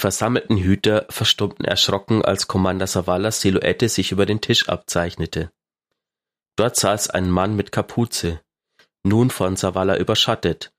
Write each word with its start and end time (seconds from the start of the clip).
versammelten 0.00 0.56
Hüter 0.56 1.06
verstummten 1.10 1.64
erschrocken, 1.64 2.24
als 2.24 2.48
Commander 2.48 2.86
Savallas 2.86 3.40
Silhouette 3.40 3.88
sich 3.88 4.10
über 4.10 4.26
den 4.26 4.40
Tisch 4.40 4.68
abzeichnete. 4.68 5.52
Dort 6.56 6.76
saß 6.76 7.10
ein 7.10 7.30
Mann 7.30 7.54
mit 7.54 7.72
Kapuze, 7.72 8.40
nun 9.04 9.30
von 9.30 9.56
Savala 9.56 9.96
überschattet, 9.96 10.72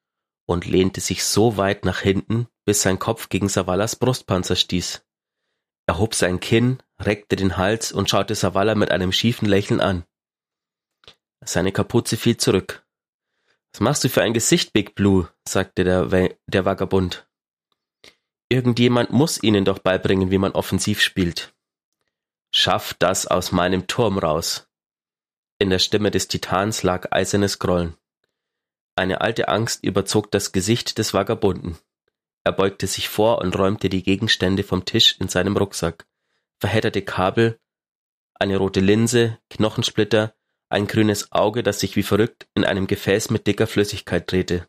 und 0.45 0.65
lehnte 0.65 1.01
sich 1.01 1.23
so 1.23 1.57
weit 1.57 1.85
nach 1.85 2.01
hinten, 2.01 2.47
bis 2.65 2.81
sein 2.81 2.99
Kopf 2.99 3.29
gegen 3.29 3.47
Savallas 3.47 3.95
Brustpanzer 3.95 4.55
stieß. 4.55 5.03
Er 5.87 5.97
hob 5.97 6.13
sein 6.13 6.39
Kinn, 6.39 6.83
reckte 6.99 7.35
den 7.35 7.57
Hals 7.57 7.91
und 7.91 8.09
schaute 8.09 8.35
Savala 8.35 8.75
mit 8.75 8.91
einem 8.91 9.11
schiefen 9.11 9.47
Lächeln 9.47 9.81
an. 9.81 10.03
Seine 11.43 11.71
Kapuze 11.71 12.17
fiel 12.17 12.37
zurück. 12.37 12.85
Was 13.73 13.79
machst 13.79 14.03
du 14.03 14.09
für 14.09 14.21
ein 14.21 14.33
Gesicht, 14.33 14.73
Big 14.73 14.95
Blue? 14.95 15.29
sagte 15.47 15.83
der, 15.83 16.05
der 16.45 16.65
Vagabund. 16.65 17.27
Irgendjemand 18.51 19.11
muss 19.11 19.41
ihnen 19.41 19.63
doch 19.63 19.79
beibringen, 19.79 20.29
wie 20.29 20.37
man 20.37 20.51
offensiv 20.51 20.99
spielt. 20.99 21.53
Schaff 22.53 22.93
das 22.93 23.25
aus 23.25 23.53
meinem 23.53 23.87
Turm 23.87 24.17
raus. 24.17 24.67
In 25.57 25.69
der 25.69 25.79
Stimme 25.79 26.11
des 26.11 26.27
Titans 26.27 26.83
lag 26.83 27.13
eisernes 27.13 27.59
Grollen. 27.59 27.95
Eine 28.97 29.21
alte 29.21 29.47
Angst 29.47 29.85
überzog 29.85 30.31
das 30.31 30.51
Gesicht 30.51 30.97
des 30.97 31.13
Vagabunden. 31.13 31.77
Er 32.43 32.51
beugte 32.51 32.87
sich 32.87 33.07
vor 33.07 33.39
und 33.39 33.57
räumte 33.57 33.87
die 33.87 34.03
Gegenstände 34.03 34.63
vom 34.63 34.83
Tisch 34.83 35.15
in 35.21 35.29
seinem 35.29 35.55
Rucksack. 35.55 36.05
Verhedderte 36.59 37.03
Kabel, 37.03 37.57
eine 38.33 38.57
rote 38.57 38.81
Linse, 38.81 39.37
Knochensplitter, 39.49 40.35
ein 40.67 40.87
grünes 40.87 41.31
Auge, 41.31 41.63
das 41.63 41.79
sich 41.79 41.95
wie 41.95 42.03
verrückt 42.03 42.49
in 42.53 42.65
einem 42.65 42.87
Gefäß 42.87 43.29
mit 43.29 43.47
dicker 43.47 43.65
Flüssigkeit 43.65 44.29
drehte, 44.29 44.67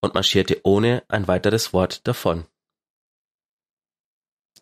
und 0.00 0.14
marschierte 0.14 0.62
ohne 0.64 1.04
ein 1.06 1.28
weiteres 1.28 1.72
Wort 1.72 2.08
davon. 2.08 2.46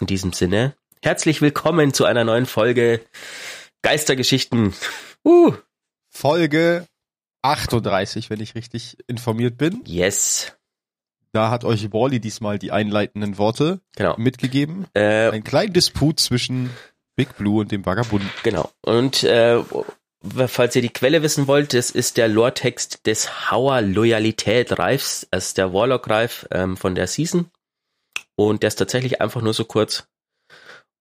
In 0.01 0.07
diesem 0.07 0.33
Sinne, 0.33 0.77
herzlich 1.03 1.43
willkommen 1.43 1.93
zu 1.93 2.05
einer 2.05 2.23
neuen 2.23 2.47
Folge 2.47 3.01
Geistergeschichten. 3.83 4.73
Uh. 5.25 5.53
Folge 6.09 6.87
38, 7.43 8.31
wenn 8.31 8.41
ich 8.41 8.55
richtig 8.55 8.97
informiert 9.09 9.59
bin. 9.59 9.83
Yes. 9.87 10.57
Da 11.33 11.51
hat 11.51 11.65
euch 11.65 11.93
Wally 11.93 12.21
diesmal 12.21 12.61
die 12.61 12.71
einleitenden 12.71 13.39
Worte 13.39 13.81
genau. 13.97 14.15
mitgegeben. 14.19 14.87
Äh, 14.95 15.31
Ein 15.31 15.43
kleiner 15.43 15.73
Disput 15.73 16.21
zwischen 16.21 16.71
Big 17.17 17.37
Blue 17.37 17.61
und 17.61 17.73
dem 17.73 17.85
Vagabund. 17.85 18.25
Genau. 18.45 18.71
Und 18.83 19.25
äh, 19.25 19.61
falls 20.47 20.77
ihr 20.77 20.83
die 20.83 20.91
Quelle 20.91 21.23
wissen 21.23 21.49
wollt, 21.49 21.75
das 21.75 21.91
ist 21.91 22.19
der 22.19 22.29
Lore-Text 22.29 23.05
des 23.05 23.51
Hauer 23.51 23.81
Loyalität 23.81 24.79
Reifs, 24.79 25.27
also 25.33 25.55
der 25.57 25.73
Warlock 25.73 26.09
Reif 26.09 26.47
ähm, 26.53 26.77
von 26.77 26.95
der 26.95 27.09
Season. 27.09 27.51
Und 28.37 28.63
der 28.63 28.69
ist 28.69 28.77
tatsächlich 28.77 29.21
einfach 29.21 29.43
nur 29.43 29.55
so 29.55 29.65
kurz. 29.65 30.09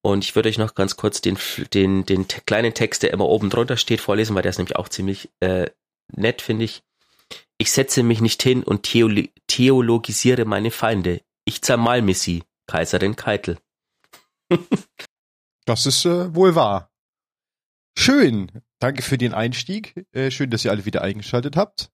Und 0.02 0.23
ich 0.23 0.36
würde 0.36 0.50
euch 0.50 0.58
noch 0.58 0.76
ganz 0.76 0.96
kurz 0.96 1.22
den, 1.22 1.38
den, 1.74 2.06
den 2.06 2.28
kleinen 2.28 2.74
Text, 2.74 3.04
der 3.04 3.12
immer 3.12 3.26
oben 3.26 3.50
drunter 3.50 3.78
steht, 3.78 4.02
vorlesen, 4.02 4.36
weil 4.36 4.42
der 4.42 4.52
ist 4.52 4.58
nämlich 4.58 4.76
auch 4.76 4.90
ziemlich 4.90 5.30
äh, 5.40 5.70
nett, 6.14 6.42
finde 6.42 6.66
ich. 6.66 6.84
Ich 7.58 7.72
setze 7.72 8.04
mich 8.04 8.22
nicht 8.22 8.42
hin 8.44 8.64
und 8.64 8.84
theolo 8.84 9.24
theologisiere 9.48 10.46
meine 10.46 10.72
Feinde. 10.72 11.22
Ich 11.46 11.62
zermalme 11.62 12.14
sie, 12.14 12.44
Kaiserin 12.68 13.16
Keitel. 13.16 13.58
das 15.66 15.86
ist 15.86 16.06
äh, 16.06 16.34
wohl 16.36 16.56
wahr. 16.56 16.92
Schön. 17.98 18.52
Danke 18.80 19.02
für 19.02 19.18
den 19.18 19.34
Einstieg. 19.34 20.06
Äh, 20.12 20.30
schön, 20.30 20.52
dass 20.52 20.64
ihr 20.64 20.72
alle 20.72 20.86
wieder 20.86 21.02
eingeschaltet 21.02 21.56
habt. 21.56 21.90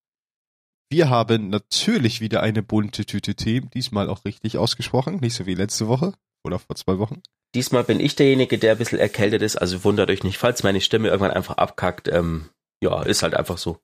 Wir 0.94 1.10
haben 1.10 1.50
natürlich 1.50 2.22
wieder 2.22 2.44
eine 2.44 2.62
bunte 2.62 3.04
Tüte 3.04 3.34
Tee, 3.34 3.62
diesmal 3.74 4.10
auch 4.10 4.26
richtig 4.26 4.60
ausgesprochen, 4.60 5.18
nicht 5.22 5.34
so 5.34 5.48
wie 5.48 5.56
letzte 5.56 5.88
Woche 5.88 6.14
oder 6.44 6.60
vor 6.60 6.76
zwei 6.76 7.00
Wochen. 7.00 7.24
Diesmal 7.56 7.84
bin 7.84 8.00
ich 8.00 8.16
derjenige, 8.16 8.60
der 8.60 8.74
ein 8.74 8.78
bisschen 8.78 9.00
erkältet 9.00 9.42
ist, 9.42 9.56
also 9.56 9.84
wundert 9.84 10.12
euch 10.12 10.24
nicht, 10.24 10.38
falls 10.38 10.62
meine 10.62 10.82
Stimme 10.82 11.08
irgendwann 11.08 11.32
einfach 11.32 11.58
abkackt. 11.58 12.10
Ähm, 12.10 12.48
ja, 12.80 13.02
ist 13.02 13.24
halt 13.24 13.34
einfach 13.34 13.58
so. 13.58 13.80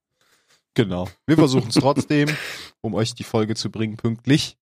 Genau. 0.75 1.09
Wir 1.25 1.36
versuchen 1.36 1.69
es 1.69 1.74
trotzdem, 1.81 2.30
um 2.81 2.94
euch 2.94 3.16
die 3.16 3.24
Folge 3.24 3.56
zu 3.56 3.72
bringen, 3.72 3.98
pünktlich. 3.98 4.59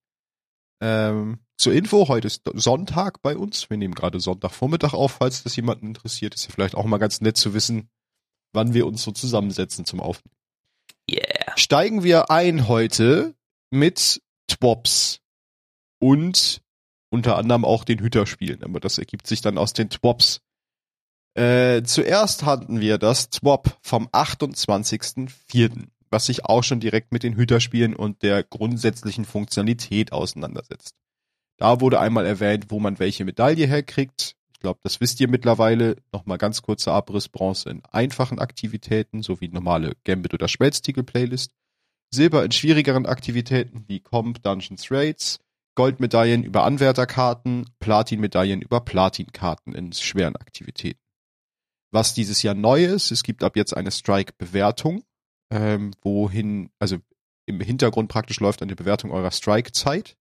Ähm, 0.80 1.40
zur 1.58 1.74
Info, 1.74 2.08
heute 2.08 2.28
ist 2.28 2.44
Sonntag 2.54 3.22
bei 3.22 3.36
uns. 3.36 3.70
Wir 3.70 3.76
nehmen 3.76 3.94
gerade 3.94 4.22
Sonntagvormittag 4.22 4.94
auf, 4.94 5.18
falls 5.20 5.44
das 5.44 5.58
jemanden 5.58 5.88
interessiert. 5.88 6.34
Ist 6.34 6.46
ja 6.46 6.52
vielleicht 6.56 6.76
auch 6.76 6.86
mal 6.86 6.98
ganz 6.98 7.20
nett 7.20 7.36
zu 7.36 7.54
wissen, 7.54 7.90
wann 8.54 8.74
wir 8.74 8.88
uns 8.88 9.04
so 9.04 9.12
zusammensetzen 9.12 9.84
zum 9.84 10.00
Aufnehmen. 10.00 10.38
Yeah. 11.12 11.47
Steigen 11.58 12.04
wir 12.04 12.30
ein 12.30 12.68
heute 12.68 13.34
mit 13.72 14.22
Twops 14.48 15.22
und 16.00 16.62
unter 17.10 17.36
anderem 17.36 17.66
auch 17.66 17.84
den 17.84 17.98
Hüterspielen, 17.98 18.64
aber 18.64 18.80
das 18.80 19.00
ergibt 19.00 19.26
sich 19.26 19.42
dann 19.42 19.58
aus 19.58 19.74
den 19.74 19.90
Twops. 19.90 20.42
Äh, 21.34 21.82
zuerst 21.82 22.46
hatten 22.46 22.80
wir 22.80 23.00
das 23.00 23.32
Twop 23.32 23.76
vom 23.82 24.08
28.04., 24.10 25.88
was 26.12 26.28
sich 26.28 26.46
auch 26.46 26.64
schon 26.64 26.80
direkt 26.80 27.12
mit 27.12 27.24
den 27.24 27.36
Hüterspielen 27.36 27.96
und 27.96 28.22
der 28.22 28.44
grundsätzlichen 28.44 29.26
Funktionalität 29.26 30.12
auseinandersetzt. 30.12 30.94
Da 31.58 31.82
wurde 31.82 32.00
einmal 32.00 32.28
erwähnt, 32.28 32.68
wo 32.70 32.80
man 32.80 33.00
welche 33.00 33.26
Medaille 33.26 33.66
herkriegt, 33.66 34.37
ich 34.58 34.62
glaube, 34.62 34.80
das 34.82 35.00
wisst 35.00 35.20
ihr 35.20 35.28
mittlerweile. 35.28 35.98
Nochmal 36.12 36.40
ganz 36.40 36.64
kurzer 36.64 36.92
Abriss 36.94 37.30
Bronze 37.30 37.70
in 37.70 37.86
einfachen 37.92 38.40
Aktivitäten 38.40 39.22
sowie 39.22 39.50
normale 39.50 39.96
Gambit 40.04 40.34
oder 40.34 40.48
Schmelztiegel-Playlist. 40.48 41.52
Silber 42.10 42.44
in 42.44 42.52
schwierigeren 42.52 43.06
Aktivitäten 43.06 43.84
wie 43.88 44.00
Comp, 44.00 44.42
Dungeons, 44.42 44.90
Raids. 44.90 45.40
Goldmedaillen 45.76 46.42
über 46.42 46.64
Anwärterkarten, 46.64 47.70
Platinmedaillen 47.80 48.64
über 48.64 48.82
Platinkarten 48.82 49.76
in 49.76 49.94
schweren 49.94 50.36
Aktivitäten. 50.36 51.00
Was 51.92 52.16
dieses 52.16 52.42
Jahr 52.42 52.56
neu 52.56 52.84
ist, 52.84 53.12
es 53.12 53.22
gibt 53.22 53.44
ab 53.44 53.56
jetzt 53.56 53.78
eine 53.78 53.92
Strike-Bewertung, 53.92 55.04
ähm, 55.52 55.94
wohin, 56.02 56.72
also 56.80 56.98
im 57.46 57.62
Hintergrund 57.62 58.10
praktisch 58.10 58.40
läuft 58.40 58.64
eine 58.64 58.76
Bewertung 58.76 59.12
eurer 59.12 59.30
Strike-Zeit 59.30 60.18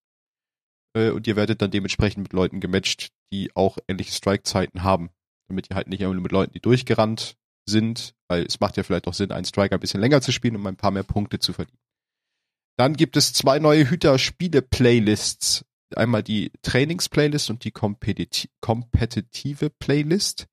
äh, 0.94 1.08
und 1.08 1.26
ihr 1.26 1.36
werdet 1.36 1.62
dann 1.62 1.70
dementsprechend 1.70 2.24
mit 2.24 2.34
Leuten 2.34 2.60
gematcht, 2.60 3.12
die 3.32 3.54
auch 3.54 3.78
ähnliche 3.88 4.12
Strike-Zeiten 4.12 4.82
haben. 4.82 5.10
Damit 5.48 5.70
ihr 5.70 5.76
halt 5.76 5.88
nicht 5.88 6.00
immer 6.00 6.14
nur 6.14 6.22
mit 6.22 6.32
Leuten, 6.32 6.52
die 6.52 6.60
durchgerannt 6.60 7.36
sind, 7.68 8.14
weil 8.28 8.44
es 8.44 8.60
macht 8.60 8.76
ja 8.76 8.82
vielleicht 8.82 9.06
auch 9.08 9.14
Sinn, 9.14 9.32
einen 9.32 9.44
Striker 9.44 9.76
ein 9.76 9.80
bisschen 9.80 10.00
länger 10.00 10.20
zu 10.20 10.32
spielen, 10.32 10.56
um 10.56 10.66
ein 10.66 10.76
paar 10.76 10.90
mehr 10.90 11.02
Punkte 11.02 11.38
zu 11.38 11.52
verdienen. 11.52 11.78
Dann 12.76 12.94
gibt 12.94 13.16
es 13.16 13.32
zwei 13.32 13.58
neue 13.58 13.88
Hüter-Spiele-Playlists. 13.88 15.64
Einmal 15.94 16.22
die 16.22 16.52
Trainings-Playlist 16.62 17.48
und 17.50 17.64
die 17.64 17.70
kompetiti 17.70 18.50
kompetitive 18.60 19.70
Playlist. 19.70 20.46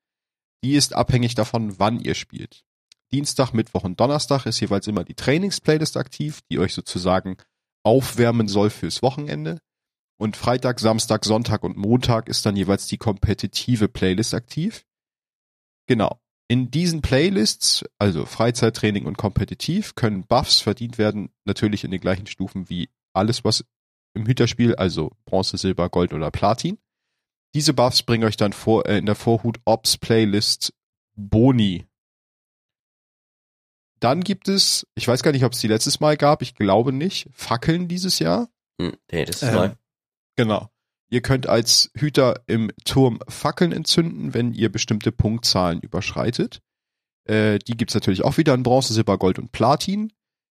Die 0.63 0.75
ist 0.75 0.94
abhängig 0.94 1.35
davon, 1.35 1.79
wann 1.79 2.00
ihr 2.00 2.13
spielt. 2.16 2.63
Dienstag, 3.12 3.51
Mittwoch 3.51 3.83
und 3.83 4.00
Donnerstag 4.00 4.45
ist 4.45 4.59
jeweils 4.59 4.88
immer 4.88 5.03
die 5.03 5.16
Trainings-Playlist 5.16 5.97
aktiv, 5.97 6.39
die 6.50 6.59
euch 6.59 6.73
sozusagen 6.73 7.38
aufwärmen 7.83 8.47
soll 8.47 8.69
fürs 8.69 9.01
Wochenende. 9.01 9.59
Und 10.23 10.38
Freitag, 10.38 10.79
Samstag, 10.79 11.25
Sonntag 11.25 11.63
und 11.63 11.75
Montag 11.75 12.29
ist 12.29 12.45
dann 12.45 12.56
jeweils 12.56 12.88
die 12.88 12.95
kompetitive 12.95 13.89
Playlist 13.89 14.34
aktiv. 14.34 14.85
Genau. 15.85 16.17
In 16.47 16.72
diesen 16.72 17.01
Playlists, 17.01 17.84
also 18.00 18.25
Freizeittraining 18.25 19.06
und 19.06 19.17
kompetitiv, 19.17 19.95
können 19.95 20.25
Buffs 20.25 20.62
verdient 20.62 20.97
werden, 20.97 21.29
natürlich 21.44 21.83
in 21.83 21.91
den 21.91 22.00
gleichen 22.00 22.28
Stufen 22.28 22.69
wie 22.69 22.89
alles, 23.12 23.44
was 23.44 23.66
im 24.13 24.25
Hüterspiel, 24.25 24.75
also 24.75 25.12
Bronze, 25.25 25.57
Silber, 25.57 25.89
Gold 25.89 26.13
oder 26.13 26.31
Platin. 26.31 26.78
Diese 27.53 27.73
Buffs 27.73 28.03
bringen 28.03 28.23
euch 28.23 28.38
dann 28.38 28.53
vor, 28.53 28.85
äh, 28.85 29.00
in 29.00 29.06
der 29.06 29.16
Vorhut 29.16 29.57
Ops 29.66 29.97
Playlist 29.97 30.74
Boni. 31.18 31.86
Dann 34.00 34.21
gibt 34.21 34.47
es, 34.47 34.88
ich 34.95 35.06
weiß 35.06 35.21
gar 35.21 35.33
nicht, 35.33 35.44
ob 35.44 35.51
es 35.51 35.59
die 35.59 35.68
letztes 35.68 36.00
Mal 36.00 36.15
gab, 36.15 36.42
ich 36.42 36.56
glaube 36.56 36.94
nicht, 36.94 37.27
Fackeln 37.33 37.89
dieses 37.89 38.19
Jahr. 38.19 38.47
Hm, 38.80 38.95
nee, 39.12 39.25
das 39.25 39.44
ist 39.44 39.50
ähm, 39.50 39.56
neu. 39.56 39.71
Genau. 40.35 40.69
Ihr 41.09 41.21
könnt 41.21 41.47
als 41.47 41.91
Hüter 41.95 42.41
im 42.47 42.71
Turm 42.85 43.19
Fackeln 43.27 43.71
entzünden, 43.71 44.33
wenn 44.33 44.51
ihr 44.51 44.71
bestimmte 44.71 45.12
Punktzahlen 45.12 45.80
überschreitet. 45.80 46.59
Äh, 47.25 47.59
die 47.59 47.77
gibt's 47.77 47.94
natürlich 47.94 48.24
auch 48.24 48.38
wieder 48.38 48.53
in 48.53 48.63
Bronze, 48.63 48.94
Silber, 48.94 49.18
Gold 49.18 49.38
und 49.39 49.51
Platin. 49.51 50.12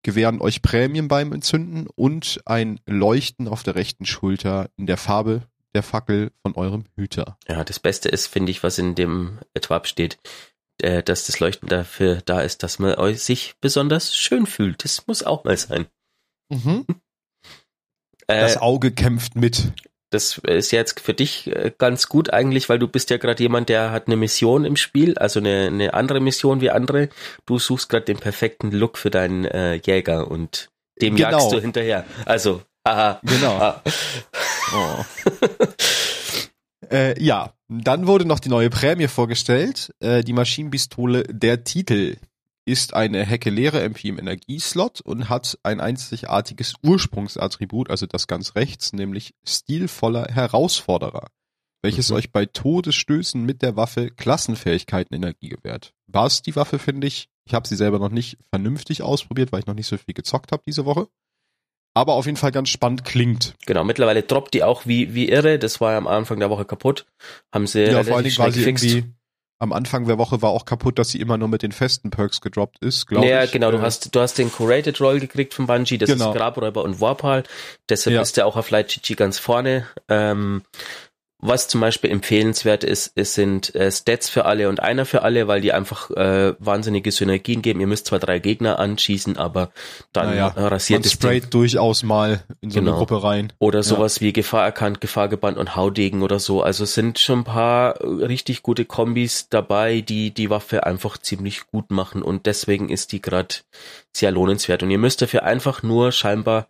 Gewähren 0.03 0.41
euch 0.41 0.63
Prämien 0.63 1.09
beim 1.09 1.33
Entzünden 1.33 1.89
und 1.95 2.41
ein 2.45 2.79
Leuchten 2.87 3.49
auf 3.49 3.63
der 3.63 3.75
rechten 3.75 4.05
Schulter 4.05 4.71
in 4.77 4.87
der 4.87 4.99
Farbe 4.99 5.43
der 5.75 5.83
Fackel 5.83 6.31
von 6.43 6.55
eurem 6.55 6.85
Hüter. 6.95 7.39
Ja, 7.49 7.65
das 7.65 7.81
Beste 7.81 8.09
ist, 8.09 8.27
finde 8.27 8.53
ich, 8.53 8.63
was 8.63 8.79
in 8.79 8.95
dem 8.95 9.41
Etwab 9.55 9.89
steht, 9.89 10.19
äh, 10.81 11.03
dass 11.03 11.27
das 11.27 11.41
Leuchten 11.41 11.69
dafür 11.69 12.21
da 12.25 12.41
ist, 12.41 12.63
dass 12.63 12.79
man 12.79 13.15
sich 13.17 13.55
besonders 13.61 14.15
schön 14.15 14.47
fühlt. 14.47 14.85
Das 14.85 15.07
muss 15.07 15.23
auch 15.23 15.45
mal 15.45 15.57
sein. 15.57 15.87
Mhm. 16.51 16.87
Das 18.27 18.57
äh, 18.57 18.59
Auge 18.59 18.91
kämpft 18.93 19.37
mit. 19.37 19.73
Das 20.11 20.39
ist 20.39 20.71
jetzt 20.71 21.01
für 21.01 21.15
dich 21.15 21.49
äh, 21.49 21.73
ganz 21.77 22.09
gut 22.09 22.33
eigentlich, 22.33 22.69
weil 22.69 22.79
du 22.79 22.87
bist 22.87 23.11
ja 23.11 23.17
gerade 23.17 23.43
jemand, 23.43 23.69
der 23.69 23.91
hat 23.91 24.07
eine 24.07 24.17
Mission 24.17 24.65
im 24.65 24.77
Spiel, 24.77 25.19
also 25.19 25.41
eine, 25.41 25.67
eine 25.67 25.95
andere 25.95 26.21
Mission 26.21 26.61
wie 26.61 26.71
andere. 26.71 27.09
Du 27.47 27.59
suchst 27.59 27.89
gerade 27.89 28.05
den 28.05 28.19
perfekten 28.19 28.71
Look 28.71 28.97
für 28.97 29.11
deinen 29.11 29.45
äh, 29.45 29.75
Jäger 29.75 30.31
und 30.31 30.71
dem 31.03 31.17
genau. 31.17 31.31
jagst 31.31 31.53
du 31.53 31.61
hinterher. 31.61 32.05
Also, 32.27 32.63
aha. 32.85 33.21
Genau. 33.25 33.57
Ah. 33.59 33.83
Oh. 34.73 35.05
Äh, 36.91 37.19
ja, 37.23 37.55
dann 37.69 38.07
wurde 38.07 38.27
noch 38.27 38.41
die 38.41 38.51
neue 38.51 38.69
Prämie 38.69 39.09
vorgestellt. 39.09 39.93
Äh, 40.01 40.23
die 40.23 40.35
Maschinenpistole 40.35 41.23
Der 41.25 41.65
Titel 41.65 42.17
ist 42.67 42.95
eine 42.95 43.25
Hecke-Leere 43.25 43.83
MP 43.83 44.09
im 44.09 44.19
Energieslot 44.19 45.01
und 45.01 45.29
hat 45.29 45.59
ein 45.63 45.81
einzigartiges 45.81 46.75
Ursprungsattribut, 46.83 47.91
also 47.91 48.07
das 48.07 48.27
ganz 48.27 48.55
rechts, 48.55 48.93
nämlich 48.93 49.35
stilvoller 49.47 50.27
Herausforderer, 50.33 51.29
welches 51.83 52.11
Mhm. 52.11 52.17
euch 52.17 52.33
bei 52.33 52.47
Todesstößen 52.47 53.45
mit 53.45 53.61
der 53.63 53.77
Waffe 53.77 54.11
Klassenfähigkeiten 54.11 55.15
Energie 55.15 55.51
gewährt. 55.51 55.93
War 56.07 56.27
es 56.27 56.43
die 56.43 56.57
Waffe, 56.57 56.79
finde 56.79 57.07
ich. 57.07 57.29
Ich 57.47 57.53
habe 57.53 57.69
sie 57.69 57.77
selber 57.77 57.99
noch 57.99 58.09
nicht 58.11 58.39
vernünftig 58.51 59.03
ausprobiert, 59.03 59.53
weil 59.53 59.61
ich 59.61 59.67
noch 59.67 59.75
nicht 59.75 59.87
so 59.87 59.99
viel 59.99 60.15
gezockt 60.15 60.51
habe 60.53 60.63
diese 60.67 60.87
Woche. 60.87 61.09
Aber 61.97 62.15
auf 62.15 62.27
jeden 62.27 62.37
Fall 62.39 62.51
ganz 62.51 62.71
spannend 62.71 63.05
klingt. 63.05 63.55
Genau, 63.67 63.85
mittlerweile 63.85 64.23
droppt 64.25 64.55
die 64.55 64.65
auch 64.65 64.85
wie, 64.87 65.15
wie 65.15 65.29
irre. 65.29 65.61
Das 65.61 65.81
war 65.81 65.93
ja 65.93 65.99
am 65.99 66.09
Anfang 66.09 66.41
der 66.41 66.51
Woche 66.51 66.65
kaputt. 66.65 67.07
Haben 67.53 67.69
sie 67.69 67.83
Ja, 67.83 68.01
relativ 68.01 68.09
vor 68.09 68.17
allen 68.17 68.25
Dingen 68.25 68.39
war 68.39 68.51
sie 68.51 68.59
gefixt. 68.61 68.85
irgendwie 68.85 69.14
am 69.59 69.73
Anfang 69.73 70.07
der 70.07 70.19
Woche 70.19 70.43
war 70.43 70.51
auch 70.51 70.65
kaputt, 70.65 70.99
dass 70.99 71.11
sie 71.11 71.21
immer 71.21 71.39
nur 71.39 71.49
mit 71.49 71.63
den 71.63 71.73
festen 71.73 72.11
Perks 72.11 72.41
gedroppt 72.41 72.79
ist, 72.81 73.07
glaube 73.07 73.27
ich. 73.45 73.53
genau, 73.53 73.71
du 73.71 73.79
Äh, 73.79 73.83
hast, 73.83 74.15
du 74.15 74.21
hast 74.21 74.37
den 74.39 74.51
Curated 74.53 75.01
Roll 75.01 75.21
gekriegt 75.21 75.55
von 75.55 75.67
Bungie, 75.67 75.97
das 75.99 76.11
Genau. 76.11 76.31
ist 76.33 76.37
Grabräuber 76.37 76.83
und 76.83 77.01
Warpal. 77.01 77.45
Deshalb 77.89 78.15
Ja. 78.15 78.23
ist 78.23 78.37
der 78.37 78.47
auch 78.47 78.57
auf 78.57 78.71
Light 78.71 78.89
GG 78.89 79.15
ganz 79.15 79.39
vorne. 79.39 79.87
Ähm, 80.09 80.63
was 81.47 81.69
zum 81.69 81.83
Beispiel 81.83 82.11
empfehlenswert 82.11 82.85
ist, 82.85 83.13
es 83.17 83.35
sind 83.35 83.75
äh, 83.75 83.93
Stats 83.93 84.31
für 84.31 84.47
alle 84.47 84.71
und 84.71 84.81
einer 84.81 85.05
für 85.05 85.21
alle, 85.23 85.47
weil 85.47 85.61
die 85.61 85.75
einfach 85.75 86.11
äh, 86.11 86.55
wahnsinnige 86.59 87.13
Synergien 87.13 87.61
geben. 87.61 87.81
Ihr 87.81 87.87
müsst 87.87 88.07
zwar 88.07 88.19
drei 88.19 88.39
Gegner 88.39 88.79
anschießen, 88.79 89.37
aber 89.37 89.71
dann 90.15 90.31
naja, 90.31 90.55
äh, 90.57 90.63
rasiert 90.63 91.05
es 91.05 91.13
den. 91.13 91.17
sprayt 91.21 91.53
durchaus 91.53 92.03
mal 92.03 92.43
in 92.63 92.71
so 92.71 92.81
Genau. 92.81 92.93
eine 92.93 92.99
Gruppe 92.99 93.23
rein. 93.23 93.53
Oder 93.59 93.83
sowas 93.83 94.23
wie 94.23 94.33
Gefahr 94.33 94.65
erkannt, 94.65 95.03
Gefahr 95.03 95.29
gebannt 95.29 95.59
und 95.59 95.77
Haudegen 95.77 96.23
oder 96.23 96.39
so. 96.39 96.63
Also 96.63 96.85
es 96.85 96.95
sind 96.95 97.19
schon 97.19 97.41
ein 97.41 97.45
paar 97.45 98.01
äh, 98.01 98.07
richtig 98.25 98.63
gute 98.63 98.87
Kombis 98.87 99.51
dabei, 99.51 100.01
die 100.01 100.33
die 100.33 100.49
Waffe 100.49 100.87
einfach 100.87 101.19
ziemlich 101.19 101.67
gut 101.67 101.91
machen 101.91 102.23
und 102.23 102.47
deswegen 102.47 102.89
ist 102.89 103.13
die 103.13 103.21
gerade 103.21 103.57
sehr 104.17 104.31
lohnenswert. 104.31 104.83
Und 104.83 104.91
ihr 104.91 104.99
müsst 104.99 105.21
dafür 105.21 105.43
einfach 105.43 105.83
nur 105.83 106.11
scheinbar 106.11 106.69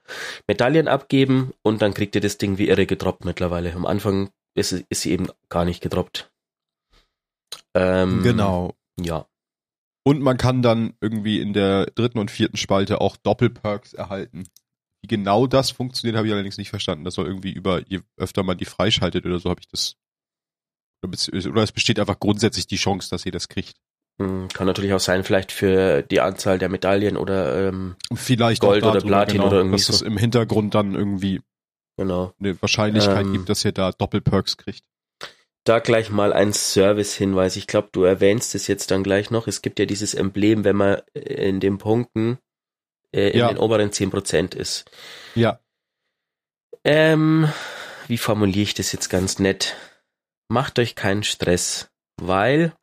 Medaillen 0.49 0.89
abgeben 0.89 1.53
und 1.63 1.81
dann 1.81 1.95
kriegt 1.95 2.17
ihr 2.17 2.21
das 2.21 2.39
Ding 2.39 2.59
wie 2.59 2.69
irre 2.69 2.87
gedroppt 2.87 3.25
mittlerweile. 3.25 3.73
Am 3.75 3.87
Anfang 3.87 4.31
ist, 4.55 4.73
es- 4.73 4.85
ist 4.89 5.01
sie 5.03 5.13
eben 5.13 5.29
gar 5.49 5.65
nicht 5.65 5.81
gedroppt. 5.83 6.31
Ähm, 7.75 8.23
Genau. 8.23 8.75
Ja. 9.01 9.27
Und 10.07 10.21
man 10.21 10.37
kann 10.37 10.63
dann 10.63 10.95
irgendwie 11.01 11.41
in 11.41 11.53
der 11.53 11.87
dritten 11.87 12.19
und 12.19 12.31
vierten 12.31 12.57
Spalte 12.57 13.01
auch 13.01 13.17
Doppelperks 13.17 13.95
erhalten. 13.95 14.45
Wie 15.03 15.09
genau 15.09 15.47
das 15.47 15.71
funktioniert, 15.71 16.17
habe 16.17 16.27
ich 16.27 16.33
allerdings 16.33 16.59
nicht 16.59 16.71
verstanden. 16.71 17.05
Das 17.05 17.15
soll 17.15 17.27
irgendwie 17.27 17.53
über, 17.53 17.83
je 17.89 18.01
öfter 18.17 18.43
man 18.43 18.59
die 18.59 18.65
freischaltet 18.67 19.25
oder 19.27 19.39
so, 19.39 19.51
habe 19.51 19.61
ich 19.61 19.69
das. 19.69 19.97
Oder 21.05 21.63
es 21.63 21.73
besteht 21.73 21.99
einfach 22.01 22.19
grundsätzlich 22.21 22.67
die 22.67 22.77
Chance, 22.77 23.11
dass 23.11 23.27
ihr 23.27 23.33
das 23.33 23.49
kriegt. 23.49 23.77
Hm, 24.21 24.49
Kann 24.49 24.67
natürlich 24.67 24.93
auch 24.95 25.01
sein, 25.01 25.25
vielleicht 25.25 25.53
für 25.53 26.03
die 26.03 26.21
Anzahl 26.21 26.59
der 26.59 26.69
Medaillen 26.69 27.17
oder 27.17 27.69
ähm, 27.69 27.97
vielleicht 28.15 28.61
Gold 28.61 28.85
auch 28.85 28.93
oder 28.93 29.01
Platin 29.01 29.37
genau, 29.39 29.49
oder 29.49 29.57
irgendwie 29.59 29.77
dass 29.77 29.89
es 29.89 29.99
so. 29.99 30.05
im 30.07 30.17
Hintergrund 30.17 30.75
dann 30.75 30.95
irgendwie 30.95 31.41
genau. 31.97 32.33
eine 32.41 32.61
Wahrscheinlichkeit 32.61 33.27
Ähm, 33.27 33.33
gibt, 33.33 33.49
dass 33.49 33.65
ihr 33.65 33.73
da 33.73 33.93
Doppelperks 33.93 34.57
kriegt. 34.57 34.85
da 35.65 35.79
gleich 35.79 36.11
mal 36.11 36.33
ein 36.33 36.53
Service-Hinweis. 36.53 37.57
Ich 37.57 37.67
glaube, 37.67 37.89
du 37.93 38.05
erwähnst 38.05 38.55
es 38.55 38.67
jetzt 38.67 38.91
dann 38.91 39.03
gleich 39.03 39.31
noch. 39.31 39.47
Es 39.47 39.63
gibt 39.63 39.79
ja 39.79 39.87
dieses 39.87 40.13
Emblem, 40.15 40.65
wenn 40.65 40.77
man 40.77 41.01
in 41.15 41.61
den 41.61 41.79
Punkten 41.79 42.39
äh, 43.13 43.31
in 43.31 43.39
Ja. 43.39 43.49
den 43.49 43.59
oberen 43.59 43.91
10% 43.91 44.55
ist. 44.55 44.85
Ja. 45.35 45.59
Ähm, 46.85 47.51
wie 48.09 48.19
formuliere 48.19 48.63
ich 48.63 48.75
das 48.75 48.93
jetzt 48.93 49.09
ganz 49.09 49.39
nett? 49.39 49.75
Macht 50.49 50.79
euch 50.79 50.95
keinen 50.95 51.23
Stress, 51.23 51.89
weil 52.21 52.75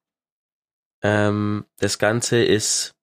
ähm, 1.03 1.65
das 1.77 1.99
Ganze 1.99 2.43
ist 2.43 2.93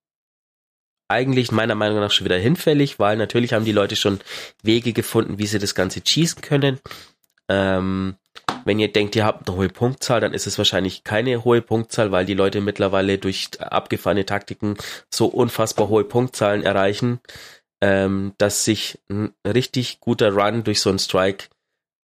eigentlich 1.08 1.50
meiner 1.50 1.74
Meinung 1.74 2.00
nach 2.00 2.10
schon 2.10 2.26
wieder 2.26 2.38
hinfällig, 2.38 2.98
weil 2.98 3.16
natürlich 3.16 3.52
haben 3.52 3.64
die 3.64 3.72
Leute 3.72 3.96
schon 3.96 4.20
Wege 4.62 4.92
gefunden, 4.92 5.38
wie 5.38 5.46
sie 5.46 5.58
das 5.58 5.74
Ganze 5.74 6.00
schießen 6.04 6.42
können. 6.42 6.78
Ähm, 7.48 8.16
wenn 8.64 8.78
ihr 8.78 8.92
denkt, 8.92 9.16
ihr 9.16 9.24
habt 9.24 9.48
eine 9.48 9.56
hohe 9.56 9.68
Punktzahl, 9.68 10.20
dann 10.20 10.34
ist 10.34 10.46
es 10.46 10.58
wahrscheinlich 10.58 11.04
keine 11.04 11.44
hohe 11.44 11.62
Punktzahl, 11.62 12.12
weil 12.12 12.26
die 12.26 12.34
Leute 12.34 12.60
mittlerweile 12.60 13.18
durch 13.18 13.48
abgefahrene 13.60 14.26
Taktiken 14.26 14.76
so 15.10 15.26
unfassbar 15.26 15.88
hohe 15.88 16.04
Punktzahlen 16.04 16.62
erreichen, 16.62 17.20
ähm, 17.80 18.34
dass 18.36 18.64
sich 18.64 18.98
ein 19.08 19.32
richtig 19.46 20.00
guter 20.00 20.32
Run 20.32 20.64
durch 20.64 20.80
so 20.80 20.90
einen 20.90 20.98
Strike 20.98 21.46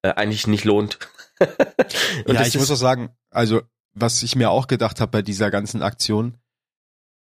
äh, 0.02 0.10
eigentlich 0.14 0.46
nicht 0.46 0.64
lohnt. 0.64 0.98
Ja, 2.28 2.46
ich 2.46 2.56
muss 2.56 2.70
auch 2.70 2.76
sagen, 2.76 3.10
also 3.30 3.62
was 3.92 4.22
ich 4.22 4.36
mir 4.36 4.50
auch 4.50 4.68
gedacht 4.68 5.00
habe 5.00 5.10
bei 5.10 5.22
dieser 5.22 5.50
ganzen 5.50 5.82
Aktion, 5.82 6.38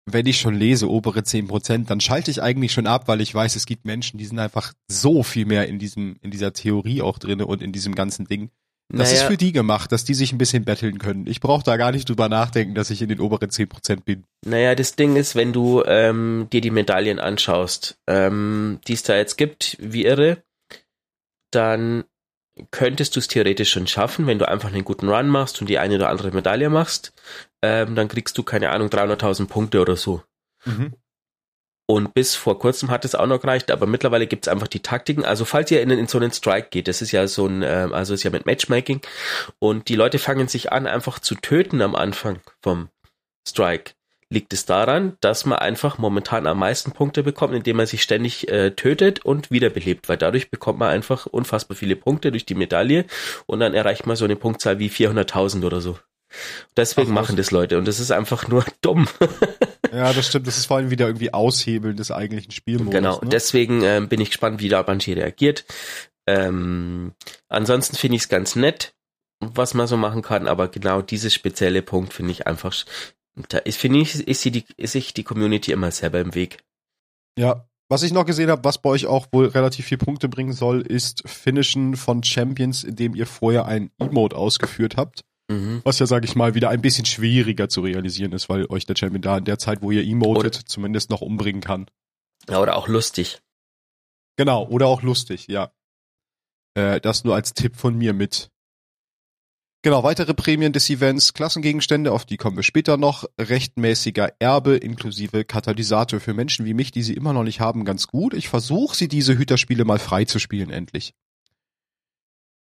wenn 0.07 0.27
ich 0.27 0.39
schon 0.39 0.55
lese, 0.55 0.89
obere 0.89 1.21
10%, 1.21 1.87
dann 1.87 2.01
schalte 2.01 2.31
ich 2.31 2.41
eigentlich 2.41 2.73
schon 2.73 2.87
ab, 2.87 3.09
weil 3.09 3.21
ich 3.21 3.35
weiß, 3.35 3.57
es 3.57 3.67
gibt 3.67 3.85
Menschen, 3.85 4.19
die 4.19 4.25
sind 4.25 4.39
einfach 4.39 4.73
so 4.89 5.23
viel 5.25 5.47
mehr 5.47 5.67
in 5.69 5.79
diesem, 5.79 6.17
in 6.23 6.31
dieser 6.31 6.53
Theorie 6.53 7.03
auch 7.03 7.19
drinne 7.19 7.47
und 7.47 7.61
in 7.61 7.73
diesem 7.73 7.95
ganzen 7.95 8.27
Ding. 8.27 8.51
Das 8.89 9.11
ist 9.11 9.19
naja, 9.19 9.31
für 9.31 9.37
die 9.37 9.51
gemacht, 9.51 9.91
dass 9.91 10.05
die 10.05 10.15
sich 10.15 10.33
ein 10.33 10.39
bisschen 10.39 10.65
betteln 10.65 10.99
können. 10.99 11.27
Ich 11.27 11.41
brauche 11.41 11.65
da 11.65 11.77
gar 11.77 11.91
nicht 11.91 12.09
drüber 12.09 12.29
nachdenken, 12.29 12.77
dass 12.77 12.91
ich 12.91 13.03
in 13.03 13.09
den 13.09 13.19
oberen 13.19 13.51
10% 13.51 14.05
bin. 14.05 14.23
Naja, 14.45 14.77
das 14.77 14.95
Ding 14.95 15.17
ist, 15.17 15.35
wenn 15.35 15.53
du 15.53 15.83
ähm, 15.85 16.47
dir 16.53 16.61
die 16.61 16.71
Medaillen 16.71 17.19
anschaust, 17.19 17.99
ähm, 18.07 18.79
die 18.87 18.93
es 18.93 19.03
da 19.03 19.17
jetzt 19.17 19.37
gibt, 19.37 19.77
wie 19.81 20.05
irre, 20.05 20.45
dann 21.51 22.05
könntest 22.71 23.17
du 23.17 23.21
es 23.21 23.27
theoretisch 23.27 23.71
schon 23.71 23.89
schaffen, 23.89 24.29
wenn 24.29 24.39
du 24.39 24.49
einfach 24.49 24.73
einen 24.73 24.85
guten 24.85 25.09
Run 25.09 25.29
machst 25.29 25.61
und 25.61 25.69
die 25.69 25.79
eine 25.79 25.97
oder 25.97 26.09
andere 26.09 26.31
Medaille 26.31 26.71
machst, 26.71 27.13
ähm, 27.67 27.97
dann 27.97 28.09
kriegst 28.09 28.39
du, 28.39 28.45
keine 28.45 28.71
Ahnung, 28.71 28.89
300.000 28.89 29.49
Punkte 29.49 29.81
oder 29.81 29.97
so. 29.97 30.23
Und 31.89 32.15
bis 32.15 32.35
vor 32.35 32.59
kurzem 32.59 32.91
hat 32.91 33.05
es 33.05 33.15
auch 33.15 33.27
noch 33.27 33.41
gereicht, 33.41 33.71
aber 33.71 33.87
mittlerweile 33.87 34.27
gibt's 34.27 34.49
einfach 34.49 34.67
die 34.67 34.83
Taktiken. 34.83 35.25
Also 35.25 35.45
falls 35.45 35.71
ihr 35.71 35.83
in, 35.83 35.91
in 35.91 36.09
so 36.09 36.19
einen 36.19 36.33
Strike 36.33 36.69
geht, 36.71 36.89
das 36.89 37.01
ist 37.01 37.13
ja 37.13 37.29
so 37.29 37.47
ein, 37.47 37.63
ähm, 37.63 37.93
also 37.93 38.13
ist 38.15 38.25
ja 38.25 38.31
mit 38.31 38.45
Matchmaking 38.47 39.01
und 39.61 39.89
die 39.89 39.95
Leute 39.95 40.19
fangen 40.19 40.49
sich 40.49 40.73
an, 40.73 40.87
einfach 40.89 41.21
zu 41.21 41.37
töten 41.37 41.81
am 41.83 41.95
Anfang 41.95 42.41
vom 42.61 42.89
Strike. 43.49 43.93
Liegt 44.29 44.53
es 44.53 44.67
daran, 44.67 45.17
dass 45.21 45.45
man 45.47 45.61
einfach 45.61 45.99
momentan 45.99 46.49
am 46.49 46.59
meisten 46.59 46.91
Punkte 46.91 47.23
bekommt, 47.23 47.55
indem 47.55 47.77
man 47.77 47.87
sich 47.87 48.03
ständig 48.03 48.49
äh, 48.49 48.73
tötet 48.73 49.25
und 49.25 49.53
wiederbelebt, 49.53 50.09
weil 50.09 50.17
dadurch 50.17 50.51
bekommt 50.51 50.81
man 50.81 50.91
einfach 50.91 51.27
unfassbar 51.27 51.77
viele 51.77 51.95
Punkte 51.95 52.33
durch 52.33 52.45
die 52.45 52.57
Medaille 52.57 53.05
und 53.47 53.61
dann 53.61 53.75
erreicht 53.75 54.07
man 54.07 54.17
so 54.17 54.25
eine 54.25 54.35
Punktzahl 54.35 54.81
wie 54.81 54.91
400.000 54.91 55.65
oder 55.65 55.81
so. 55.81 55.97
Deswegen 56.77 57.11
Ach, 57.11 57.15
machen 57.15 57.37
das 57.37 57.51
Leute 57.51 57.79
und 57.79 57.87
das 57.87 58.01
ist 58.01 58.11
einfach 58.11 58.49
nur 58.49 58.65
dumm. 58.81 59.09
Ja, 59.93 60.13
das 60.13 60.27
stimmt. 60.27 60.47
Das 60.47 60.59
ist 60.59 60.67
vor 60.67 60.79
allem 60.79 60.91
wieder 60.91 61.07
irgendwie 61.07 61.33
Aushebeln 61.33 61.97
des 61.97 62.11
eigentlichen 62.11 62.53
Spielmodus. 62.53 62.93
Genau, 62.93 63.21
ne? 63.21 63.29
deswegen 63.31 63.83
ähm, 63.83 64.09
bin 64.09 64.21
ich 64.21 64.31
gespannt, 64.31 64.61
wie 64.61 64.69
da 64.69 64.83
Bungie 64.83 65.15
reagiert. 65.15 65.65
Ähm, 66.27 67.13
ansonsten 67.49 67.97
finde 67.97 68.17
ich 68.17 68.23
es 68.23 68.29
ganz 68.29 68.57
nett, 68.57 68.95
was 69.41 69.75
man 69.75 69.87
so 69.87 69.97
machen 69.97 70.23
kann, 70.23 70.49
aber 70.49 70.69
genau 70.69 71.03
dieses 71.03 71.35
spezielle 71.35 71.83
Punkt 71.83 72.13
finde 72.13 72.33
ich 72.33 72.47
einfach, 72.47 72.75
da 73.49 73.59
ist, 73.59 73.79
finde 73.79 74.01
ich, 74.01 74.27
ist, 74.27 74.43
sie 74.43 74.51
die, 74.51 74.65
ist 74.77 74.93
sich 74.93 75.15
die 75.15 75.25
Community 75.25 75.73
immer 75.73 75.91
selber 75.91 76.21
im 76.21 76.35
Weg. 76.35 76.59
Ja. 77.39 77.69
Was 77.89 78.03
ich 78.03 78.13
noch 78.13 78.27
gesehen 78.27 78.51
habe, 78.51 78.65
was 78.65 78.79
bei 78.83 78.91
euch 78.91 79.07
auch 79.07 79.29
wohl 79.31 79.47
relativ 79.47 79.87
viel 79.87 79.99
Punkte 79.99 80.29
bringen 80.29 80.53
soll, 80.53 80.81
ist 80.81 81.23
Finishen 81.25 81.95
von 81.95 82.25
Champions, 82.25 82.83
indem 82.83 83.15
ihr 83.15 83.27
vorher 83.27 83.67
ein 83.67 83.93
Emote 84.01 84.35
ausgeführt 84.35 84.97
habt. 84.97 85.25
Mhm. 85.49 85.81
Was 85.85 85.99
ja, 85.99 86.07
sage 86.07 86.27
ich 86.27 86.35
mal, 86.35 86.55
wieder 86.55 86.71
ein 86.71 86.83
bisschen 86.83 87.05
schwieriger 87.05 87.69
zu 87.69 87.81
realisieren 87.81 88.33
ist, 88.33 88.49
weil 88.49 88.67
euch 88.67 88.87
der 88.87 88.97
Champion 88.97 89.23
da 89.23 89.39
in 89.39 89.45
der 89.45 89.59
Zeit, 89.59 89.83
wo 89.83 89.91
ihr 89.91 90.03
emotet, 90.05 90.55
zumindest 90.55 91.11
noch 91.11 91.21
umbringen 91.21 91.61
kann. 91.61 91.87
Ja, 92.49 92.61
oder 92.61 92.77
auch 92.77 92.89
lustig. 92.89 93.41
Genau, 94.37 94.67
oder 94.67 94.87
auch 94.87 95.03
lustig, 95.03 95.47
ja. 95.47 95.73
Äh, 96.75 97.01
das 97.01 97.25
nur 97.25 97.35
als 97.35 97.55
Tipp 97.55 97.77
von 97.77 97.97
mir 97.97 98.13
mit. 98.13 98.51
Genau, 99.83 100.03
weitere 100.03 100.35
Prämien 100.35 100.73
des 100.73 100.91
Events, 100.91 101.33
Klassengegenstände, 101.33 102.11
auf 102.11 102.25
die 102.25 102.37
kommen 102.37 102.57
wir 102.57 102.65
später 102.65 102.97
noch, 102.97 103.25
rechtmäßiger 103.41 104.33
Erbe 104.41 104.77
inklusive 104.77 105.45
Katalysator 105.45 106.19
für 106.19 106.35
Menschen 106.35 106.67
wie 106.67 106.75
mich, 106.75 106.91
die 106.91 107.05
sie 107.05 107.15
immer 107.15 107.33
noch 107.33 107.45
nicht 107.45 107.61
haben, 107.61 107.85
ganz 107.85 108.09
gut. 108.09 108.35
Ich 108.35 108.49
versuche 108.49 108.97
sie 108.97 109.07
diese 109.07 109.39
Hüterspiele 109.39 109.85
mal 109.85 110.01
frei 110.01 110.25
zu 110.25 110.41
spielen, 110.41 110.71
endlich. 110.71 111.15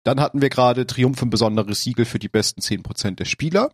Dann 0.04 0.20
hatten 0.20 0.42
wir 0.42 0.50
gerade 0.50 0.88
Triumph 0.88 1.22
und 1.22 1.30
besonderes 1.30 1.84
Siegel 1.84 2.06
für 2.06 2.20
die 2.20 2.30
besten 2.30 2.62
10% 2.62 3.16
der 3.16 3.26
Spieler. 3.26 3.72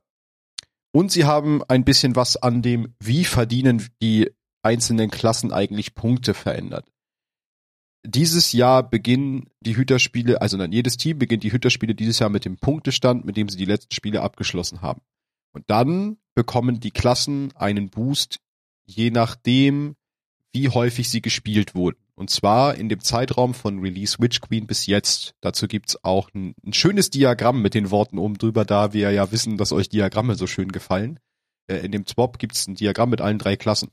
Und 0.91 1.11
sie 1.11 1.25
haben 1.25 1.63
ein 1.63 1.83
bisschen 1.83 2.15
was 2.15 2.37
an 2.37 2.61
dem, 2.61 2.93
wie 2.99 3.25
verdienen 3.25 3.87
die 4.01 4.31
einzelnen 4.63 5.11
Klassen 5.11 5.53
eigentlich 5.53 5.95
Punkte 5.95 6.33
verändert 6.33 6.85
dieses 8.07 8.53
Jahr 8.53 8.89
beginnen 8.89 9.49
die 9.59 9.75
Hüterspiele, 9.75 10.41
also 10.41 10.57
nein, 10.57 10.71
jedes 10.71 10.97
Team 10.97 11.19
beginnt 11.19 11.43
die 11.43 11.51
Hüterspiele 11.51 11.93
dieses 11.93 12.19
Jahr 12.19 12.29
mit 12.29 12.45
dem 12.45 12.57
Punktestand, 12.57 13.25
mit 13.25 13.35
dem 13.35 13.49
sie 13.49 13.57
die 13.57 13.65
letzten 13.65 13.93
Spiele 13.93 14.21
abgeschlossen 14.21 14.81
haben. 14.81 15.01
Und 15.51 15.69
dann 15.69 16.17
bekommen 16.33 16.79
die 16.79 16.91
Klassen 16.91 17.51
einen 17.55 17.89
Boost, 17.89 18.39
je 18.85 19.11
nachdem, 19.11 19.95
wie 20.53 20.69
häufig 20.69 21.09
sie 21.09 21.21
gespielt 21.21 21.75
wurden. 21.75 21.99
Und 22.17 22.31
zwar 22.31 22.75
in 22.75 22.89
dem 22.89 22.99
Zeitraum 22.99 23.53
von 23.53 23.77
Release 23.79 24.17
Witch 24.19 24.41
Queen 24.41 24.65
bis 24.65 24.87
jetzt. 24.87 25.35
Dazu 25.39 25.67
gibt's 25.67 26.03
auch 26.03 26.33
ein, 26.33 26.55
ein 26.65 26.73
schönes 26.73 27.11
Diagramm 27.11 27.61
mit 27.61 27.75
den 27.75 27.91
Worten 27.91 28.17
oben 28.17 28.39
drüber, 28.39 28.65
da 28.65 28.91
wir 28.91 29.11
ja 29.11 29.31
wissen, 29.31 29.57
dass 29.57 29.71
euch 29.71 29.87
Diagramme 29.87 30.33
so 30.33 30.47
schön 30.47 30.71
gefallen. 30.71 31.19
Äh, 31.67 31.85
in 31.85 31.91
dem 31.91 32.07
Swap 32.07 32.39
gibt's 32.39 32.67
ein 32.67 32.73
Diagramm 32.73 33.11
mit 33.11 33.21
allen 33.21 33.37
drei 33.37 33.55
Klassen. 33.55 33.91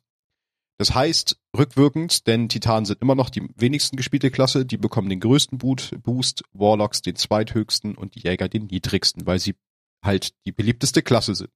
Das 0.78 0.94
heißt, 0.94 1.38
rückwirkend, 1.56 2.26
denn 2.26 2.48
Titanen 2.48 2.86
sind 2.86 3.02
immer 3.02 3.14
noch 3.14 3.28
die 3.28 3.46
wenigsten 3.56 3.96
gespielte 3.96 4.30
Klasse, 4.30 4.64
die 4.64 4.78
bekommen 4.78 5.10
den 5.10 5.20
größten 5.20 5.58
Boost, 5.58 6.44
Warlocks 6.52 7.02
den 7.02 7.16
zweithöchsten 7.16 7.94
und 7.94 8.14
die 8.14 8.20
Jäger 8.20 8.48
den 8.48 8.66
niedrigsten, 8.66 9.26
weil 9.26 9.38
sie 9.38 9.54
halt 10.02 10.32
die 10.46 10.52
beliebteste 10.52 11.02
Klasse 11.02 11.34
sind. 11.34 11.50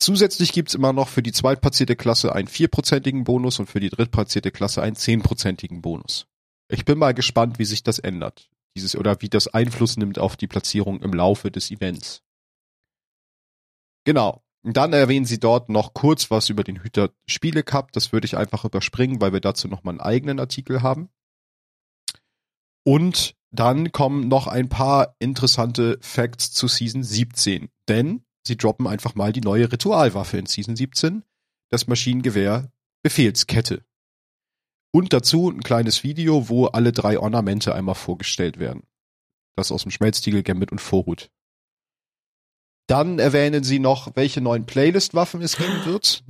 Zusätzlich 0.00 0.52
gibt's 0.52 0.74
immer 0.74 0.92
noch 0.92 1.08
für 1.08 1.22
die 1.22 1.32
zweitplatzierte 1.32 1.96
Klasse 1.96 2.32
einen 2.34 2.48
vierprozentigen 2.48 3.24
Bonus 3.24 3.58
und 3.58 3.66
für 3.66 3.80
die 3.80 3.90
drittplatzierte 3.90 4.52
Klasse 4.52 4.80
einen 4.82 4.96
zehnprozentigen 4.96 5.82
Bonus. 5.82 6.26
Ich 6.68 6.84
bin 6.84 6.98
mal 6.98 7.14
gespannt, 7.14 7.58
wie 7.58 7.64
sich 7.64 7.82
das 7.82 7.98
ändert. 7.98 8.48
Dieses 8.76 8.94
oder 8.94 9.20
wie 9.22 9.28
das 9.28 9.48
Einfluss 9.48 9.96
nimmt 9.96 10.18
auf 10.18 10.36
die 10.36 10.46
Platzierung 10.46 11.02
im 11.02 11.12
Laufe 11.12 11.50
des 11.50 11.70
Events. 11.70 12.22
Genau. 14.04 14.44
Und 14.62 14.76
dann 14.76 14.92
erwähnen 14.92 15.26
sie 15.26 15.40
dort 15.40 15.68
noch 15.68 15.94
kurz 15.94 16.30
was 16.30 16.48
über 16.48 16.62
den 16.62 16.82
Hüter 16.82 17.10
Spiele 17.26 17.62
Cup. 17.62 17.92
Das 17.92 18.12
würde 18.12 18.26
ich 18.26 18.36
einfach 18.36 18.64
überspringen, 18.64 19.20
weil 19.20 19.32
wir 19.32 19.40
dazu 19.40 19.66
nochmal 19.66 19.92
einen 19.92 20.00
eigenen 20.00 20.40
Artikel 20.40 20.82
haben. 20.82 21.08
Und 22.84 23.34
dann 23.50 23.92
kommen 23.92 24.28
noch 24.28 24.46
ein 24.46 24.68
paar 24.68 25.16
interessante 25.18 25.98
Facts 26.00 26.52
zu 26.52 26.68
Season 26.68 27.02
17. 27.02 27.68
Denn 27.88 28.24
sie 28.48 28.56
droppen 28.56 28.88
einfach 28.88 29.14
mal 29.14 29.32
die 29.32 29.40
neue 29.40 29.70
Ritualwaffe 29.70 30.38
in 30.38 30.46
Season 30.46 30.74
17, 30.74 31.22
das 31.70 31.86
Maschinengewehr 31.86 32.72
Befehlskette. 33.02 33.84
Und 34.90 35.12
dazu 35.12 35.50
ein 35.50 35.62
kleines 35.62 36.02
Video, 36.02 36.48
wo 36.48 36.66
alle 36.66 36.92
drei 36.92 37.18
Ornamente 37.18 37.74
einmal 37.74 37.94
vorgestellt 37.94 38.58
werden. 38.58 38.82
Das 39.54 39.70
aus 39.70 39.82
dem 39.82 39.90
Schmelztiegel, 39.90 40.42
Gambit 40.42 40.72
und 40.72 40.80
Vorhut. 40.80 41.30
Dann 42.88 43.18
erwähnen 43.18 43.64
sie 43.64 43.78
noch, 43.78 44.16
welche 44.16 44.40
neuen 44.40 44.66
Playlist-Waffen 44.66 45.42
es 45.42 45.56
geben 45.56 45.84
wird. 45.84 46.24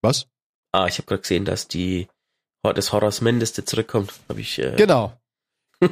Was? 0.00 0.28
Ah, 0.72 0.86
ich 0.86 0.98
habe 0.98 1.06
gerade 1.06 1.22
gesehen, 1.22 1.44
dass 1.44 1.68
die 1.68 2.08
des 2.64 2.92
Horrors 2.92 3.20
Mindeste 3.20 3.64
zurückkommt. 3.64 4.12
Hab 4.28 4.38
ich, 4.38 4.58
äh 4.58 4.74
Genau. 4.76 5.18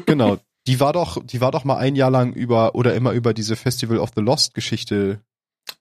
genau. 0.06 0.38
Die 0.66 0.80
war 0.80 0.92
doch, 0.92 1.22
die 1.24 1.40
war 1.40 1.50
doch 1.52 1.64
mal 1.64 1.76
ein 1.76 1.94
Jahr 1.96 2.10
lang 2.10 2.32
über 2.32 2.74
oder 2.74 2.94
immer 2.94 3.12
über 3.12 3.34
diese 3.34 3.56
Festival 3.56 3.98
of 3.98 4.10
the 4.14 4.22
Lost 4.22 4.54
Geschichte. 4.54 5.20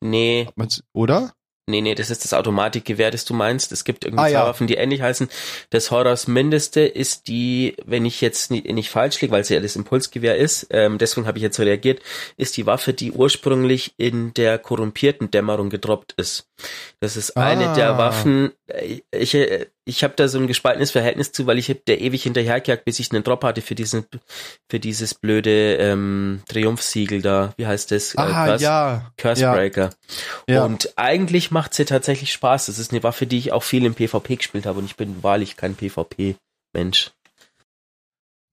Nee. 0.01 0.47
Oder? 0.93 1.33
Nee, 1.65 1.79
nee, 1.79 1.95
das 1.95 2.09
ist 2.09 2.25
das 2.25 2.33
Automatikgewehr, 2.33 3.09
das 3.09 3.23
du 3.23 3.33
meinst. 3.33 3.71
Es 3.71 3.85
gibt 3.85 4.03
irgendwie 4.03 4.19
Ah, 4.21 4.25
zwei 4.25 4.31
ja. 4.33 4.45
Waffen, 4.45 4.67
die 4.67 4.73
ähnlich 4.75 5.01
heißen. 5.01 5.29
Das 5.69 5.91
Horrors 5.91 6.27
Mindeste 6.27 6.81
ist 6.81 7.29
die, 7.29 7.77
wenn 7.85 8.03
ich 8.03 8.19
jetzt 8.19 8.51
nicht, 8.51 8.69
nicht 8.69 8.89
falsch 8.89 9.21
liege, 9.21 9.31
weil 9.31 9.39
es 9.43 9.47
ja 9.49 9.61
das 9.61 9.77
Impulsgewehr 9.77 10.35
ist, 10.35 10.67
ähm, 10.71 10.97
deswegen 10.97 11.25
habe 11.25 11.37
ich 11.37 11.41
jetzt 11.41 11.55
so 11.55 11.63
reagiert, 11.63 12.01
ist 12.35 12.57
die 12.57 12.65
Waffe, 12.65 12.91
die 12.91 13.13
ursprünglich 13.13 13.93
in 13.95 14.33
der 14.33 14.57
korrumpierten 14.59 15.31
Dämmerung 15.31 15.69
gedroppt 15.69 16.11
ist. 16.17 16.49
Das 16.99 17.15
ist 17.15 17.37
eine 17.37 17.69
Ah. 17.69 17.73
der 17.75 17.97
Waffen, 17.97 18.51
äh, 18.67 18.99
ich, 19.17 19.33
äh, 19.33 19.67
ich 19.85 20.03
habe 20.03 20.13
da 20.15 20.27
so 20.27 20.37
ein 20.39 20.47
gespaltenes 20.47 20.91
Verhältnis 20.91 21.31
zu, 21.31 21.45
weil 21.45 21.57
ich 21.57 21.69
hab 21.69 21.83
der 21.85 21.99
ewig 21.99 22.23
hinterhergejagt, 22.23 22.85
bis 22.85 22.99
ich 22.99 23.11
einen 23.11 23.23
Drop 23.23 23.43
hatte 23.43 23.61
für 23.61 23.75
diesen, 23.75 24.05
für 24.69 24.79
dieses 24.79 25.13
blöde 25.13 25.75
ähm, 25.75 26.41
Triumphsiegel 26.47 27.21
da. 27.21 27.53
Wie 27.57 27.67
heißt 27.67 27.91
das? 27.91 28.15
Äh, 28.15 28.21
Ah, 28.21 28.45
Curse- 28.45 28.63
ja. 28.63 29.11
Cursebreaker. 29.17 29.89
Ja. 30.47 30.63
Und 30.65 30.93
eigentlich 30.97 31.51
macht 31.51 31.73
sie 31.73 31.85
tatsächlich 31.85 32.31
Spaß. 32.31 32.67
Das 32.67 32.79
ist 32.79 32.91
eine 32.91 33.03
Waffe, 33.03 33.27
die 33.27 33.37
ich 33.37 33.51
auch 33.51 33.63
viel 33.63 33.85
im 33.85 33.93
PvP 33.95 34.37
gespielt 34.37 34.65
habe 34.65 34.79
und 34.79 34.85
ich 34.85 34.95
bin 34.95 35.21
wahrlich 35.21 35.57
kein 35.57 35.75
PvP-Mensch. 35.75 37.11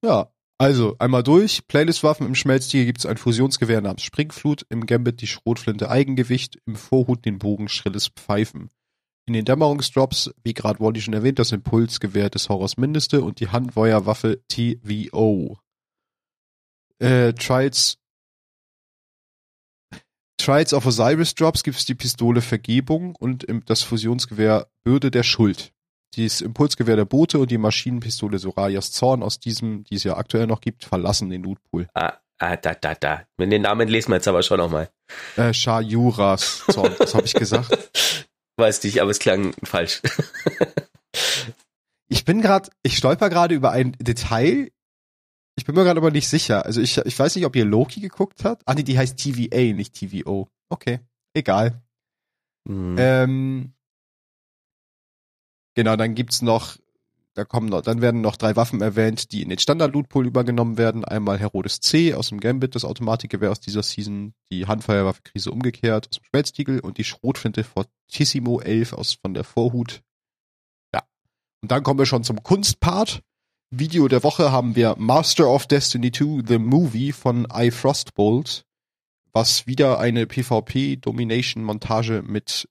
Ja. 0.04 0.30
Also, 0.58 0.94
einmal 0.98 1.22
durch. 1.22 1.66
Playlist-Waffen 1.68 2.26
im 2.26 2.34
Schmelztiegel 2.34 2.84
gibt's 2.84 3.06
ein 3.06 3.16
Fusionsgewehr 3.16 3.80
namens 3.80 4.02
Springflut, 4.02 4.66
im 4.68 4.84
Gambit 4.84 5.22
die 5.22 5.26
Schrotflinte 5.26 5.88
Eigengewicht, 5.88 6.58
im 6.66 6.76
Vorhut 6.76 7.24
den 7.24 7.38
Bogen 7.38 7.70
Schrilles 7.70 8.08
Pfeifen. 8.08 8.68
In 9.30 9.34
den 9.34 9.44
Dämmerungsdrops, 9.44 10.34
wie 10.42 10.54
gerade 10.54 10.80
Wally 10.80 11.00
schon 11.00 11.14
erwähnt, 11.14 11.38
das 11.38 11.52
Impulsgewehr 11.52 12.30
des 12.30 12.48
Horrors 12.48 12.76
Mindeste 12.78 13.22
und 13.22 13.38
die 13.38 13.46
Handfeuerwaffe 13.46 14.40
TVO. 14.48 15.56
Äh, 16.98 17.32
Trials 17.34 17.98
Trials 20.36 20.74
of 20.74 20.84
Osiris 20.84 21.36
Drops 21.36 21.62
gibt's 21.62 21.84
die 21.84 21.94
Pistole 21.94 22.40
Vergebung 22.40 23.14
und 23.14 23.46
das 23.66 23.84
Fusionsgewehr 23.84 24.66
Bürde 24.82 25.12
der 25.12 25.22
Schuld. 25.22 25.72
Das 26.16 26.40
Impulsgewehr 26.40 26.96
der 26.96 27.04
Boote 27.04 27.38
und 27.38 27.52
die 27.52 27.58
Maschinenpistole 27.58 28.40
Sorayas 28.40 28.90
Zorn 28.90 29.22
aus 29.22 29.38
diesem, 29.38 29.84
die 29.84 29.94
es 29.94 30.02
ja 30.02 30.16
aktuell 30.16 30.48
noch 30.48 30.60
gibt, 30.60 30.84
verlassen 30.84 31.30
den 31.30 31.44
Lootpool. 31.44 31.88
Ah, 31.94 32.14
ah, 32.40 32.56
da, 32.56 32.74
da, 32.74 32.96
da. 32.96 33.22
Wenn 33.36 33.50
den 33.50 33.62
Namen 33.62 33.86
lesen 33.86 34.10
wir 34.10 34.16
jetzt 34.16 34.26
aber 34.26 34.42
schon 34.42 34.58
nochmal. 34.58 34.90
Äh, 35.36 35.54
Shajuras 35.54 36.64
Zorn, 36.68 36.96
was 36.98 37.14
habe 37.14 37.26
ich 37.26 37.34
gesagt? 37.34 38.26
Weiß 38.60 38.82
nicht, 38.84 39.00
aber 39.00 39.10
es 39.10 39.18
klang 39.18 39.54
falsch. 39.64 40.02
Ich 42.12 42.24
bin 42.24 42.42
gerade, 42.42 42.70
ich 42.82 42.96
stolper 42.96 43.30
gerade 43.30 43.54
über 43.54 43.70
ein 43.70 43.92
Detail. 44.00 44.72
Ich 45.56 45.64
bin 45.64 45.76
mir 45.76 45.84
gerade 45.84 46.00
aber 46.00 46.10
nicht 46.10 46.28
sicher. 46.28 46.66
Also 46.66 46.80
ich, 46.80 46.98
ich 46.98 47.18
weiß 47.18 47.36
nicht, 47.36 47.46
ob 47.46 47.54
ihr 47.54 47.64
Loki 47.64 48.00
geguckt 48.00 48.44
habt. 48.44 48.64
Ah 48.66 48.74
nee, 48.74 48.82
die 48.82 48.98
heißt 48.98 49.16
TVA, 49.16 49.72
nicht 49.72 49.94
TVO. 49.94 50.48
Okay, 50.70 50.98
egal. 51.34 51.80
Hm. 52.68 52.96
Ähm, 52.98 53.72
genau, 55.76 55.94
dann 55.94 56.16
gibt's 56.16 56.42
noch, 56.42 56.78
da 57.40 57.46
kommen 57.46 57.70
noch, 57.70 57.80
dann 57.80 58.02
werden 58.02 58.20
noch 58.20 58.36
drei 58.36 58.54
Waffen 58.54 58.82
erwähnt, 58.82 59.32
die 59.32 59.40
in 59.40 59.48
den 59.48 59.58
Standard-Loot-Pool 59.58 60.26
übergenommen 60.26 60.76
werden. 60.76 61.06
Einmal 61.06 61.38
Herodes 61.38 61.80
C 61.80 62.12
aus 62.12 62.28
dem 62.28 62.38
Gambit, 62.38 62.74
das 62.74 62.84
Automatikgewehr 62.84 63.50
aus 63.50 63.60
dieser 63.60 63.82
Season, 63.82 64.34
die 64.52 64.66
Handfeuerwaffe 64.66 65.22
Krise 65.22 65.50
umgekehrt 65.50 66.08
aus 66.10 66.18
dem 66.18 66.24
Schmelztiegel 66.24 66.80
und 66.80 66.98
die 66.98 67.04
Schrotflinte 67.04 67.64
Fortissimo 67.64 68.60
11 68.60 68.92
aus 68.92 69.14
von 69.14 69.32
der 69.32 69.44
Vorhut. 69.44 70.02
Ja. 70.94 71.02
Und 71.62 71.70
dann 71.70 71.82
kommen 71.82 71.98
wir 71.98 72.04
schon 72.04 72.24
zum 72.24 72.42
Kunstpart. 72.42 73.22
Video 73.70 74.06
der 74.06 74.22
Woche 74.22 74.52
haben 74.52 74.76
wir 74.76 74.96
Master 74.98 75.48
of 75.48 75.66
Destiny 75.66 76.12
2, 76.12 76.42
The 76.46 76.58
Movie 76.58 77.12
von 77.12 77.48
I 77.50 77.70
Frostbolt, 77.70 78.66
was 79.32 79.66
wieder 79.66 79.98
eine 79.98 80.26
PvP-Domination-Montage 80.26 82.22
mit 82.22 82.68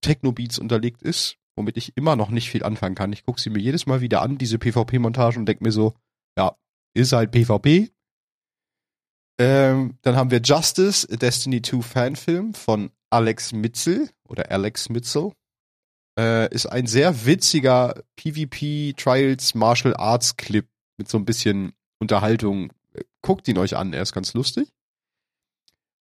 Techno-Beats 0.00 0.60
unterlegt 0.60 1.02
ist, 1.02 1.38
womit 1.56 1.76
ich 1.76 1.96
immer 1.96 2.16
noch 2.16 2.30
nicht 2.30 2.50
viel 2.50 2.62
anfangen 2.62 2.94
kann. 2.94 3.12
Ich 3.12 3.24
gucke 3.24 3.40
sie 3.40 3.50
mir 3.50 3.60
jedes 3.60 3.86
Mal 3.86 4.00
wieder 4.00 4.22
an, 4.22 4.38
diese 4.38 4.58
PvP-Montage, 4.58 5.38
und 5.38 5.46
denke 5.46 5.64
mir 5.64 5.72
so, 5.72 5.94
ja, 6.36 6.56
ist 6.94 7.12
halt 7.12 7.30
PvP. 7.30 7.90
Ähm, 9.38 9.98
dann 10.02 10.16
haben 10.16 10.30
wir 10.30 10.40
Justice, 10.40 11.08
a 11.10 11.16
Destiny 11.16 11.62
2 11.62 11.82
Fanfilm 11.82 12.54
von 12.54 12.90
Alex 13.10 13.52
Mitzel 13.52 14.10
oder 14.28 14.50
Alex 14.50 14.88
Mitzel. 14.88 15.32
Äh, 16.18 16.52
ist 16.54 16.66
ein 16.66 16.86
sehr 16.86 17.24
witziger 17.24 18.02
PvP 18.16 18.92
Trials 18.94 19.54
Martial 19.54 19.96
Arts 19.96 20.36
Clip 20.36 20.68
mit 20.98 21.08
so 21.08 21.18
ein 21.18 21.24
bisschen 21.24 21.72
Unterhaltung. 21.98 22.72
Guckt 23.22 23.48
ihn 23.48 23.58
euch 23.58 23.76
an, 23.76 23.92
er 23.92 24.02
ist 24.02 24.12
ganz 24.12 24.34
lustig. 24.34 24.68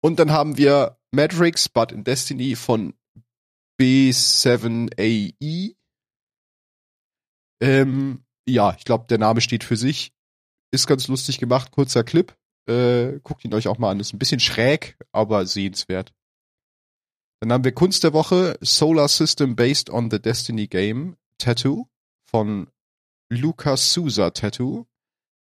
Und 0.02 0.20
dann 0.20 0.32
haben 0.32 0.58
wir 0.58 0.98
Matrix, 1.12 1.68
but 1.68 1.92
in 1.92 2.04
Destiny 2.04 2.56
von 2.56 2.94
B7AE. 3.80 5.76
Ähm, 7.62 8.24
ja, 8.48 8.76
ich 8.78 8.86
glaube, 8.86 9.06
der 9.08 9.18
Name 9.18 9.42
steht 9.42 9.64
für 9.64 9.78
sich. 9.78 10.14
Ist 10.72 10.88
ganz 10.88 11.08
lustig 11.08 11.40
gemacht, 11.40 11.72
kurzer 11.72 12.04
Clip. 12.04 12.36
Äh, 12.68 13.20
guckt 13.24 13.46
ihn 13.46 13.54
euch 13.54 13.68
auch 13.68 13.78
mal 13.78 13.92
an. 13.92 14.00
Ist 14.00 14.14
ein 14.14 14.20
bisschen 14.20 14.40
schräg, 14.40 14.98
aber 15.12 15.46
sehenswert. 15.46 16.14
Dann 17.42 17.52
haben 17.52 17.64
wir 17.64 17.74
Kunst 17.74 18.04
der 18.04 18.14
Woche, 18.14 18.58
Solar 18.62 19.08
System 19.08 19.56
Based 19.56 19.90
on 19.90 20.10
the 20.10 20.22
Destiny 20.22 20.68
Game, 20.68 21.18
Tattoo 21.38 21.88
von 22.30 22.68
Lucas 23.30 23.94
Sousa 23.94 24.32
Tattoo. 24.32 24.86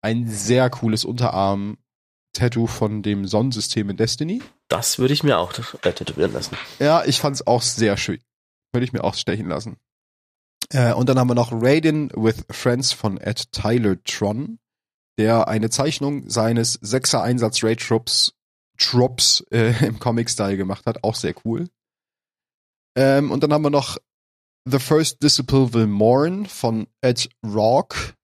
Ein 0.02 0.28
sehr 0.28 0.70
cooles 0.70 1.04
Unterarm-Tattoo 1.04 2.68
von 2.68 3.04
dem 3.04 3.28
Sonnensystem 3.28 3.90
in 3.90 3.98
Destiny. 3.98 4.42
Das 4.70 5.00
würde 5.00 5.14
ich 5.14 5.24
mir 5.24 5.40
auch 5.40 5.54
äh, 5.84 5.92
tätowieren 5.92 6.32
lassen. 6.32 6.56
Ja, 6.80 7.04
ich 7.04 7.20
fand's 7.20 7.46
auch 7.46 7.62
sehr 7.62 7.98
schön. 7.98 8.22
Würde 8.72 8.86
ich 8.86 8.94
mir 8.94 9.04
auch 9.04 9.16
stechen 9.16 9.50
lassen. 9.50 9.78
Äh, 10.72 10.94
und 10.94 11.10
dann 11.10 11.18
haben 11.18 11.30
wir 11.30 11.36
noch 11.36 11.52
Raiden 11.52 12.12
with 12.16 12.46
Friends 12.52 12.94
von 12.94 13.18
Ed 13.18 13.52
Tyler 13.52 14.02
Tron, 14.04 14.60
der 15.18 15.48
eine 15.48 15.70
Zeichnung 15.70 16.30
seines 16.30 16.74
Sechser 16.74 17.24
Einsatz 17.24 17.64
Raid 17.64 17.80
Troops 17.80 18.34
Trops 18.78 19.44
äh, 19.52 19.86
im 19.86 20.00
Comic-Style 20.00 20.58
gemacht 20.58 20.86
hat. 20.86 21.04
Auch 21.04 21.16
sehr 21.16 21.34
cool. 21.46 21.68
Ähm, 22.96 23.32
und 23.32 23.44
dann 23.44 23.54
haben 23.54 23.64
wir 23.64 23.70
noch 23.70 23.98
The 24.66 24.80
First 24.80 25.22
Disciple 25.24 25.74
Will 25.74 25.88
Mourn 25.88 26.46
von 26.46 26.88
Ed 27.02 27.30
Rock, 27.46 28.16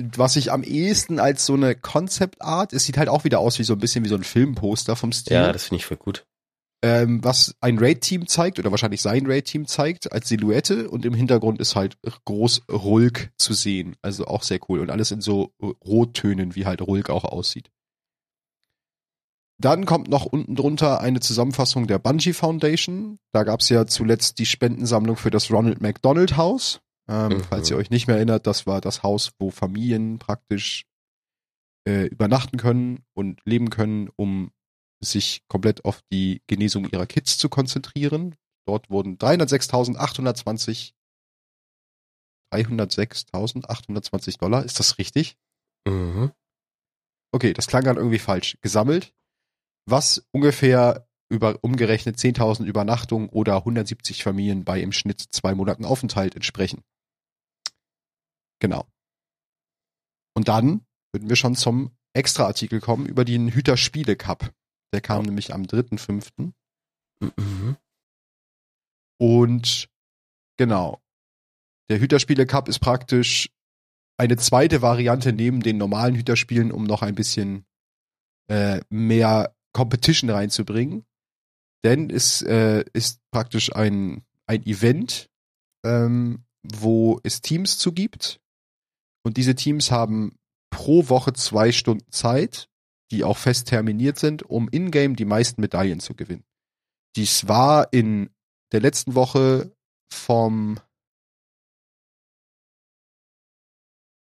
was 0.00 0.36
ich 0.36 0.52
am 0.52 0.62
ehesten 0.62 1.18
als 1.20 1.44
so 1.44 1.54
eine 1.54 1.74
Concept 1.74 2.40
Art, 2.40 2.72
es 2.72 2.84
sieht 2.84 2.96
halt 2.98 3.08
auch 3.08 3.24
wieder 3.24 3.40
aus 3.40 3.58
wie 3.58 3.64
so 3.64 3.72
ein 3.72 3.80
bisschen 3.80 4.04
wie 4.04 4.08
so 4.08 4.14
ein 4.14 4.22
Filmposter 4.24 4.94
vom 4.96 5.12
Stil. 5.12 5.34
Ja, 5.34 5.52
das 5.52 5.64
finde 5.64 5.76
ich 5.76 5.86
voll 5.86 5.96
gut. 5.96 6.24
ähm, 6.84 7.24
was 7.24 7.56
ein 7.60 7.78
Raid-Team 7.78 8.28
zeigt 8.28 8.58
oder 8.58 8.70
wahrscheinlich 8.70 9.02
sein 9.02 9.26
Raid-Team 9.26 9.66
zeigt 9.66 10.12
als 10.12 10.28
Silhouette 10.28 10.88
und 10.88 11.04
im 11.04 11.14
Hintergrund 11.14 11.60
ist 11.60 11.74
halt 11.74 11.98
groß 12.24 12.62
Rulk 12.70 13.32
zu 13.36 13.52
sehen. 13.52 13.96
Also 14.00 14.26
auch 14.26 14.44
sehr 14.44 14.60
cool 14.68 14.80
und 14.80 14.90
alles 14.90 15.10
in 15.10 15.20
so 15.20 15.52
Rottönen, 15.60 16.54
wie 16.54 16.66
halt 16.66 16.80
Rulk 16.80 17.10
auch 17.10 17.24
aussieht. 17.24 17.70
Dann 19.60 19.86
kommt 19.86 20.06
noch 20.06 20.24
unten 20.24 20.54
drunter 20.54 21.00
eine 21.00 21.18
Zusammenfassung 21.18 21.88
der 21.88 21.98
Bungie 21.98 22.32
Foundation. 22.32 23.18
Da 23.32 23.42
gab 23.42 23.58
es 23.58 23.68
ja 23.70 23.86
zuletzt 23.88 24.38
die 24.38 24.46
Spendensammlung 24.46 25.16
für 25.16 25.30
das 25.30 25.50
Ronald 25.50 25.80
McDonald 25.80 26.36
Haus. 26.36 26.80
Ähm, 27.08 27.38
mhm. 27.38 27.44
Falls 27.44 27.70
ihr 27.70 27.76
euch 27.76 27.90
nicht 27.90 28.06
mehr 28.06 28.16
erinnert, 28.16 28.46
das 28.46 28.66
war 28.66 28.80
das 28.80 29.02
Haus, 29.02 29.32
wo 29.38 29.50
Familien 29.50 30.18
praktisch 30.18 30.84
äh, 31.86 32.06
übernachten 32.06 32.58
können 32.58 33.04
und 33.14 33.40
leben 33.44 33.70
können, 33.70 34.10
um 34.16 34.50
sich 35.00 35.42
komplett 35.48 35.84
auf 35.84 36.02
die 36.12 36.42
Genesung 36.46 36.88
ihrer 36.90 37.06
Kids 37.06 37.38
zu 37.38 37.48
konzentrieren. 37.48 38.34
Dort 38.66 38.90
wurden 38.90 39.16
306.820 39.16 40.92
306.820 42.52 44.38
Dollar, 44.38 44.64
ist 44.64 44.78
das 44.80 44.98
richtig? 44.98 45.36
Mhm. 45.86 46.32
Okay, 47.32 47.52
das 47.52 47.66
klang 47.66 47.84
gerade 47.84 48.00
irgendwie 48.00 48.18
falsch. 48.18 48.56
Gesammelt, 48.62 49.14
was 49.86 50.26
ungefähr 50.32 51.06
über 51.30 51.58
umgerechnet 51.62 52.16
10.000 52.16 52.64
Übernachtungen 52.64 53.28
oder 53.28 53.56
170 53.56 54.22
Familien 54.22 54.64
bei 54.64 54.80
im 54.80 54.92
Schnitt 54.92 55.20
zwei 55.20 55.54
Monaten 55.54 55.84
Aufenthalt 55.84 56.34
entsprechen. 56.34 56.82
Genau. 58.60 58.86
Und 60.34 60.48
dann 60.48 60.86
würden 61.12 61.28
wir 61.28 61.36
schon 61.36 61.54
zum 61.54 61.96
Extra-Artikel 62.12 62.80
kommen 62.80 63.06
über 63.06 63.24
den 63.24 63.48
Hüter-Spiele 63.48 64.16
Cup. 64.16 64.52
Der 64.92 65.00
kam 65.00 65.24
nämlich 65.24 65.52
am 65.52 65.62
3.5. 65.62 66.52
Mhm. 67.20 67.76
Und 69.20 69.88
genau. 70.56 71.02
Der 71.90 72.00
Hüterspiele 72.00 72.46
Cup 72.46 72.68
ist 72.68 72.80
praktisch 72.80 73.50
eine 74.18 74.36
zweite 74.36 74.82
Variante 74.82 75.32
neben 75.32 75.62
den 75.62 75.78
normalen 75.78 76.14
Hüterspielen, 76.14 76.72
um 76.72 76.84
noch 76.84 77.02
ein 77.02 77.14
bisschen 77.14 77.64
äh, 78.48 78.80
mehr 78.90 79.54
Competition 79.72 80.30
reinzubringen. 80.30 81.04
Denn 81.84 82.10
es 82.10 82.42
äh, 82.42 82.84
ist 82.92 83.20
praktisch 83.30 83.74
ein, 83.74 84.24
ein 84.46 84.64
Event, 84.66 85.30
ähm, 85.84 86.44
wo 86.62 87.20
es 87.22 87.40
Teams 87.40 87.78
zugibt. 87.78 88.40
Und 89.24 89.36
diese 89.36 89.54
Teams 89.54 89.90
haben 89.90 90.38
pro 90.70 91.08
Woche 91.08 91.32
zwei 91.32 91.72
Stunden 91.72 92.10
Zeit, 92.10 92.68
die 93.10 93.24
auch 93.24 93.36
fest 93.36 93.68
terminiert 93.68 94.18
sind, 94.18 94.42
um 94.42 94.68
in-game 94.68 95.16
die 95.16 95.24
meisten 95.24 95.60
Medaillen 95.60 96.00
zu 96.00 96.14
gewinnen. 96.14 96.44
Dies 97.16 97.48
war 97.48 97.92
in 97.92 98.30
der 98.72 98.80
letzten 98.80 99.14
Woche 99.14 99.74
vom 100.12 100.78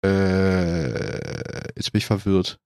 äh, 0.04 1.68
jetzt 1.76 1.92
bin 1.92 1.98
ich 1.98 2.06
verwirrt. 2.06 2.58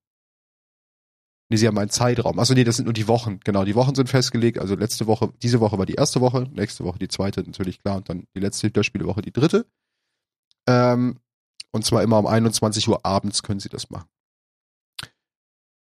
Nee, 1.50 1.56
sie 1.56 1.66
haben 1.66 1.78
einen 1.78 1.88
Zeitraum. 1.90 2.38
Achso, 2.38 2.52
nee, 2.52 2.64
das 2.64 2.76
sind 2.76 2.84
nur 2.84 2.92
die 2.92 3.08
Wochen. 3.08 3.40
Genau, 3.40 3.64
die 3.64 3.75
Wochen 3.75 3.94
sind 3.94 4.08
festgelegt. 4.10 4.58
Also 4.58 4.75
letzte 4.75 5.06
Woche, 5.06 5.32
diese 5.42 5.60
Woche 5.60 5.78
war 5.78 5.87
die 5.87 5.94
erste 5.94 6.20
Woche, 6.20 6.46
nächste 6.52 6.84
Woche 6.84 6.98
die 6.98 7.08
zweite, 7.08 7.42
natürlich 7.42 7.80
klar, 7.80 7.96
und 7.96 8.08
dann 8.08 8.26
die 8.34 8.40
letzte 8.40 8.66
Hinterspielewoche 8.66 9.22
die 9.22 9.32
dritte. 9.32 9.66
Ähm, 10.66 11.20
und 11.72 11.84
zwar 11.84 12.02
immer 12.02 12.18
um 12.18 12.26
21 12.26 12.88
Uhr 12.88 13.04
abends 13.04 13.42
können 13.42 13.60
sie 13.60 13.68
das 13.68 13.90
machen. 13.90 14.08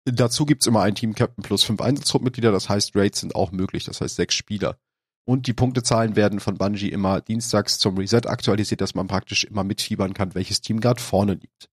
Dazu 0.05 0.45
gibt's 0.45 0.67
immer 0.67 0.81
ein 0.81 0.95
Team 0.95 1.15
Captain 1.15 1.43
plus 1.43 1.63
fünf 1.63 1.81
Einsatztruppmitglieder, 1.81 2.51
das 2.51 2.67
heißt 2.67 2.95
Raids 2.95 3.21
sind 3.21 3.35
auch 3.35 3.51
möglich, 3.51 3.85
das 3.85 4.01
heißt 4.01 4.15
sechs 4.15 4.35
Spieler. 4.35 4.77
Und 5.25 5.47
die 5.47 5.53
Punktezahlen 5.53 6.17
werden 6.17 6.41
von 6.41 6.57
Bungie 6.57 6.89
immer 6.89 7.21
dienstags 7.21 7.79
zum 7.79 7.97
Reset 7.97 8.25
aktualisiert, 8.25 8.81
dass 8.81 8.95
man 8.95 9.07
praktisch 9.07 9.45
immer 9.45 9.63
mitfiebern 9.63 10.13
kann, 10.13 10.35
welches 10.35 10.59
Team 10.59 10.81
gerade 10.81 11.01
vorne 11.01 11.35
liegt. 11.35 11.69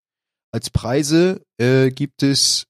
Als 0.53 0.71
Preise 0.71 1.45
äh, 1.59 1.91
gibt 1.91 2.23
es 2.23 2.67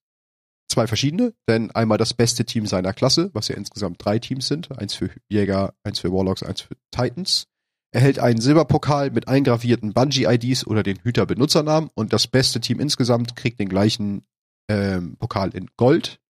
zwei 0.70 0.86
verschiedene, 0.86 1.34
denn 1.48 1.70
einmal 1.72 1.98
das 1.98 2.14
beste 2.14 2.46
Team 2.46 2.64
seiner 2.64 2.94
Klasse, 2.94 3.30
was 3.34 3.48
ja 3.48 3.56
insgesamt 3.56 4.02
drei 4.02 4.18
Teams 4.18 4.48
sind, 4.48 4.70
eins 4.78 4.94
für 4.94 5.10
Jäger, 5.28 5.74
eins 5.82 5.98
für 5.98 6.12
Warlocks, 6.12 6.42
eins 6.42 6.62
für 6.62 6.76
Titans, 6.90 7.46
erhält 7.92 8.18
einen 8.18 8.40
Silberpokal 8.40 9.10
mit 9.10 9.28
eingravierten 9.28 9.92
Bungie-IDs 9.92 10.66
oder 10.66 10.82
den 10.82 10.98
Hüter-Benutzernamen 10.98 11.90
und 11.94 12.12
das 12.12 12.26
beste 12.26 12.60
Team 12.60 12.80
insgesamt 12.80 13.36
kriegt 13.36 13.58
den 13.58 13.68
gleichen 13.68 14.26
ähm, 14.68 15.16
Pokal 15.16 15.50
in 15.54 15.68
Gold 15.76 16.20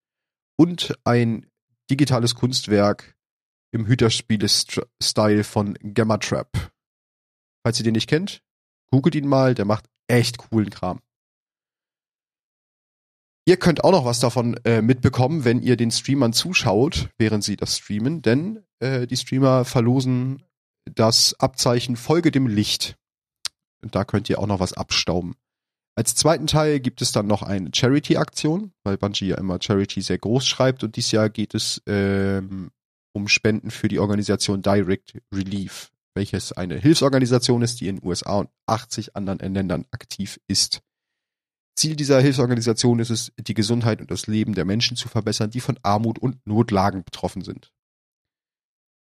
und 0.57 0.95
ein 1.05 1.47
digitales 1.91 2.35
Kunstwerk 2.35 3.17
im 3.73 3.87
Hüterspiele-Style 3.87 5.45
von 5.45 5.75
Gamma 5.95 6.17
Trap. 6.19 6.73
Falls 7.63 7.79
ihr 7.79 7.85
den 7.85 7.95
nicht 7.95 8.09
kennt, 8.09 8.43
googelt 8.91 9.15
ihn 9.15 9.29
mal, 9.29 9.55
der 9.55 9.65
macht 9.65 9.85
echt 10.09 10.39
coolen 10.39 10.71
Kram. 10.71 11.01
Ihr 13.47 13.57
könnt 13.57 13.85
auch 13.85 13.91
noch 13.91 14.05
was 14.05 14.21
davon 14.21 14.55
äh, 14.65 14.83
mitbekommen, 14.83 15.45
wenn 15.45 15.61
ihr 15.61 15.77
den 15.77 15.91
Streamern 15.91 16.33
zuschaut, 16.33 17.11
während 17.19 17.43
sie 17.43 17.57
das 17.57 17.79
streamen, 17.79 18.23
denn 18.23 18.65
äh, 18.81 19.07
die 19.07 19.17
Streamer 19.17 19.65
verlosen 19.65 20.43
das 20.95 21.35
Abzeichen 21.39 21.97
Folge 21.97 22.31
dem 22.31 22.47
Licht. 22.47 22.97
Da 23.83 24.05
könnt 24.05 24.29
ihr 24.29 24.39
auch 24.39 24.47
noch 24.47 24.61
was 24.61 24.73
abstauben. 24.73 25.35
Als 25.97 26.15
zweiten 26.15 26.47
Teil 26.47 26.81
gibt 26.81 27.03
es 27.03 27.13
dann 27.13 27.27
noch 27.27 27.43
eine 27.43 27.71
Charity-Aktion, 27.75 28.73
weil 28.85 28.97
Bungie 28.97 29.29
ja 29.29 29.39
immer 29.39 29.59
Charity 29.61 30.01
sehr 30.03 30.19
groß 30.19 30.47
schreibt 30.47 30.85
und 30.85 30.97
dieses 30.97 31.13
Jahr 31.13 31.29
geht 31.29 31.55
es 31.55 31.83
ähm, 31.87 32.71
um 33.13 33.29
Spenden 33.29 33.71
für 33.71 33.89
die 33.89 33.99
Organisation 33.99 34.63
Direct 34.63 35.21
Relief, 35.35 35.91
welches 36.15 36.53
eine 36.53 36.77
Hilfsorganisation 36.77 37.63
ist, 37.63 37.81
die 37.81 37.89
in 37.89 37.97
den 37.97 38.07
USA 38.07 38.39
und 38.39 38.51
80 38.67 39.17
anderen 39.17 39.53
Ländern 39.53 39.85
aktiv 39.91 40.41
ist. 40.47 40.81
Ziel 41.77 41.97
dieser 41.97 42.21
Hilfsorganisation 42.21 42.99
ist 42.99 43.11
es, 43.11 43.33
die 43.39 43.55
Gesundheit 43.55 44.01
und 44.01 44.11
das 44.11 44.27
Leben 44.27 44.55
der 44.55 44.65
Menschen 44.65 44.97
zu 44.97 45.09
verbessern, 45.09 45.51
die 45.51 45.61
von 45.61 45.79
Armut 45.83 46.19
und 46.19 46.47
Notlagen 46.47 47.05
betroffen 47.05 47.43
sind. 47.43 47.73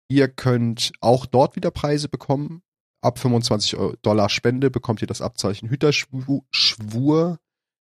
Ihr 0.09 0.29
könnt 0.29 0.93
auch 1.01 1.27
dort 1.27 1.55
wieder 1.57 1.71
Preise 1.71 2.09
bekommen. 2.09 2.63
Ab 3.01 3.19
25 3.19 3.79
Dollar 4.03 4.29
Spende 4.29 4.71
bekommt 4.71 5.03
ihr 5.03 5.07
das 5.07 5.23
Abzeichen 5.23 5.69
Hüterschwur. 5.69 7.39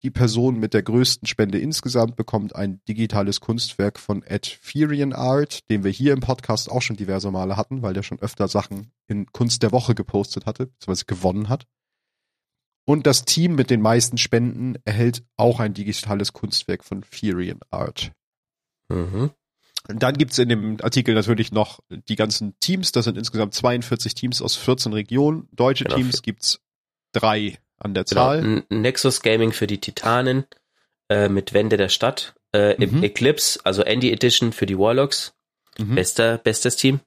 Die 0.05 0.11
Person 0.11 0.61
mit 0.61 0.75
der 0.75 0.83
größten 0.83 1.27
Spende 1.27 1.59
insgesamt 1.59 2.15
bekommt 2.15 2.55
ein 2.55 2.81
digitales 2.87 3.41
Kunstwerk 3.41 3.99
von 3.99 4.23
Ed 4.23 4.47
Furian 4.63 5.13
Art, 5.13 5.69
den 5.71 5.83
wir 5.83 5.91
hier 5.91 6.13
im 6.13 6.21
Podcast 6.21 6.71
auch 6.71 6.83
schon 6.83 6.97
diverse 6.97 7.31
Male 7.33 7.57
hatten, 7.57 7.83
weil 7.83 7.95
der 7.95 8.05
schon 8.05 8.21
öfter 8.21 8.47
Sachen 8.47 8.93
in 9.09 9.27
Kunst 9.33 9.63
der 9.63 9.73
Woche 9.73 9.97
gepostet 9.97 10.47
hatte, 10.47 10.67
beziehungsweise 10.67 11.07
gewonnen 11.07 11.49
hat. 11.49 11.67
Und 12.87 13.07
das 13.07 13.25
Team 13.25 13.55
mit 13.55 13.71
den 13.71 13.83
meisten 13.83 14.19
Spenden 14.19 14.77
erhält 14.85 15.25
auch 15.37 15.59
ein 15.59 15.75
digitales 15.75 16.33
Kunstwerk 16.33 16.85
von 16.85 17.03
Furian 17.03 17.61
Art. 17.71 18.13
Mhm. 18.89 19.31
Dann 19.89 20.17
gibt's 20.17 20.39
in 20.39 20.51
dem 20.51 20.77
Artikel 20.83 21.15
natürlich 21.15 21.51
noch 21.51 21.81
die 21.89 22.17
ganzen 22.17 22.59
Teams. 22.61 22.93
Das 22.93 23.07
sind 23.07 23.17
insgesamt 23.17 23.55
42 23.55 24.15
Teams 24.15 24.43
aus 24.43 24.55
14 24.57 24.93
Regionen. 24.93 25.49
Deutsche 25.53 25.85
genau. 25.85 25.97
Teams 25.97 26.23
gibt's 26.23 26.61
drei 27.13 27.59
an 27.79 27.95
der 27.95 28.05
genau. 28.05 28.21
Zahl. 28.21 28.65
Nexus 28.69 29.23
Gaming 29.23 29.53
für 29.53 29.67
die 29.67 29.81
Titanen 29.81 30.45
äh, 31.09 31.29
mit 31.29 31.55
Wände 31.55 31.79
der 31.79 31.89
Stadt. 31.89 32.35
Äh, 32.53 32.75
mhm. 32.85 33.03
Eclipse, 33.03 33.61
also 33.65 33.83
Andy 33.83 34.13
Edition 34.13 34.53
für 34.53 34.67
die 34.67 34.79
Warlocks. 34.79 35.35
Mhm. 35.79 35.95
Bester, 35.95 36.39
bestes 36.39 36.77
Team. 36.77 37.01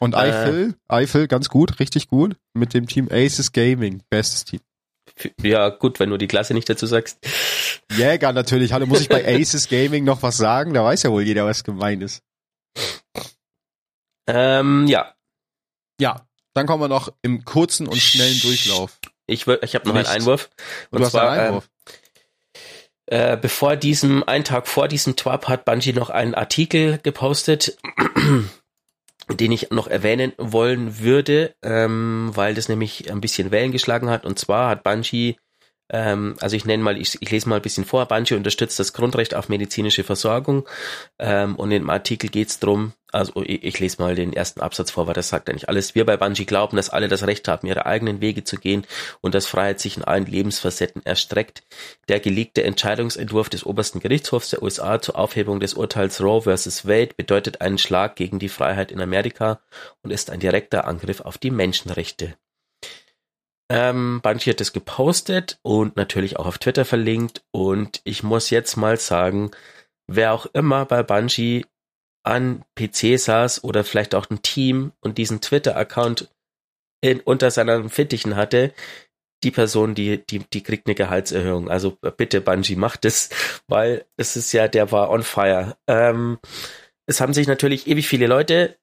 Und 0.00 0.14
äh, 0.14 0.18
Eiffel, 0.18 0.70
äh, 0.70 0.92
Eiffel, 0.92 1.28
ganz 1.28 1.48
gut, 1.48 1.78
richtig 1.78 2.08
gut. 2.08 2.36
Mit 2.54 2.74
dem 2.74 2.86
Team 2.86 3.08
Aces 3.10 3.52
Gaming, 3.52 4.02
bestes 4.10 4.44
Team. 4.44 4.60
Ja, 5.40 5.68
gut, 5.68 6.00
wenn 6.00 6.10
du 6.10 6.16
die 6.16 6.26
Klasse 6.26 6.54
nicht 6.54 6.68
dazu 6.68 6.86
sagst. 6.86 7.18
Jäger 7.92 8.32
natürlich. 8.32 8.72
Hallo, 8.72 8.86
muss 8.86 9.00
ich 9.00 9.08
bei 9.08 9.24
Aces 9.26 9.68
Gaming 9.68 10.04
noch 10.04 10.22
was 10.22 10.36
sagen? 10.36 10.74
Da 10.74 10.84
weiß 10.84 11.04
ja 11.04 11.10
wohl 11.10 11.22
jeder, 11.22 11.46
was 11.46 11.64
gemeint 11.64 12.02
ist. 12.02 12.22
Ähm, 14.26 14.86
ja. 14.86 15.14
Ja, 16.00 16.26
dann 16.54 16.66
kommen 16.66 16.82
wir 16.82 16.88
noch 16.88 17.12
im 17.22 17.44
kurzen 17.44 17.86
und 17.86 17.98
schnellen 17.98 18.40
Durchlauf. 18.40 18.98
Ich, 19.26 19.46
ich 19.46 19.74
habe 19.74 19.88
noch 19.88 19.94
Nichts. 19.94 20.10
einen 20.10 20.22
Einwurf. 20.22 20.50
Und, 20.90 21.02
du 21.02 21.08
zwar, 21.08 21.22
hast 21.22 21.30
einen 21.30 21.46
Einwurf. 21.46 21.70
Äh, 23.06 23.32
äh, 23.32 23.38
bevor 23.40 23.76
diesem, 23.76 24.24
einen 24.24 24.44
Tag 24.44 24.66
vor 24.66 24.88
diesem 24.88 25.16
Twap 25.16 25.48
hat 25.48 25.64
Bungie 25.64 25.92
noch 25.92 26.10
einen 26.10 26.34
Artikel 26.34 26.98
gepostet, 26.98 27.78
den 29.28 29.52
ich 29.52 29.70
noch 29.70 29.86
erwähnen 29.86 30.32
wollen 30.38 30.98
würde, 30.98 31.54
ähm, 31.62 32.30
weil 32.34 32.54
das 32.54 32.68
nämlich 32.68 33.10
ein 33.10 33.20
bisschen 33.20 33.52
Wellen 33.52 33.72
geschlagen 33.72 34.10
hat. 34.10 34.26
Und 34.26 34.38
zwar 34.38 34.70
hat 34.70 34.82
Bungie, 34.82 35.38
ähm, 35.88 36.34
also 36.40 36.56
ich 36.56 36.64
nenne 36.64 36.82
mal, 36.82 37.00
ich, 37.00 37.20
ich 37.20 37.30
lese 37.30 37.48
mal 37.48 37.56
ein 37.56 37.62
bisschen 37.62 37.84
vor, 37.84 38.06
Bungie 38.06 38.34
unterstützt 38.34 38.78
das 38.80 38.92
Grundrecht 38.92 39.34
auf 39.34 39.48
medizinische 39.48 40.04
Versorgung. 40.04 40.68
Ähm, 41.18 41.56
und 41.56 41.70
im 41.70 41.88
Artikel 41.90 42.28
geht 42.28 42.48
es 42.48 42.58
darum, 42.58 42.92
also 43.12 43.42
ich, 43.42 43.62
ich, 43.62 43.78
lese 43.78 44.02
mal 44.02 44.14
den 44.14 44.32
ersten 44.32 44.60
Absatz 44.60 44.90
vor, 44.90 45.06
weil 45.06 45.14
das 45.14 45.28
sagt 45.28 45.48
eigentlich 45.48 45.68
alles. 45.68 45.94
Wir 45.94 46.04
bei 46.04 46.16
Bungie 46.16 46.44
glauben, 46.44 46.76
dass 46.76 46.90
alle 46.90 47.08
das 47.08 47.26
Recht 47.26 47.46
haben, 47.46 47.66
ihre 47.68 47.86
eigenen 47.86 48.20
Wege 48.20 48.42
zu 48.42 48.56
gehen 48.56 48.84
und 49.20 49.34
dass 49.34 49.46
Freiheit 49.46 49.78
sich 49.78 49.96
in 49.96 50.04
allen 50.04 50.26
Lebensfacetten 50.26 51.06
erstreckt. 51.06 51.62
Der 52.08 52.18
geleakte 52.20 52.64
Entscheidungsentwurf 52.64 53.48
des 53.48 53.64
obersten 53.64 54.00
Gerichtshofs 54.00 54.50
der 54.50 54.62
USA 54.62 55.00
zur 55.00 55.16
Aufhebung 55.16 55.60
des 55.60 55.74
Urteils 55.74 56.20
Roe 56.20 56.42
vs. 56.42 56.86
Wade 56.86 57.14
bedeutet 57.16 57.60
einen 57.60 57.78
Schlag 57.78 58.16
gegen 58.16 58.40
die 58.40 58.48
Freiheit 58.48 58.90
in 58.90 59.00
Amerika 59.00 59.60
und 60.02 60.10
ist 60.10 60.30
ein 60.30 60.40
direkter 60.40 60.86
Angriff 60.86 61.20
auf 61.20 61.38
die 61.38 61.52
Menschenrechte. 61.52 62.34
Ähm, 63.68 64.20
Bungie 64.22 64.50
hat 64.50 64.60
es 64.60 64.72
gepostet 64.72 65.58
und 65.62 65.96
natürlich 65.96 66.38
auch 66.38 66.46
auf 66.46 66.58
Twitter 66.58 66.84
verlinkt 66.84 67.44
und 67.50 68.00
ich 68.04 68.22
muss 68.22 68.50
jetzt 68.50 68.76
mal 68.76 68.96
sagen, 68.96 69.50
wer 70.06 70.32
auch 70.32 70.46
immer 70.46 70.84
bei 70.84 71.02
Bungie 71.02 71.66
an 72.22 72.64
PC 72.76 73.18
saß 73.18 73.64
oder 73.64 73.84
vielleicht 73.84 74.14
auch 74.14 74.30
ein 74.30 74.42
Team 74.42 74.92
und 75.00 75.18
diesen 75.18 75.40
Twitter-Account 75.40 76.28
unter 77.24 77.50
seinen 77.52 77.88
Fittichen 77.88 78.34
hatte, 78.34 78.72
die 79.44 79.50
Person, 79.50 79.94
die, 79.94 80.24
die, 80.26 80.40
die 80.40 80.62
kriegt 80.62 80.86
eine 80.86 80.94
Gehaltserhöhung. 80.94 81.70
Also 81.70 81.96
bitte, 82.16 82.40
Bungie, 82.40 82.74
macht 82.74 83.04
es, 83.04 83.30
weil 83.68 84.04
es 84.16 84.36
ist 84.36 84.52
ja, 84.52 84.66
der 84.66 84.90
war 84.92 85.10
on 85.10 85.22
fire. 85.22 85.76
Ähm, 85.86 86.38
es 87.06 87.20
haben 87.20 87.32
sich 87.32 87.46
natürlich 87.46 87.86
ewig 87.86 88.08
viele 88.08 88.26
Leute 88.26 88.76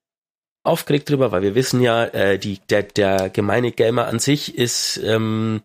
aufgeregt 0.64 1.10
drüber, 1.10 1.32
weil 1.32 1.42
wir 1.42 1.56
wissen 1.56 1.82
ja, 1.82 2.06
äh, 2.06 2.40
die, 2.40 2.60
der, 2.70 2.84
der 2.84 3.30
gemeine 3.30 3.72
Gamer 3.72 4.08
an 4.08 4.20
sich 4.20 4.58
ist 4.58 4.98
ähm, 4.98 5.62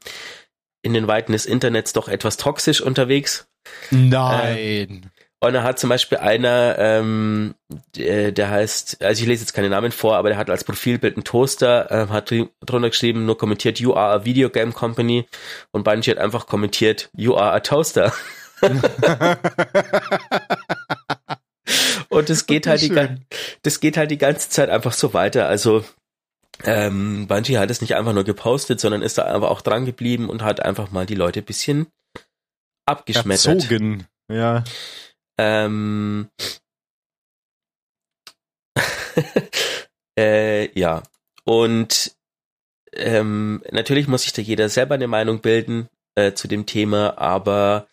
in 0.83 0.93
den 0.93 1.07
Weiten 1.07 1.33
des 1.33 1.47
Internets 1.47 1.93
doch 1.93 2.09
etwas 2.09 2.37
toxisch 2.37 2.81
unterwegs. 2.81 3.47
Nein. 3.91 4.89
Ähm, 4.89 5.03
und 5.41 5.53
da 5.53 5.63
hat 5.63 5.79
zum 5.79 5.89
Beispiel 5.89 6.19
einer, 6.19 6.77
ähm, 6.79 7.55
der, 7.97 8.33
der 8.33 8.51
heißt, 8.51 9.05
also 9.05 9.23
ich 9.23 9.29
lese 9.29 9.43
jetzt 9.43 9.53
keine 9.53 9.69
Namen 9.69 9.93
vor, 9.93 10.17
aber 10.17 10.31
der 10.31 10.39
hat 10.39 10.51
als 10.51 10.65
Profilbild 10.65 11.15
einen 11.15 11.23
Toaster, 11.23 11.89
äh, 11.93 12.09
hat 12.09 12.35
drunter 12.67 12.91
geschrieben, 12.91 13.25
nur 13.25 13.39
kommentiert, 13.39 13.79
you 13.79 13.95
are 13.95 14.15
a 14.15 14.25
video 14.25 14.51
game 14.51 14.75
company. 14.75 15.27
Und 15.71 15.85
Bungie 15.85 16.11
hat 16.11 16.19
einfach 16.19 16.47
kommentiert, 16.47 17.09
you 17.15 17.37
are 17.37 17.53
a 17.53 17.61
toaster. 17.61 18.13
und 22.19 22.29
das 22.29 22.47
geht 22.47 22.67
halt 22.67 22.83
die, 22.83 22.95
das 23.63 23.81
geht 23.81 23.97
halt 23.97 24.11
die 24.11 24.19
ganze 24.19 24.51
Zeit 24.51 24.71
einfach 24.71 24.93
so 24.93 25.15
weiter. 25.15 25.47
Also 25.47 25.85
ähm, 26.65 27.27
Bungie 27.29 27.59
hat 27.59 27.71
es 27.71 27.81
nicht 27.81 27.95
einfach 27.95 28.13
nur 28.13 28.25
gepostet, 28.25 28.81
sondern 28.81 29.03
ist 29.03 29.19
da 29.19 29.25
einfach 29.25 29.49
auch 29.49 29.61
dran 29.61 29.85
geblieben 29.85 30.29
und 30.29 30.43
hat 30.43 30.61
einfach 30.61 30.91
mal 30.91 31.07
die 31.07 31.15
Leute 31.15 31.43
bisschen 31.43 31.87
abgeschmettert. 32.87 33.63
Erzogen, 33.63 34.07
ja. 34.31 34.65
Ähm, 35.39 36.29
äh, 40.19 40.79
ja. 40.79 41.03
Und 41.45 42.17
ähm, 42.93 43.63
natürlich 43.71 44.09
muss 44.09 44.23
sich 44.23 44.33
da 44.33 44.43
jeder 44.43 44.69
selber 44.69 44.95
eine 44.95 45.07
Meinung 45.07 45.41
bilden 45.41 45.89
äh, 46.17 46.33
zu 46.33 46.49
dem 46.49 46.67
Thema, 46.67 47.19
aber 47.19 47.87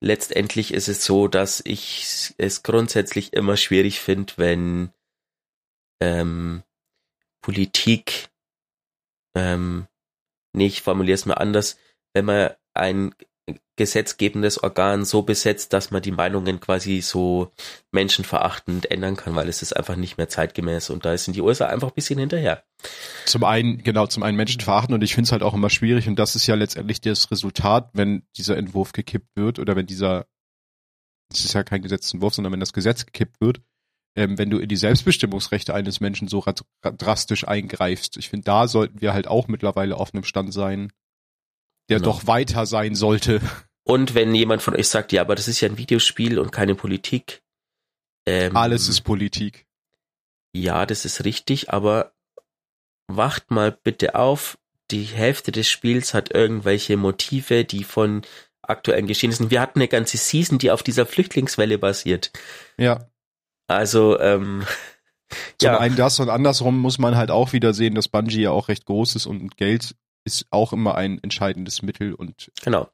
letztendlich 0.00 0.72
ist 0.72 0.88
es 0.88 1.04
so, 1.04 1.28
dass 1.28 1.62
ich 1.64 2.34
es 2.38 2.62
grundsätzlich 2.62 3.32
immer 3.32 3.56
schwierig 3.56 4.00
finde, 4.00 4.32
wenn 4.36 4.90
ähm, 6.02 6.62
Politik, 7.42 8.30
ähm, 9.36 9.86
nee, 10.54 10.66
ich 10.66 10.82
formuliere 10.82 11.14
es 11.14 11.26
mal 11.26 11.34
anders, 11.34 11.78
wenn 12.14 12.24
man 12.24 12.50
ein 12.74 13.14
gesetzgebendes 13.76 14.62
Organ 14.62 15.04
so 15.04 15.22
besetzt, 15.22 15.72
dass 15.72 15.90
man 15.90 16.02
die 16.02 16.12
Meinungen 16.12 16.60
quasi 16.60 17.00
so 17.00 17.50
menschenverachtend 17.92 18.90
ändern 18.90 19.16
kann, 19.16 19.34
weil 19.34 19.48
es 19.48 19.62
ist 19.62 19.74
einfach 19.74 19.96
nicht 19.96 20.18
mehr 20.18 20.28
zeitgemäß 20.28 20.90
und 20.90 21.04
da 21.04 21.16
sind 21.16 21.34
die 21.34 21.40
USA 21.40 21.66
einfach 21.66 21.88
ein 21.88 21.94
bisschen 21.94 22.18
hinterher. 22.18 22.62
Zum 23.30 23.44
einen, 23.44 23.78
genau, 23.84 24.08
zum 24.08 24.24
einen 24.24 24.36
menschenverachtend 24.36 24.92
und 24.92 25.04
ich 25.04 25.14
finde 25.14 25.28
es 25.28 25.32
halt 25.32 25.44
auch 25.44 25.54
immer 25.54 25.70
schwierig 25.70 26.08
und 26.08 26.16
das 26.18 26.34
ist 26.34 26.48
ja 26.48 26.56
letztendlich 26.56 27.00
das 27.00 27.30
Resultat, 27.30 27.90
wenn 27.92 28.24
dieser 28.36 28.56
Entwurf 28.56 28.92
gekippt 28.92 29.36
wird 29.36 29.60
oder 29.60 29.76
wenn 29.76 29.86
dieser, 29.86 30.26
es 31.32 31.44
ist 31.44 31.52
ja 31.52 31.62
kein 31.62 31.80
Gesetzentwurf, 31.80 32.34
sondern 32.34 32.52
wenn 32.52 32.58
das 32.58 32.72
Gesetz 32.72 33.06
gekippt 33.06 33.40
wird, 33.40 33.60
ähm, 34.16 34.36
wenn 34.36 34.50
du 34.50 34.58
in 34.58 34.68
die 34.68 34.76
Selbstbestimmungsrechte 34.76 35.72
eines 35.72 36.00
Menschen 36.00 36.26
so 36.26 36.44
drastisch 36.82 37.46
eingreifst. 37.46 38.16
Ich 38.16 38.30
finde, 38.30 38.46
da 38.46 38.66
sollten 38.66 39.00
wir 39.00 39.12
halt 39.12 39.28
auch 39.28 39.46
mittlerweile 39.46 39.96
auf 39.96 40.12
einem 40.12 40.24
Stand 40.24 40.52
sein, 40.52 40.92
der 41.88 41.98
genau. 41.98 42.10
doch 42.10 42.26
weiter 42.26 42.66
sein 42.66 42.96
sollte. 42.96 43.40
Und 43.84 44.14
wenn 44.14 44.34
jemand 44.34 44.60
von 44.62 44.74
euch 44.74 44.88
sagt, 44.88 45.12
ja, 45.12 45.20
aber 45.20 45.36
das 45.36 45.46
ist 45.46 45.60
ja 45.60 45.68
ein 45.68 45.78
Videospiel 45.78 46.40
und 46.40 46.50
keine 46.50 46.74
Politik. 46.74 47.42
Ähm, 48.26 48.56
Alles 48.56 48.88
ist 48.88 49.02
Politik. 49.02 49.66
Ja, 50.52 50.84
das 50.84 51.04
ist 51.04 51.24
richtig, 51.24 51.70
aber 51.72 52.12
wacht 53.16 53.50
mal 53.50 53.72
bitte 53.72 54.14
auf, 54.14 54.58
die 54.90 55.04
Hälfte 55.04 55.52
des 55.52 55.68
Spiels 55.68 56.14
hat 56.14 56.34
irgendwelche 56.34 56.96
Motive, 56.96 57.64
die 57.64 57.84
von 57.84 58.22
aktuellen 58.62 59.06
Geschehnissen. 59.06 59.50
Wir 59.50 59.60
hatten 59.60 59.78
eine 59.78 59.88
ganze 59.88 60.16
Season, 60.16 60.58
die 60.58 60.70
auf 60.70 60.82
dieser 60.82 61.06
Flüchtlingswelle 61.06 61.78
basiert. 61.78 62.32
Ja. 62.76 63.08
Also, 63.66 64.18
ähm, 64.18 64.64
Zum 65.58 65.70
ja. 65.70 65.78
einen 65.78 65.96
das 65.96 66.18
und 66.18 66.28
andersrum 66.28 66.78
muss 66.78 66.98
man 66.98 67.16
halt 67.16 67.30
auch 67.30 67.52
wieder 67.52 67.72
sehen, 67.72 67.94
dass 67.94 68.08
Bungie 68.08 68.42
ja 68.42 68.50
auch 68.50 68.68
recht 68.68 68.84
groß 68.86 69.14
ist 69.14 69.26
und 69.26 69.56
Geld 69.56 69.94
ist 70.24 70.46
auch 70.50 70.72
immer 70.72 70.96
ein 70.96 71.18
entscheidendes 71.22 71.82
Mittel 71.82 72.14
und 72.14 72.50
genau. 72.62 72.88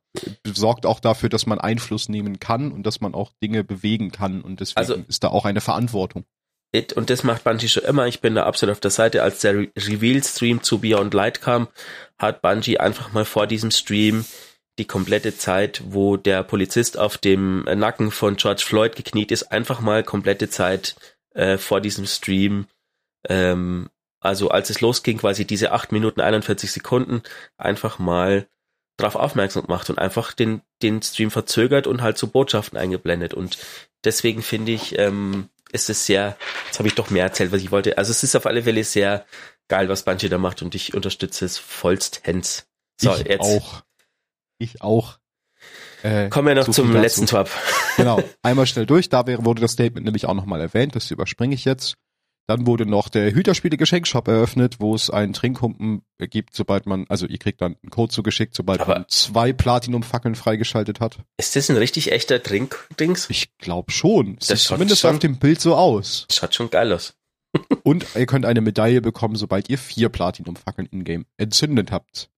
sorgt 0.44 0.86
auch 0.86 1.00
dafür, 1.00 1.28
dass 1.28 1.46
man 1.46 1.58
Einfluss 1.58 2.08
nehmen 2.08 2.38
kann 2.38 2.72
und 2.72 2.84
dass 2.84 3.00
man 3.00 3.14
auch 3.14 3.32
Dinge 3.42 3.64
bewegen 3.64 4.12
kann 4.12 4.42
und 4.42 4.60
deswegen 4.60 4.78
also, 4.78 4.94
ist 5.08 5.24
da 5.24 5.28
auch 5.28 5.44
eine 5.44 5.60
Verantwortung. 5.60 6.24
It, 6.72 6.92
und 6.92 7.10
das 7.10 7.22
macht 7.22 7.44
Bungie 7.44 7.68
schon 7.68 7.84
immer. 7.84 8.06
Ich 8.06 8.20
bin 8.20 8.34
da 8.34 8.44
absolut 8.44 8.74
auf 8.74 8.80
der 8.80 8.90
Seite. 8.90 9.22
Als 9.22 9.40
der 9.40 9.54
Re 9.54 9.68
Reveal-Stream 9.76 10.62
zu 10.62 10.78
Beyond 10.78 11.14
Light 11.14 11.40
kam, 11.40 11.68
hat 12.18 12.42
Bungie 12.42 12.78
einfach 12.78 13.12
mal 13.12 13.24
vor 13.24 13.46
diesem 13.46 13.70
Stream 13.70 14.24
die 14.78 14.86
komplette 14.86 15.36
Zeit, 15.36 15.82
wo 15.86 16.16
der 16.16 16.42
Polizist 16.42 16.98
auf 16.98 17.16
dem 17.16 17.64
Nacken 17.64 18.10
von 18.10 18.36
George 18.36 18.62
Floyd 18.66 18.94
gekniet 18.94 19.32
ist, 19.32 19.44
einfach 19.44 19.80
mal 19.80 20.04
komplette 20.04 20.50
Zeit 20.50 20.96
äh, 21.34 21.56
vor 21.56 21.80
diesem 21.80 22.06
Stream 22.06 22.66
ähm, 23.28 23.88
also 24.20 24.48
als 24.48 24.70
es 24.70 24.80
losging, 24.80 25.18
quasi 25.18 25.46
diese 25.46 25.72
8 25.72 25.92
Minuten 25.92 26.20
41 26.20 26.72
Sekunden 26.72 27.22
einfach 27.56 27.98
mal 27.98 28.48
drauf 28.96 29.14
aufmerksam 29.14 29.64
gemacht 29.64 29.90
und 29.90 29.98
einfach 29.98 30.32
den, 30.32 30.62
den 30.82 31.02
Stream 31.02 31.30
verzögert 31.30 31.86
und 31.86 32.02
halt 32.02 32.16
so 32.18 32.26
Botschaften 32.26 32.78
eingeblendet. 32.78 33.34
Und 33.34 33.58
deswegen 34.04 34.42
finde 34.42 34.72
ich, 34.72 34.98
ähm, 34.98 35.48
ist 35.72 35.90
es 35.90 36.06
sehr, 36.06 36.36
jetzt 36.66 36.78
habe 36.78 36.88
ich 36.88 36.94
doch 36.94 37.10
mehr 37.10 37.24
erzählt, 37.24 37.52
was 37.52 37.60
ich 37.60 37.70
wollte. 37.70 37.98
Also 37.98 38.10
es 38.10 38.22
ist 38.22 38.36
auf 38.36 38.46
alle 38.46 38.62
Fälle 38.62 38.84
sehr 38.84 39.26
geil, 39.68 39.88
was 39.88 40.04
Bungie 40.04 40.28
da 40.28 40.38
macht 40.38 40.62
und 40.62 40.74
ich 40.74 40.94
unterstütze 40.94 41.44
es 41.44 41.58
vollstens. 41.58 42.66
So, 43.00 43.12
ich 43.12 43.26
jetzt. 43.26 43.40
auch. 43.40 43.82
Ich 44.58 44.80
auch. 44.80 45.18
Äh, 46.02 46.28
Kommen 46.28 46.48
wir 46.48 46.54
noch 46.54 46.68
zum 46.68 46.92
letzten 46.92 47.26
Top. 47.26 47.50
Genau, 47.96 48.22
einmal 48.42 48.66
schnell 48.66 48.86
durch. 48.86 49.08
Da 49.08 49.26
wäre, 49.26 49.44
wurde 49.44 49.62
das 49.62 49.72
Statement 49.72 50.04
nämlich 50.04 50.26
auch 50.26 50.34
nochmal 50.34 50.60
erwähnt. 50.60 50.94
Das 50.94 51.10
überspringe 51.10 51.54
ich 51.54 51.64
jetzt. 51.64 51.96
Dann 52.48 52.66
wurde 52.66 52.86
noch 52.86 53.08
der 53.08 53.32
Hüterspiele-Geschenkshop 53.32 54.28
eröffnet, 54.28 54.76
wo 54.78 54.94
es 54.94 55.10
einen 55.10 55.32
Trinkhumpen 55.32 56.02
gibt, 56.18 56.54
sobald 56.54 56.86
man, 56.86 57.04
also 57.08 57.26
ihr 57.26 57.38
kriegt 57.38 57.60
dann 57.60 57.76
einen 57.82 57.90
Code 57.90 58.12
zugeschickt, 58.12 58.54
sobald 58.54 58.80
Aber 58.82 58.94
man 58.94 59.04
zwei 59.08 59.52
Platinum-Fackeln 59.52 60.36
freigeschaltet 60.36 61.00
hat. 61.00 61.18
Ist 61.38 61.56
das 61.56 61.68
ein 61.70 61.76
richtig 61.76 62.12
echter 62.12 62.40
Trink-Dings? 62.40 63.28
Ich 63.30 63.56
glaube 63.58 63.90
schon. 63.90 64.36
Das 64.36 64.48
sieht 64.48 64.58
zumindest 64.58 65.00
schon, 65.00 65.14
auf 65.14 65.18
dem 65.18 65.38
Bild 65.38 65.60
so 65.60 65.74
aus. 65.74 66.26
Schaut 66.30 66.54
schon 66.54 66.70
geil 66.70 66.92
aus. 66.92 67.14
Und 67.82 68.06
ihr 68.14 68.26
könnt 68.26 68.46
eine 68.46 68.60
Medaille 68.60 69.00
bekommen, 69.00 69.34
sobald 69.34 69.68
ihr 69.68 69.78
vier 69.78 70.08
Platinum-Fackeln 70.08 70.88
in-game 70.92 71.26
entzündet 71.38 71.90
habt. 71.90 72.30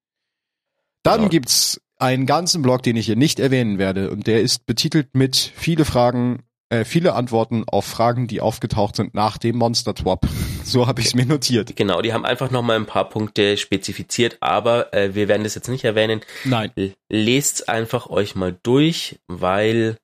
Dann 1.03 1.19
genau. 1.19 1.29
gibt's 1.29 1.83
einen 1.99 2.27
ganzen 2.27 2.63
Blog, 2.63 2.83
den 2.83 2.97
ich 2.97 3.07
hier 3.07 3.17
nicht 3.17 3.41
erwähnen 3.41 3.79
werde, 3.79 4.11
und 4.11 4.27
der 4.27 4.41
ist 4.41 4.67
betitelt 4.67 5.15
mit 5.15 5.37
viele 5.37 5.85
Fragen 5.85 6.45
äh, 6.71 6.85
viele 6.85 7.15
Antworten 7.15 7.65
auf 7.67 7.87
Fragen, 7.87 8.27
die 8.27 8.41
aufgetaucht 8.41 8.97
sind 8.97 9.15
nach 9.15 9.39
dem 9.39 9.57
Monster 9.57 9.95
Twop. 9.95 10.27
So 10.65 10.87
habe 10.87 11.01
ich 11.01 11.07
es 11.07 11.15
mir 11.15 11.25
notiert. 11.25 11.77
Genau, 11.77 12.03
die 12.03 12.13
haben 12.13 12.27
einfach 12.27 12.51
nochmal 12.51 12.77
ein 12.77 12.85
paar 12.85 13.09
Punkte 13.09 13.57
spezifiziert, 13.57 14.37
aber 14.41 14.93
äh, 14.93 15.15
wir 15.15 15.27
werden 15.27 15.43
das 15.43 15.55
jetzt 15.55 15.69
nicht 15.69 15.85
erwähnen. 15.85 16.21
Nein. 16.45 16.71
Lest 17.09 17.71
einfach 17.71 18.11
euch 18.11 18.35
mal 18.35 18.55
durch, 18.63 19.19
weil 19.29 19.97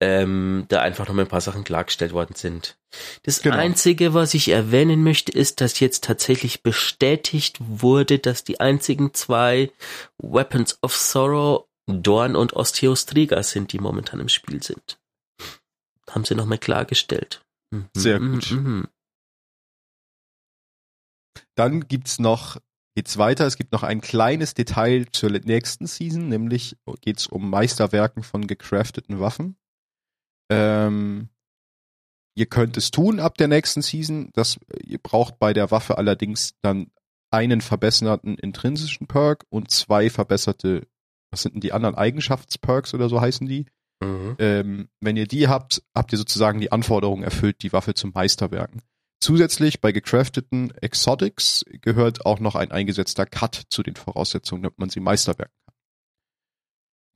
ähm, 0.00 0.66
da 0.68 0.80
einfach 0.80 1.08
nochmal 1.08 1.24
ein 1.24 1.28
paar 1.28 1.40
Sachen 1.40 1.64
klargestellt 1.64 2.12
worden 2.12 2.36
sind. 2.36 2.78
Das 3.24 3.42
genau. 3.42 3.56
Einzige, 3.56 4.14
was 4.14 4.32
ich 4.34 4.50
erwähnen 4.50 5.02
möchte, 5.02 5.32
ist, 5.32 5.60
dass 5.60 5.80
jetzt 5.80 6.04
tatsächlich 6.04 6.62
bestätigt 6.62 7.58
wurde, 7.58 8.20
dass 8.20 8.44
die 8.44 8.60
einzigen 8.60 9.12
zwei 9.12 9.72
Weapons 10.18 10.78
of 10.82 10.94
Sorrow 10.94 11.66
Dorn 11.88 12.36
und 12.36 12.52
Osteostriga 12.52 13.42
sind, 13.42 13.72
die 13.72 13.80
momentan 13.80 14.20
im 14.20 14.28
Spiel 14.28 14.62
sind 14.62 14.99
haben 16.10 16.24
sie 16.24 16.34
nochmal 16.34 16.58
klargestellt. 16.58 17.42
Mhm. 17.70 17.88
Sehr 17.94 18.20
mhm, 18.20 18.32
gut. 18.32 18.50
Mhm. 18.50 18.88
Dann 21.54 21.88
gibt's 21.88 22.18
noch, 22.18 22.58
geht's 22.94 23.18
weiter, 23.18 23.46
es 23.46 23.56
gibt 23.56 23.72
noch 23.72 23.82
ein 23.82 24.00
kleines 24.00 24.54
Detail 24.54 25.06
zur 25.12 25.30
nächsten 25.30 25.86
Season, 25.86 26.28
nämlich 26.28 26.76
geht's 27.00 27.26
um 27.26 27.50
Meisterwerken 27.50 28.22
von 28.22 28.46
gecrafteten 28.46 29.20
Waffen. 29.20 29.56
Ähm, 30.50 31.28
Ihr 32.40 32.46
könnt 32.46 32.76
es 32.76 32.90
tun 32.90 33.20
ab 33.20 33.36
der 33.36 33.48
nächsten 33.48 33.82
Season. 33.82 34.30
Das, 34.32 34.58
ihr 34.82 34.98
braucht 34.98 35.38
bei 35.38 35.52
der 35.52 35.70
Waffe 35.70 35.98
allerdings 35.98 36.54
dann 36.62 36.90
einen 37.30 37.60
verbesserten 37.60 38.36
intrinsischen 38.38 39.06
Perk 39.06 39.44
und 39.50 39.70
zwei 39.70 40.10
verbesserte, 40.10 40.86
was 41.30 41.42
sind 41.42 41.54
denn 41.54 41.60
die 41.60 41.72
anderen 41.72 41.96
Eigenschaftsperks 41.96 42.94
oder 42.94 43.08
so 43.08 43.20
heißen 43.20 43.46
die? 43.46 43.66
Mhm. 44.02 44.36
Ähm, 44.38 44.88
wenn 45.00 45.16
ihr 45.16 45.26
die 45.26 45.48
habt, 45.48 45.82
habt 45.94 46.12
ihr 46.12 46.18
sozusagen 46.18 46.60
die 46.60 46.72
Anforderungen 46.72 47.22
erfüllt, 47.22 47.62
die 47.62 47.72
Waffe 47.72 47.94
zum 47.94 48.12
Meisterwerken. 48.14 48.82
Zusätzlich 49.22 49.80
bei 49.82 49.92
gecrafteten 49.92 50.70
Exotics 50.76 51.64
gehört 51.82 52.24
auch 52.24 52.40
noch 52.40 52.54
ein 52.54 52.72
eingesetzter 52.72 53.26
Cut 53.26 53.64
zu 53.68 53.82
den 53.82 53.94
Voraussetzungen, 53.94 54.62
damit 54.62 54.78
man 54.78 54.88
sie 54.88 55.00
meisterwerken 55.00 55.54
kann. 55.66 55.74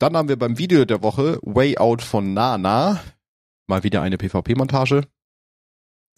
Dann 0.00 0.16
haben 0.16 0.28
wir 0.28 0.38
beim 0.38 0.58
Video 0.58 0.84
der 0.84 1.02
Woche 1.02 1.38
Way 1.42 1.78
Out 1.78 2.02
von 2.02 2.34
Nana. 2.34 3.02
Mal 3.66 3.84
wieder 3.84 4.02
eine 4.02 4.18
PvP-Montage. 4.18 5.06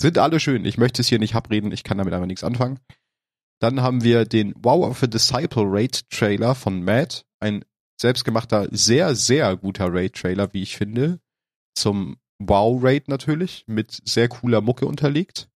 Sind 0.01 0.19
alle 0.19 0.41
schön. 0.41 0.65
Ich 0.65 0.77
möchte 0.77 1.03
es 1.03 1.09
hier 1.09 1.21
nicht 1.21 1.37
abreden, 1.37 1.71
ich 1.71 1.85
kann 1.85 1.99
damit 1.99 2.13
aber 2.13 2.27
nichts 2.27 2.43
anfangen. 2.43 2.81
Dann 3.61 3.81
haben 3.81 4.03
wir 4.03 4.25
den 4.25 4.55
Wow 4.57 4.87
of 4.87 5.03
a 5.03 5.07
Disciple 5.07 5.65
Raid 5.67 6.11
Trailer 6.11 6.55
von 6.57 6.83
Matt. 6.83 7.25
Ein 7.39 7.65
selbstgemachter, 8.01 8.69
sehr, 8.71 9.15
sehr 9.15 9.57
guter 9.57 9.93
Raid-Trailer, 9.93 10.53
wie 10.53 10.63
ich 10.63 10.77
finde. 10.77 11.21
Zum 11.75 12.17
Wow-Raid 12.39 13.09
natürlich, 13.09 13.65
mit 13.67 14.01
sehr 14.05 14.29
cooler 14.29 14.61
Mucke 14.61 14.87
unterlegt. 14.87 15.49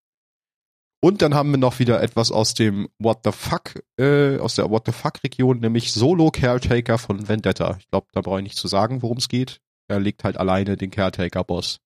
Und 1.02 1.22
dann 1.22 1.34
haben 1.34 1.50
wir 1.50 1.58
noch 1.58 1.78
wieder 1.78 2.02
etwas 2.02 2.30
aus 2.30 2.52
dem 2.52 2.88
What 2.98 3.20
the 3.24 3.32
Fuck, 3.32 3.82
äh, 3.98 4.38
aus 4.38 4.56
der 4.56 4.70
What 4.70 4.84
the 4.84 4.92
Fuck-Region, 4.92 5.60
nämlich 5.60 5.92
Solo 5.92 6.30
Caretaker 6.30 6.98
von 6.98 7.26
Vendetta. 7.26 7.76
Ich 7.78 7.88
glaube, 7.88 8.08
da 8.12 8.20
brauche 8.20 8.40
ich 8.40 8.44
nicht 8.44 8.58
zu 8.58 8.68
sagen, 8.68 9.00
worum 9.00 9.16
es 9.16 9.28
geht. 9.28 9.60
Er 9.88 9.98
legt 9.98 10.24
halt 10.24 10.36
alleine 10.36 10.76
den 10.76 10.90
Caretaker-Boss. 10.90 11.80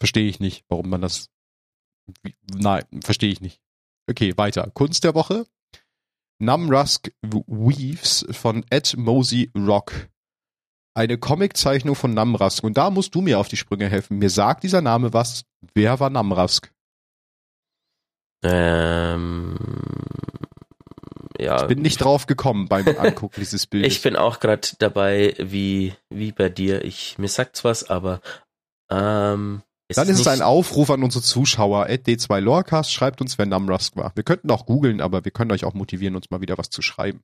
Verstehe 0.00 0.28
ich 0.28 0.40
nicht, 0.40 0.64
warum 0.68 0.90
man 0.90 1.00
das. 1.00 1.30
Nein, 2.42 2.84
verstehe 3.04 3.30
ich 3.30 3.40
nicht. 3.40 3.60
Okay, 4.08 4.36
weiter. 4.36 4.70
Kunst 4.72 5.04
der 5.04 5.14
Woche. 5.14 5.46
Numrusk 6.38 7.10
Weaves 7.22 8.26
von 8.30 8.64
Ed 8.70 8.96
Mosey 8.96 9.50
Rock. 9.56 10.08
Eine 10.94 11.18
Comiczeichnung 11.18 11.94
von 11.94 12.12
Namrask. 12.12 12.64
Und 12.64 12.76
da 12.76 12.90
musst 12.90 13.14
du 13.14 13.20
mir 13.20 13.38
auf 13.38 13.48
die 13.48 13.56
Sprünge 13.56 13.88
helfen. 13.88 14.18
Mir 14.18 14.30
sagt 14.30 14.64
dieser 14.64 14.82
Name 14.82 15.12
was. 15.12 15.44
Wer 15.74 16.00
war 16.00 16.10
Namrask? 16.10 16.72
Ähm, 18.42 19.56
ja. 21.38 21.60
Ich 21.62 21.68
bin 21.68 21.82
nicht 21.82 21.98
drauf 21.98 22.26
gekommen 22.26 22.68
beim 22.68 22.86
Angucken 22.98 23.40
dieses 23.40 23.66
Bildes. 23.66 23.92
Ich 23.92 24.02
bin 24.02 24.16
auch 24.16 24.40
gerade 24.40 24.68
dabei, 24.78 25.34
wie, 25.38 25.94
wie 26.10 26.32
bei 26.32 26.48
dir. 26.48 26.84
Ich, 26.84 27.18
mir 27.18 27.28
sagt's 27.28 27.64
was, 27.64 27.88
aber 27.88 28.20
ähm, 28.90 29.62
Dann 29.96 30.08
ist 30.08 30.20
es 30.20 30.26
ein 30.26 30.42
Aufruf 30.42 30.90
an 30.90 31.02
unsere 31.02 31.24
Zuschauer. 31.24 31.86
D2 31.86 32.40
Lorecast 32.40 32.92
schreibt 32.92 33.20
uns, 33.22 33.38
wer 33.38 33.46
Namrusk 33.46 33.96
war. 33.96 34.12
Wir 34.14 34.22
könnten 34.22 34.50
auch 34.50 34.66
googeln, 34.66 35.00
aber 35.00 35.24
wir 35.24 35.32
können 35.32 35.50
euch 35.52 35.64
auch 35.64 35.72
motivieren, 35.74 36.14
uns 36.14 36.30
mal 36.30 36.40
wieder 36.42 36.58
was 36.58 36.68
zu 36.68 36.82
schreiben. 36.82 37.22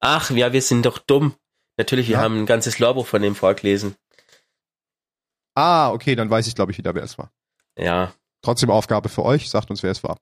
Ach, 0.00 0.30
ja, 0.30 0.52
wir 0.52 0.62
sind 0.62 0.84
doch 0.86 0.98
dumm. 0.98 1.34
Natürlich, 1.78 2.08
wir 2.08 2.14
Ja. 2.16 2.22
haben 2.22 2.38
ein 2.40 2.46
ganzes 2.46 2.78
Lorbuch 2.78 3.06
von 3.06 3.22
dem 3.22 3.34
vorgelesen. 3.36 3.94
Ah, 5.54 5.90
okay, 5.92 6.16
dann 6.16 6.28
weiß 6.30 6.46
ich, 6.48 6.54
glaube 6.54 6.72
ich, 6.72 6.78
wieder, 6.78 6.94
wer 6.94 7.02
es 7.04 7.16
war. 7.18 7.30
Ja, 7.78 8.12
Trotzdem 8.42 8.70
Aufgabe 8.70 9.08
für 9.08 9.24
euch, 9.24 9.48
sagt 9.50 9.70
uns, 9.70 9.82
wer 9.82 9.90
es 9.90 10.02
war. 10.04 10.18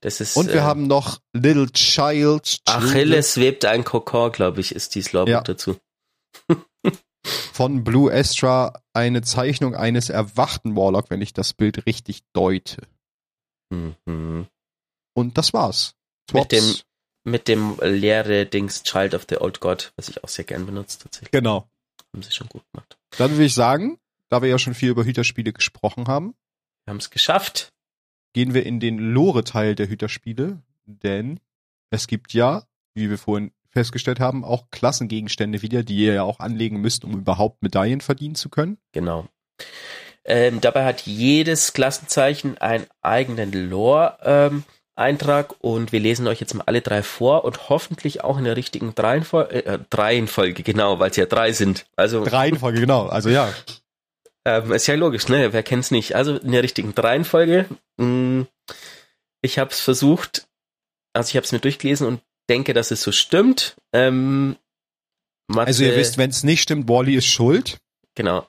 das 0.00 0.20
ist. 0.20 0.36
Und 0.36 0.48
wir 0.48 0.56
äh, 0.56 0.60
haben 0.60 0.86
noch 0.86 1.18
Little 1.32 1.70
Child. 1.72 2.58
Achilles 2.66 3.38
webt 3.38 3.64
ein 3.64 3.84
Kokon, 3.84 4.30
glaube 4.32 4.60
ich, 4.60 4.74
ist 4.74 4.94
dieses 4.94 5.12
Lorbuch 5.12 5.30
Ja. 5.30 5.40
dazu. 5.40 5.76
von 7.24 7.84
Blue 7.84 8.12
Astra 8.12 8.80
eine 8.92 9.22
Zeichnung 9.22 9.74
eines 9.74 10.10
erwachten 10.10 10.76
Warlock, 10.76 11.10
wenn 11.10 11.22
ich 11.22 11.32
das 11.32 11.52
Bild 11.54 11.86
richtig 11.86 12.22
deute. 12.32 12.82
Mhm. 13.70 14.46
Und 15.14 15.38
das 15.38 15.52
war's. 15.52 15.94
Mit 16.32 16.52
dem-. 16.52 16.74
Mit 17.26 17.48
dem 17.48 17.78
leere 17.80 18.44
Dings 18.44 18.82
Child 18.82 19.14
of 19.14 19.24
the 19.30 19.38
Old 19.38 19.60
God, 19.60 19.94
was 19.96 20.10
ich 20.10 20.22
auch 20.22 20.28
sehr 20.28 20.44
gern 20.44 20.66
benutze, 20.66 20.98
tatsächlich. 20.98 21.30
Genau. 21.30 21.66
Haben 22.12 22.22
sie 22.22 22.30
schon 22.32 22.48
gut 22.50 22.62
gemacht. 22.70 22.98
Dann 23.16 23.30
würde 23.30 23.46
ich 23.46 23.54
sagen, 23.54 23.98
da 24.28 24.42
wir 24.42 24.50
ja 24.50 24.58
schon 24.58 24.74
viel 24.74 24.90
über 24.90 25.04
Hüterspiele 25.04 25.54
gesprochen 25.54 26.06
haben, 26.06 26.34
Wir 26.84 26.90
haben 26.90 26.98
es 26.98 27.08
geschafft. 27.08 27.72
gehen 28.34 28.52
wir 28.52 28.66
in 28.66 28.78
den 28.78 28.98
Lore-Teil 28.98 29.74
der 29.74 29.88
Hüterspiele, 29.88 30.60
denn 30.84 31.40
es 31.88 32.08
gibt 32.08 32.34
ja, 32.34 32.66
wie 32.92 33.08
wir 33.08 33.16
vorhin 33.16 33.52
festgestellt 33.74 34.20
haben, 34.20 34.44
auch 34.44 34.70
Klassengegenstände 34.70 35.60
wieder, 35.62 35.82
die 35.82 35.96
ihr 35.96 36.14
ja 36.14 36.22
auch 36.22 36.40
anlegen 36.40 36.80
müsst, 36.80 37.04
um 37.04 37.12
überhaupt 37.12 37.62
Medaillen 37.62 38.00
verdienen 38.00 38.34
zu 38.34 38.48
können. 38.48 38.78
Genau. 38.92 39.26
Ähm, 40.24 40.60
dabei 40.62 40.84
hat 40.86 41.02
jedes 41.02 41.74
Klassenzeichen 41.74 42.56
einen 42.58 42.86
eigenen 43.02 43.52
Lore-Eintrag 43.68 45.54
und 45.60 45.92
wir 45.92 46.00
lesen 46.00 46.26
euch 46.26 46.40
jetzt 46.40 46.54
mal 46.54 46.64
alle 46.66 46.80
drei 46.80 47.02
vor 47.02 47.44
und 47.44 47.68
hoffentlich 47.68 48.24
auch 48.24 48.38
in 48.38 48.44
der 48.44 48.56
richtigen 48.56 48.94
Reihenfolge, 48.96 49.66
äh, 49.66 49.78
Reihenfolge, 49.92 50.62
genau, 50.62 50.98
weil 50.98 51.10
es 51.10 51.16
ja 51.16 51.26
drei 51.26 51.52
sind. 51.52 51.86
Also 51.96 52.22
Reihenfolge, 52.26 52.80
genau. 52.80 53.06
Also 53.06 53.28
ja. 53.28 53.52
ähm, 54.46 54.72
ist 54.72 54.86
ja 54.86 54.94
logisch, 54.94 55.28
ne? 55.28 55.52
Wer 55.52 55.62
kennt's 55.62 55.90
nicht? 55.90 56.14
Also 56.16 56.36
in 56.36 56.52
der 56.52 56.62
richtigen 56.62 56.92
Reihenfolge. 56.96 57.66
Mm, 57.98 58.42
Ich 59.42 59.58
habe 59.58 59.70
es 59.72 59.80
versucht, 59.80 60.46
also 61.12 61.28
ich 61.28 61.36
habe 61.36 61.44
es 61.44 61.52
mir 61.52 61.60
durchgelesen 61.60 62.06
und 62.06 62.20
denke, 62.48 62.74
dass 62.74 62.90
es 62.90 63.02
so 63.02 63.12
stimmt. 63.12 63.76
Ähm, 63.92 64.56
Mathe, 65.48 65.66
Also 65.68 65.84
ihr 65.84 65.96
wisst, 65.96 66.18
wenn 66.18 66.30
es 66.30 66.42
nicht 66.44 66.62
stimmt, 66.62 66.88
Wally 66.88 67.14
ist 67.16 67.26
schuld. 67.26 67.78
genau. 68.14 68.46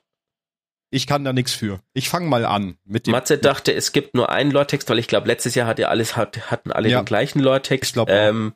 Ich 0.92 1.08
kann 1.08 1.26
da 1.26 1.34
nichts 1.34 1.52
für. 1.54 1.82
Ich 1.94 2.08
fange 2.08 2.28
mal 2.30 2.46
an 2.46 2.78
mit 2.86 3.06
dem. 3.08 3.12
Matze 3.12 3.38
dachte, 3.38 3.74
es 3.74 3.92
gibt 3.92 4.14
nur 4.16 4.30
einen 4.30 4.52
Lore-Text, 4.52 4.90
weil 4.90 5.00
ich 5.00 5.08
glaube, 5.08 5.28
letztes 5.28 5.54
Jahr 5.54 5.68
hat 5.68 5.78
ja 5.78 5.90
alles, 5.90 6.16
hat, 6.16 6.50
hatten 6.52 6.72
alle 6.72 6.88
Ja. 6.88 7.02
den 7.02 7.06
gleichen 7.06 7.40
Lore-Text. 7.42 7.98
Ähm, 8.08 8.54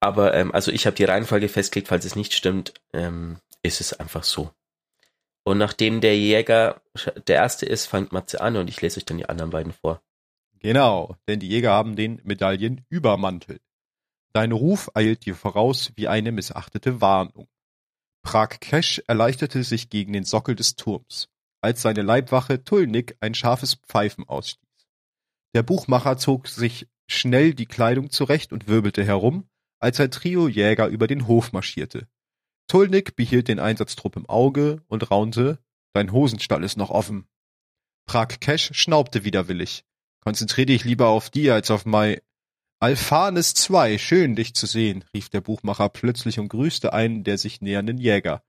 aber 0.00 0.32
ähm, 0.34 0.52
also 0.54 0.70
ich 0.70 0.86
habe 0.86 0.96
die 0.96 1.04
Reihenfolge 1.04 1.48
festgelegt, 1.50 1.88
falls 1.88 2.06
es 2.06 2.16
nicht 2.16 2.32
stimmt, 2.32 2.72
ähm, 2.94 3.38
ist 3.62 3.82
es 3.82 3.92
einfach 3.92 4.22
so. 4.24 4.50
Und 5.42 5.58
nachdem 5.58 6.00
der 6.00 6.16
Jäger 6.16 6.80
der 7.26 7.36
erste 7.36 7.66
ist, 7.66 7.84
fängt 7.86 8.12
Matze 8.12 8.40
an 8.40 8.56
und 8.56 8.68
ich 8.68 8.80
lese 8.80 8.98
euch 8.98 9.04
dann 9.04 9.18
die 9.18 9.28
anderen 9.28 9.50
beiden 9.50 9.72
vor. 9.74 10.00
Genau, 10.60 11.16
denn 11.28 11.40
die 11.40 11.48
Jäger 11.48 11.72
haben 11.72 11.96
den 11.96 12.18
Medaillenübermantel. 12.24 13.60
Dein 14.34 14.50
Ruf 14.50 14.90
eilt 14.94 15.26
dir 15.26 15.36
voraus 15.36 15.92
wie 15.94 16.08
eine 16.08 16.32
missachtete 16.32 17.00
Warnung. 17.00 17.46
Prag 18.24 18.58
Kesh 18.58 19.00
erleichterte 19.06 19.62
sich 19.62 19.90
gegen 19.90 20.12
den 20.12 20.24
Sockel 20.24 20.56
des 20.56 20.74
Turms, 20.74 21.28
als 21.60 21.82
seine 21.82 22.02
Leibwache 22.02 22.64
Tulnik 22.64 23.16
ein 23.20 23.34
scharfes 23.34 23.76
Pfeifen 23.76 24.28
ausstieß. 24.28 24.88
Der 25.54 25.62
Buchmacher 25.62 26.18
zog 26.18 26.48
sich 26.48 26.88
schnell 27.06 27.54
die 27.54 27.66
Kleidung 27.66 28.10
zurecht 28.10 28.52
und 28.52 28.66
wirbelte 28.66 29.04
herum, 29.04 29.48
als 29.78 30.00
ein 30.00 30.10
Trio 30.10 30.48
Jäger 30.48 30.88
über 30.88 31.06
den 31.06 31.28
Hof 31.28 31.52
marschierte. 31.52 32.08
Tulnik 32.66 33.14
behielt 33.14 33.46
den 33.46 33.60
Einsatztrupp 33.60 34.16
im 34.16 34.28
Auge 34.28 34.82
und 34.88 35.10
raunte, 35.12 35.58
dein 35.92 36.10
Hosenstall 36.10 36.64
ist 36.64 36.76
noch 36.76 36.90
offen. 36.90 37.28
Prag 38.06 38.40
Kesh 38.40 38.70
schnaubte 38.72 39.22
widerwillig. 39.22 39.84
Konzentrier 40.24 40.66
dich 40.66 40.84
lieber 40.84 41.08
auf 41.08 41.30
die 41.30 41.50
als 41.52 41.70
auf 41.70 41.84
Mai. 41.84 42.20
Alphanes 42.84 43.54
2, 43.54 43.96
schön 43.96 44.36
dich 44.36 44.52
zu 44.52 44.66
sehen, 44.66 45.06
rief 45.14 45.30
der 45.30 45.40
Buchmacher 45.40 45.88
plötzlich 45.88 46.38
und 46.38 46.48
grüßte 46.48 46.92
einen 46.92 47.24
der 47.24 47.38
sich 47.38 47.62
nähernden 47.62 47.96
Jäger. 47.96 48.42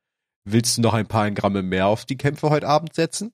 Willst 0.43 0.75
du 0.75 0.81
noch 0.81 0.93
ein 0.93 1.07
paar 1.07 1.31
Gramme 1.31 1.61
mehr 1.61 1.87
auf 1.87 2.03
die 2.03 2.17
Kämpfe 2.17 2.49
heute 2.49 2.67
Abend 2.67 2.93
setzen? 2.93 3.31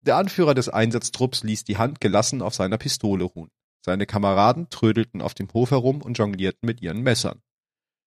Der 0.00 0.16
Anführer 0.16 0.54
des 0.54 0.70
Einsatztrupps 0.70 1.42
ließ 1.42 1.64
die 1.64 1.76
Hand 1.76 2.00
gelassen 2.00 2.40
auf 2.40 2.54
seiner 2.54 2.78
Pistole 2.78 3.24
ruhen. 3.24 3.50
Seine 3.84 4.06
Kameraden 4.06 4.70
trödelten 4.70 5.20
auf 5.20 5.34
dem 5.34 5.52
Hof 5.52 5.72
herum 5.72 6.00
und 6.00 6.16
jonglierten 6.16 6.66
mit 6.66 6.80
ihren 6.80 7.02
Messern. 7.02 7.42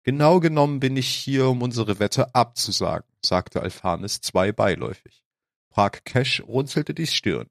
Genau 0.04 0.39
genommen 0.39 0.80
bin 0.80 0.95
ich 0.95 1.10
hier, 1.10 1.49
um 1.49 1.62
unsere 1.62 1.99
Wette 1.99 2.34
abzusagen, 2.34 3.12
sagte 3.21 3.60
Alphanes 3.60 4.21
2 4.21 4.54
beiläufig. 4.54 5.25
Prag 5.69 6.06
Kesh 6.06 6.41
runzelte 6.47 6.93
die 6.93 7.08
Stirn. 7.08 7.49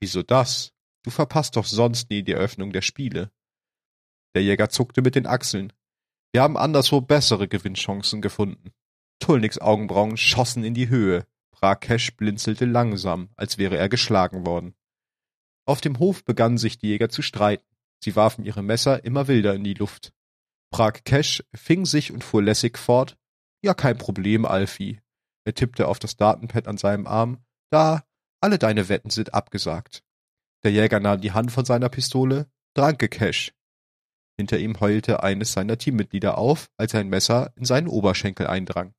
Wieso 0.00 0.22
das? 0.22 0.72
Du 1.02 1.10
verpasst 1.10 1.56
doch 1.56 1.66
sonst 1.66 2.08
nie 2.08 2.22
die 2.22 2.32
Eröffnung 2.32 2.72
der 2.72 2.80
Spiele. 2.80 3.30
Der 4.34 4.42
Jäger 4.42 4.68
zuckte 4.68 5.02
mit 5.02 5.14
den 5.14 5.26
Achseln. 5.26 5.72
Wir 6.32 6.42
haben 6.42 6.56
anderswo 6.56 7.00
bessere 7.00 7.48
Gewinnchancen 7.48 8.22
gefunden. 8.22 8.72
Tulniks 9.18 9.58
Augenbrauen 9.58 10.16
schossen 10.16 10.64
in 10.64 10.74
die 10.74 10.88
Höhe. 10.88 11.26
Prakesh 11.52 12.16
blinzelte 12.16 12.64
langsam, 12.64 13.28
als 13.36 13.58
wäre 13.58 13.76
er 13.76 13.88
geschlagen 13.88 14.46
worden. 14.46 14.74
Auf 15.64 15.80
dem 15.80 15.98
Hof 15.98 16.24
begannen 16.24 16.58
sich 16.58 16.78
die 16.78 16.88
Jäger 16.88 17.08
zu 17.08 17.22
streiten. 17.22 17.66
Sie 18.02 18.16
warfen 18.16 18.44
ihre 18.44 18.62
Messer 18.62 19.04
immer 19.04 19.28
wilder 19.28 19.54
in 19.54 19.62
die 19.62 19.74
Luft. 19.74 20.12
Prakesh 20.72 21.44
fing 21.54 21.84
sich 21.84 22.12
und 22.12 22.24
fuhr 22.24 22.42
lässig 22.42 22.78
fort. 22.78 23.16
Ja, 23.62 23.74
kein 23.74 23.96
Problem, 23.96 24.44
Alfie. 24.44 25.00
Er 25.44 25.54
tippte 25.54 25.86
auf 25.86 25.98
das 25.98 26.16
Datenpad 26.16 26.66
an 26.66 26.78
seinem 26.78 27.06
Arm. 27.06 27.44
Da, 27.70 28.02
alle 28.40 28.58
deine 28.58 28.88
Wetten 28.88 29.10
sind 29.10 29.34
abgesagt. 29.34 30.02
Der 30.64 30.72
Jäger 30.72 30.98
nahm 30.98 31.20
die 31.20 31.32
Hand 31.32 31.52
von 31.52 31.64
seiner 31.64 31.88
Pistole. 31.88 32.50
Danke, 32.74 33.08
Cash. 33.08 33.52
Hinter 34.42 34.58
ihm 34.58 34.80
heulte 34.80 35.22
eines 35.22 35.52
seiner 35.52 35.78
Teammitglieder 35.78 36.36
auf, 36.36 36.68
als 36.76 36.96
ein 36.96 37.08
Messer 37.08 37.52
in 37.54 37.64
seinen 37.64 37.86
Oberschenkel 37.86 38.48
eindrang. 38.48 38.92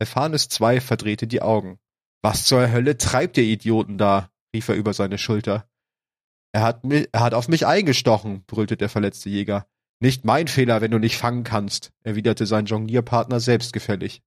Erfahrenes 0.00 0.48
zwei 0.48 0.80
verdrehte 0.80 1.28
die 1.28 1.40
Augen. 1.40 1.78
Was 2.20 2.46
zur 2.46 2.72
Hölle 2.72 2.98
treibt 2.98 3.38
ihr 3.38 3.44
Idioten 3.44 3.96
da? 3.96 4.28
rief 4.52 4.68
er 4.68 4.74
über 4.74 4.92
seine 4.92 5.18
Schulter. 5.18 5.68
Er 6.50 6.62
hat, 6.62 6.82
er 6.84 7.20
hat 7.20 7.32
auf 7.32 7.46
mich 7.46 7.64
eingestochen, 7.64 8.42
brüllte 8.48 8.76
der 8.76 8.88
verletzte 8.88 9.28
Jäger. 9.30 9.68
Nicht 10.00 10.24
mein 10.24 10.48
Fehler, 10.48 10.80
wenn 10.80 10.90
du 10.90 10.98
nicht 10.98 11.16
fangen 11.16 11.44
kannst, 11.44 11.92
erwiderte 12.02 12.44
sein 12.44 12.66
Jonglierpartner 12.66 13.38
selbstgefällig. 13.38 14.20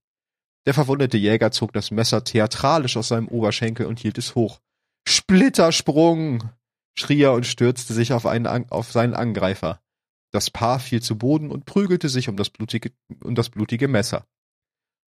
Der 0.64 0.72
verwundete 0.72 1.18
Jäger 1.18 1.50
zog 1.50 1.74
das 1.74 1.90
Messer 1.90 2.24
theatralisch 2.24 2.96
aus 2.96 3.08
seinem 3.08 3.28
Oberschenkel 3.28 3.84
und 3.84 4.00
hielt 4.00 4.16
es 4.16 4.34
hoch. 4.34 4.62
Splittersprung! 5.06 6.48
schrie 6.94 7.20
er 7.20 7.34
und 7.34 7.46
stürzte 7.46 7.92
sich 7.92 8.14
auf, 8.14 8.24
einen, 8.24 8.46
auf 8.70 8.90
seinen 8.90 9.12
Angreifer. 9.12 9.83
Das 10.34 10.50
Paar 10.50 10.80
fiel 10.80 11.00
zu 11.00 11.16
Boden 11.16 11.52
und 11.52 11.64
prügelte 11.64 12.08
sich 12.08 12.28
um 12.28 12.36
das 12.36 12.50
blutige, 12.50 12.90
um 13.22 13.36
das 13.36 13.50
blutige 13.50 13.86
Messer. 13.86 14.26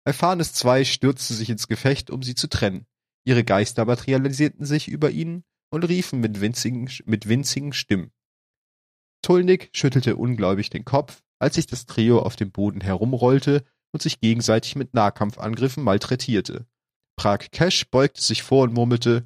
Alphanes 0.05 0.53
zwei 0.53 0.85
stürzte 0.85 1.33
sich 1.33 1.49
ins 1.49 1.69
Gefecht, 1.69 2.11
um 2.11 2.23
sie 2.23 2.35
zu 2.35 2.51
trennen. 2.51 2.85
Ihre 3.25 3.43
Geister 3.43 3.87
materialisierten 3.87 4.67
sich 4.67 4.89
über 4.89 5.11
ihnen 5.11 5.43
und 5.71 5.85
riefen 5.85 6.21
mit 6.21 6.43
winzigen, 6.43 6.91
mit 7.07 7.31
winzigen 7.31 7.73
Stimmen. 7.73 8.13
Tulnik 9.23 9.71
schüttelte 9.73 10.17
ungläubig 10.17 10.69
den 10.69 10.85
Kopf, 10.85 11.23
als 11.39 11.55
sich 11.55 11.67
das 11.67 11.87
Trio 11.87 12.21
auf 12.21 12.37
dem 12.37 12.53
Boden 12.53 12.83
herumrollte 12.83 13.65
und 13.93 14.03
sich 14.03 14.21
gegenseitig 14.21 14.77
mit 14.77 14.93
Nahkampfangriffen 14.93 15.83
malträtierte. 15.83 16.67
Prag 17.19 17.51
Cash 17.53 17.89
beugte 17.91 18.21
sich 18.21 18.43
vor 18.43 18.65
und 18.65 18.75
murmelte, 18.75 19.25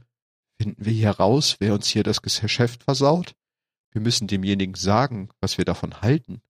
Finden 0.62 0.84
wir 0.84 0.92
hier 0.92 1.10
raus, 1.10 1.56
wer 1.58 1.74
uns 1.74 1.88
hier 1.88 2.04
das 2.04 2.22
Geschäft 2.22 2.84
versaut? 2.84 3.34
Wir 3.92 4.00
müssen 4.00 4.28
demjenigen 4.28 4.74
sagen, 4.74 5.30
was 5.40 5.58
wir 5.58 5.64
davon 5.64 6.00
halten. 6.00 6.42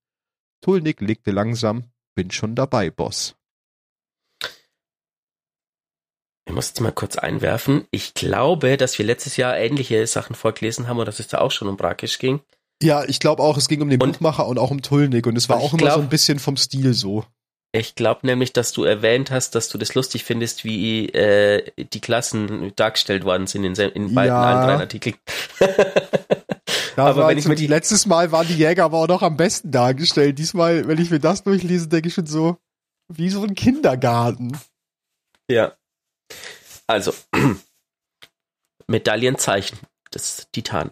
Tulnik 0.61 1.01
legte 1.01 1.31
langsam, 1.31 1.85
bin 2.15 2.31
schon 2.31 2.55
dabei, 2.55 2.91
Boss. 2.91 3.35
Ich 6.47 6.55
muss 6.55 6.69
jetzt 6.69 6.81
mal 6.81 6.93
kurz 6.93 7.17
einwerfen. 7.17 7.87
Ich 7.91 8.13
glaube, 8.13 8.77
dass 8.77 8.99
wir 8.99 9.07
letztes 9.07 9.37
Jahr 9.37 9.57
ähnliche 9.57 10.07
Sachen 10.07 10.35
vorgelesen 10.35 10.89
haben 10.89 10.99
und 10.99 11.07
dass 11.07 11.21
es 11.21 11.29
da 11.29 11.39
auch 11.39 11.53
schon 11.53 11.69
um 11.69 11.77
Brakisch 11.77 12.19
ging. 12.19 12.41
Ja, 12.83 13.05
ich 13.05 13.21
glaube 13.21 13.43
auch, 13.43 13.57
es 13.57 13.69
ging 13.69 13.83
um 13.83 13.89
den 13.89 14.03
und, 14.03 14.13
Buchmacher 14.13 14.47
und 14.47 14.59
auch 14.59 14.71
um 14.71 14.83
Tulnik 14.83 15.27
und 15.27 15.37
es 15.37 15.49
war 15.49 15.59
auch 15.59 15.73
immer 15.73 15.83
glaub, 15.83 15.95
so 15.95 16.01
ein 16.01 16.09
bisschen 16.09 16.39
vom 16.39 16.57
Stil 16.57 16.93
so. 16.93 17.25
Ich 17.73 17.95
glaube 17.95 18.27
nämlich, 18.27 18.53
dass 18.53 18.73
du 18.73 18.83
erwähnt 18.85 19.31
hast, 19.31 19.55
dass 19.55 19.69
du 19.69 19.79
das 19.79 19.95
lustig 19.95 20.25
findest, 20.25 20.65
wie 20.65 21.09
äh, 21.11 21.71
die 21.77 22.01
Klassen 22.01 22.73
dargestellt 22.75 23.25
worden 23.25 23.47
sind 23.47 23.65
in, 23.65 23.75
in 23.75 24.15
beiden 24.15 24.35
ja. 24.35 24.61
anderen 24.61 24.81
Artikeln. 24.81 25.15
Ja, 26.97 27.07
aber 27.07 27.29
wenn 27.29 27.39
ich 27.39 27.47
mir 27.47 27.55
die 27.55 27.67
letztes 27.67 28.07
Mal 28.07 28.33
waren 28.33 28.47
die 28.47 28.57
Jäger 28.57 28.85
aber 28.85 28.99
auch 28.99 29.09
noch 29.09 29.23
am 29.23 29.37
besten 29.37 29.71
dargestellt. 29.71 30.39
Diesmal, 30.39 30.87
wenn 30.89 31.01
ich 31.01 31.11
mir 31.11 31.21
das 31.21 31.43
durchlese, 31.43 31.89
denke 31.89 32.09
ich 32.09 32.15
schon 32.15 32.27
so 32.27 32.59
wie 33.09 33.31
so 33.31 33.43
ein 33.43 33.55
Kindergarten. 33.55 34.59
Ja. 35.49 35.77
Also 36.87 37.13
Medaillenzeichen 38.87 39.79
des 40.15 40.49
Titan. 40.53 40.91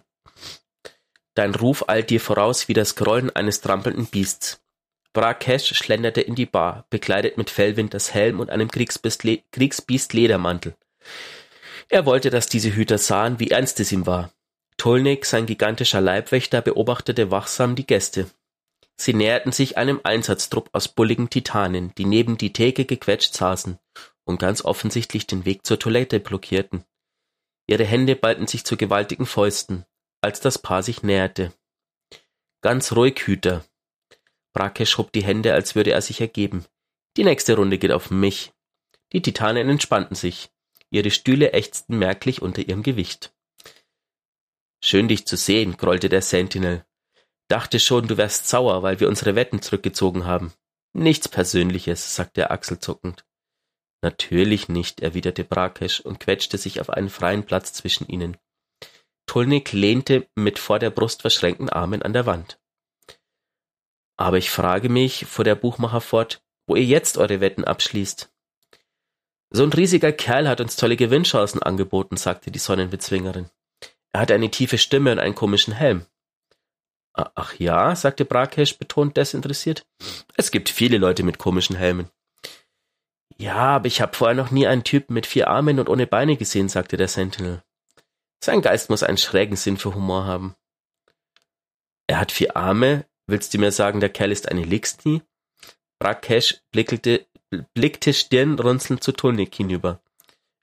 Dein 1.35 1.55
Ruf 1.55 1.89
eilt 1.89 2.11
dir 2.11 2.21
voraus 2.21 2.69
wie 2.69 2.75
das 2.75 2.97
Grollen 2.97 3.35
eines 3.35 3.61
trampelnden 3.61 4.07
Biests. 4.07 4.61
Brakesh 5.13 5.75
schlenderte 5.75 6.21
in 6.21 6.35
die 6.35 6.47
Bar, 6.47 6.87
bekleidet 6.91 7.39
mit 7.39 7.51
Fellwinters 7.51 8.13
Helm 8.13 8.41
und 8.41 8.51
einem 8.51 8.69
Kriegsbiest-Ledermantel. 8.71 10.77
Er 11.89 12.07
wollte, 12.07 12.31
dass 12.31 12.49
diese 12.49 12.75
Hüter 12.75 12.99
sahen, 12.99 13.41
wie 13.41 13.51
ernst 13.51 13.81
es 13.81 13.93
ihm 13.93 14.07
war. 14.07 14.33
Tolnik, 14.79 15.27
sein 15.27 15.45
gigantischer 15.45 16.01
Leibwächter, 16.01 16.63
beobachtete 16.63 17.31
wachsam 17.31 17.75
die 17.77 17.87
Gäste. 17.87 18.31
Sie 18.97 19.13
näherten 19.13 19.53
sich 19.53 19.77
einem 19.77 20.01
Einsatztrupp 20.03 20.71
aus 20.73 20.89
bulligen 20.89 21.31
Titanen, 21.31 21.93
die 21.99 22.05
neben 22.05 22.39
die 22.39 22.53
Theke 22.53 22.85
gequetscht 22.85 23.35
saßen 23.35 23.79
und 24.25 24.39
ganz 24.39 24.65
offensichtlich 24.65 25.27
den 25.27 25.45
Weg 25.45 25.67
zur 25.67 25.79
Toilette 25.79 26.21
blockierten. 26.21 26.85
Ihre 27.67 27.85
Hände 27.85 28.17
ballten 28.17 28.47
sich 28.47 28.65
zu 28.65 28.77
gewaltigen 28.77 29.27
Fäusten, 29.27 29.85
als 30.21 30.41
das 30.41 30.59
Paar 30.59 30.83
sich 30.83 31.03
näherte. 31.03 31.53
Ganz 32.61 32.93
ruhig, 32.93 33.21
Hüter, 33.27 33.65
Rakesh 34.55 34.99
hob 34.99 35.13
die 35.13 35.25
Hände, 35.25 35.55
als 35.55 35.75
würde 35.75 35.93
er 35.93 36.03
sich 36.03 36.21
ergeben. 36.21 36.65
Die 37.17 37.25
nächste 37.25 37.57
Runde 37.57 37.79
geht 37.79 37.93
auf 37.93 38.11
mich. 38.11 38.53
Die 39.13 39.23
Titanen 39.23 39.69
entspannten 39.69 40.17
sich. 40.17 40.51
Ihre 40.91 41.11
Stühle 41.11 41.53
ächzten 41.53 41.99
merklich 41.99 42.43
unter 42.43 42.67
ihrem 42.67 42.83
Gewicht. 42.83 43.33
Schön 44.81 45.09
dich 45.09 45.27
zu 45.27 45.37
sehen, 45.37 45.77
grollte 45.77 46.09
der 46.09 46.23
Sentinel. 46.23 46.85
Dachte 47.49 47.81
schon, 47.81 48.07
du 48.07 48.17
wärst 48.17 48.49
sauer, 48.49 48.83
weil 48.83 49.01
wir 49.01 49.09
unsere 49.09 49.35
Wetten 49.35 49.63
zurückgezogen 49.63 50.25
haben. 50.25 50.53
Nichts 50.93 51.29
Persönliches, 51.29 52.15
sagte 52.15 52.43
er 52.43 52.51
achselzuckend. 52.51 53.25
Natürlich 54.03 54.69
nicht, 54.69 55.01
erwiderte 55.01 55.45
Brakesh 55.45 56.01
und 56.01 56.21
quetschte 56.21 56.59
sich 56.59 56.81
auf 56.81 56.91
einen 56.91 57.11
freien 57.11 57.45
Platz 57.45 57.73
zwischen 57.73 58.07
ihnen. 58.07 58.37
Tulnik 59.27 59.73
lehnte 59.73 60.29
mit 60.35 60.59
vor 60.59 60.79
der 60.79 60.91
Brust 60.91 61.23
verschränkten 61.23 61.69
Armen 61.69 62.03
an 62.03 62.13
der 62.13 62.27
Wand. 62.27 62.61
Aber 64.17 64.39
ich 64.39 64.51
frage 64.51 64.89
mich, 64.89 65.27
fuhr 65.27 65.45
der 65.45 65.55
Buchmacher 65.55 66.01
fort, 66.01 66.43
wo 66.67 66.77
ihr 66.77 66.85
jetzt 66.85 67.19
eure 67.19 67.41
Wetten 67.41 67.65
abschließt. 67.65 68.33
So 69.51 69.63
ein 69.63 69.73
riesiger 69.73 70.13
Kerl 70.13 70.49
hat 70.49 70.61
uns 70.61 70.77
tolle 70.77 70.97
Gewinnchancen 70.97 71.63
angeboten, 71.63 72.17
sagte 72.17 72.51
die 72.51 72.59
Sonnenbezwingerin. 72.59 73.51
Er 74.13 74.21
hat 74.21 74.31
eine 74.31 74.51
tiefe 74.51 74.79
Stimme 74.79 75.13
und 75.13 75.19
einen 75.19 75.35
komischen 75.35 75.75
Helm. 75.75 76.07
Ach 77.13 77.55
ja, 77.59 77.97
sagte 77.97 78.25
Brakesh 78.25 78.79
betont 78.79 79.17
desinteressiert. 79.17 79.87
Es 80.37 80.51
gibt 80.51 80.69
viele 80.69 80.99
Leute 80.99 81.25
mit 81.25 81.39
komischen 81.39 81.77
Helmen. 81.77 82.09
Ja, 83.37 83.57
aber 83.57 83.87
ich 83.87 84.01
habe 84.01 84.17
vorher 84.17 84.37
noch 84.37 84.51
nie 84.51 84.67
einen 84.67 84.85
Typen 84.85 85.15
mit 85.15 85.27
vier 85.27 85.49
Armen 85.49 85.81
und 85.81 85.89
ohne 85.89 86.07
Beine 86.07 86.37
gesehen, 86.37 86.69
sagte 86.69 86.97
der 86.97 87.09
Sentinel. 87.09 87.63
Sein 88.43 88.63
Geist 88.63 88.89
muss 88.89 89.03
einen 89.03 89.19
schrägen 89.19 89.57
Sinn 89.57 89.77
für 89.77 89.95
Humor 89.95 90.27
haben. 90.27 90.55
Er 92.07 92.21
hat 92.21 92.33
vier 92.33 92.57
Arme, 92.57 93.05
Willst 93.29 93.53
du 93.53 93.59
mir 93.59 93.73
sagen, 93.73 94.01
der 94.01 94.09
Kerl 94.09 94.33
ist 94.33 94.49
eine 94.49 94.65
Lixni? 94.65 95.23
Brakesh 96.01 96.63
blickte, 96.73 97.27
blickte 97.75 98.15
stirnrunzelnd 98.15 99.05
zu 99.05 99.13
Tulnik 99.13 99.55
hinüber. 99.55 100.01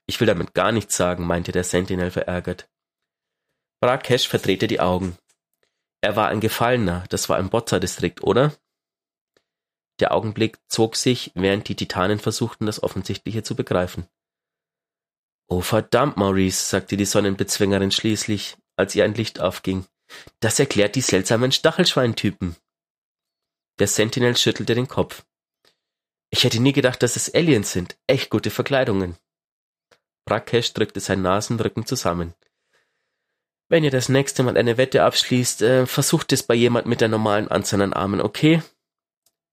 Ich 0.06 0.18
will 0.18 0.26
damit 0.26 0.52
gar 0.52 0.72
nichts 0.72 0.96
sagen, 0.96 1.26
meinte 1.26 1.52
der 1.52 1.62
Sentinel 1.62 2.10
verärgert. 2.10 2.68
Brakesh 3.80 4.28
verdrehte 4.28 4.66
die 4.66 4.80
Augen. 4.80 5.16
Er 6.00 6.16
war 6.16 6.28
ein 6.28 6.40
Gefallener, 6.40 7.04
das 7.08 7.28
war 7.28 7.36
ein 7.36 7.50
Botzer-Distrikt, 7.50 8.22
oder? 8.22 8.54
Der 9.98 10.12
Augenblick 10.12 10.58
zog 10.68 10.96
sich, 10.96 11.32
während 11.34 11.68
die 11.68 11.76
Titanen 11.76 12.18
versuchten, 12.18 12.66
das 12.66 12.82
Offensichtliche 12.82 13.42
zu 13.42 13.54
begreifen. 13.56 14.06
Oh 15.48 15.60
verdammt, 15.60 16.16
Maurice, 16.16 16.68
sagte 16.68 16.96
die 16.96 17.04
Sonnenbezwingerin 17.04 17.92
schließlich, 17.92 18.56
als 18.76 18.94
ihr 18.94 19.04
ein 19.04 19.14
Licht 19.14 19.40
aufging. 19.40 19.86
Das 20.40 20.58
erklärt 20.58 20.96
die 20.96 21.00
seltsamen 21.00 21.52
Stachelschweintypen. 21.52 22.56
Der 23.78 23.88
Sentinel 23.88 24.36
schüttelte 24.36 24.74
den 24.74 24.88
Kopf. 24.88 25.24
Ich 26.30 26.44
hätte 26.44 26.60
nie 26.60 26.72
gedacht, 26.72 27.02
dass 27.02 27.16
es 27.16 27.34
Aliens 27.34 27.72
sind. 27.72 27.96
Echt 28.06 28.30
gute 28.30 28.50
Verkleidungen. 28.50 29.16
Rakesh 30.28 30.72
drückte 30.72 31.00
seinen 31.00 31.22
Nasenrücken 31.22 31.86
zusammen. 31.86 32.34
Wenn 33.68 33.82
ihr 33.82 33.90
das 33.90 34.08
nächste 34.08 34.42
Mal 34.42 34.56
eine 34.56 34.76
Wette 34.76 35.02
abschließt, 35.02 35.62
äh, 35.62 35.86
versucht 35.86 36.32
es 36.32 36.44
bei 36.44 36.54
jemand 36.54 36.86
mit 36.86 37.00
der 37.00 37.08
normalen 37.08 37.48
Anzahl 37.48 37.82
an 37.82 37.92
Armen, 37.92 38.20
okay? 38.20 38.62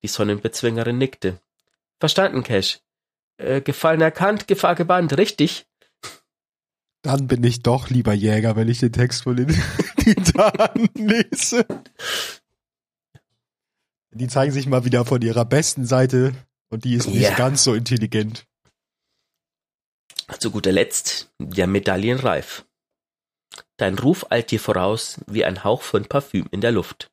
Die 0.03 0.07
Sonnenbezwingerin 0.07 0.97
nickte. 0.97 1.39
Verstanden, 1.99 2.43
Cash. 2.43 2.79
Äh, 3.37 3.61
Gefallen 3.61 4.01
erkannt, 4.01 4.47
Gefahr 4.47 4.75
gebannt, 4.75 5.17
richtig? 5.17 5.65
Dann 7.01 7.27
bin 7.27 7.43
ich 7.43 7.63
doch 7.63 7.89
lieber 7.89 8.13
Jäger, 8.13 8.55
wenn 8.55 8.69
ich 8.69 8.79
den 8.79 8.93
Text 8.93 9.23
von 9.23 9.35
den 9.35 9.47
Titanen 9.97 10.89
lese. 10.95 11.65
Die 14.11 14.27
zeigen 14.27 14.51
sich 14.51 14.67
mal 14.67 14.85
wieder 14.85 15.05
von 15.05 15.21
ihrer 15.21 15.43
besten 15.43 15.85
Seite 15.85 16.33
und 16.69 16.85
die 16.85 16.93
ist 16.93 17.07
nicht 17.07 17.21
ja. 17.21 17.35
ganz 17.35 17.63
so 17.63 17.73
intelligent. 17.73 18.45
Zu 20.39 20.51
guter 20.51 20.71
Letzt 20.71 21.31
der 21.39 21.67
Medaillenreif. 21.67 22.65
Dein 23.83 23.99
Ruf 23.99 24.27
eilt 24.29 24.49
dir 24.51 24.61
voraus 24.61 25.19
wie 25.27 25.43
ein 25.43 25.65
Hauch 25.65 25.81
von 25.81 26.05
Parfüm 26.05 26.47
in 26.51 26.61
der 26.61 26.71
Luft. 26.71 27.11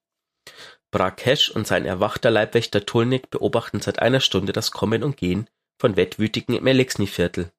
Brakesh 0.93 1.51
und 1.51 1.67
sein 1.67 1.85
erwachter 1.85 2.31
Leibwächter 2.31 2.87
Tulnik 2.87 3.29
beobachten 3.29 3.81
seit 3.81 3.99
einer 3.99 4.21
Stunde 4.21 4.53
das 4.53 4.71
Kommen 4.71 5.03
und 5.03 5.17
Gehen 5.17 5.51
von 5.81 5.97
Wettwütigen 5.97 6.55
im 6.55 6.65
Elexni-Viertel. 6.69 7.51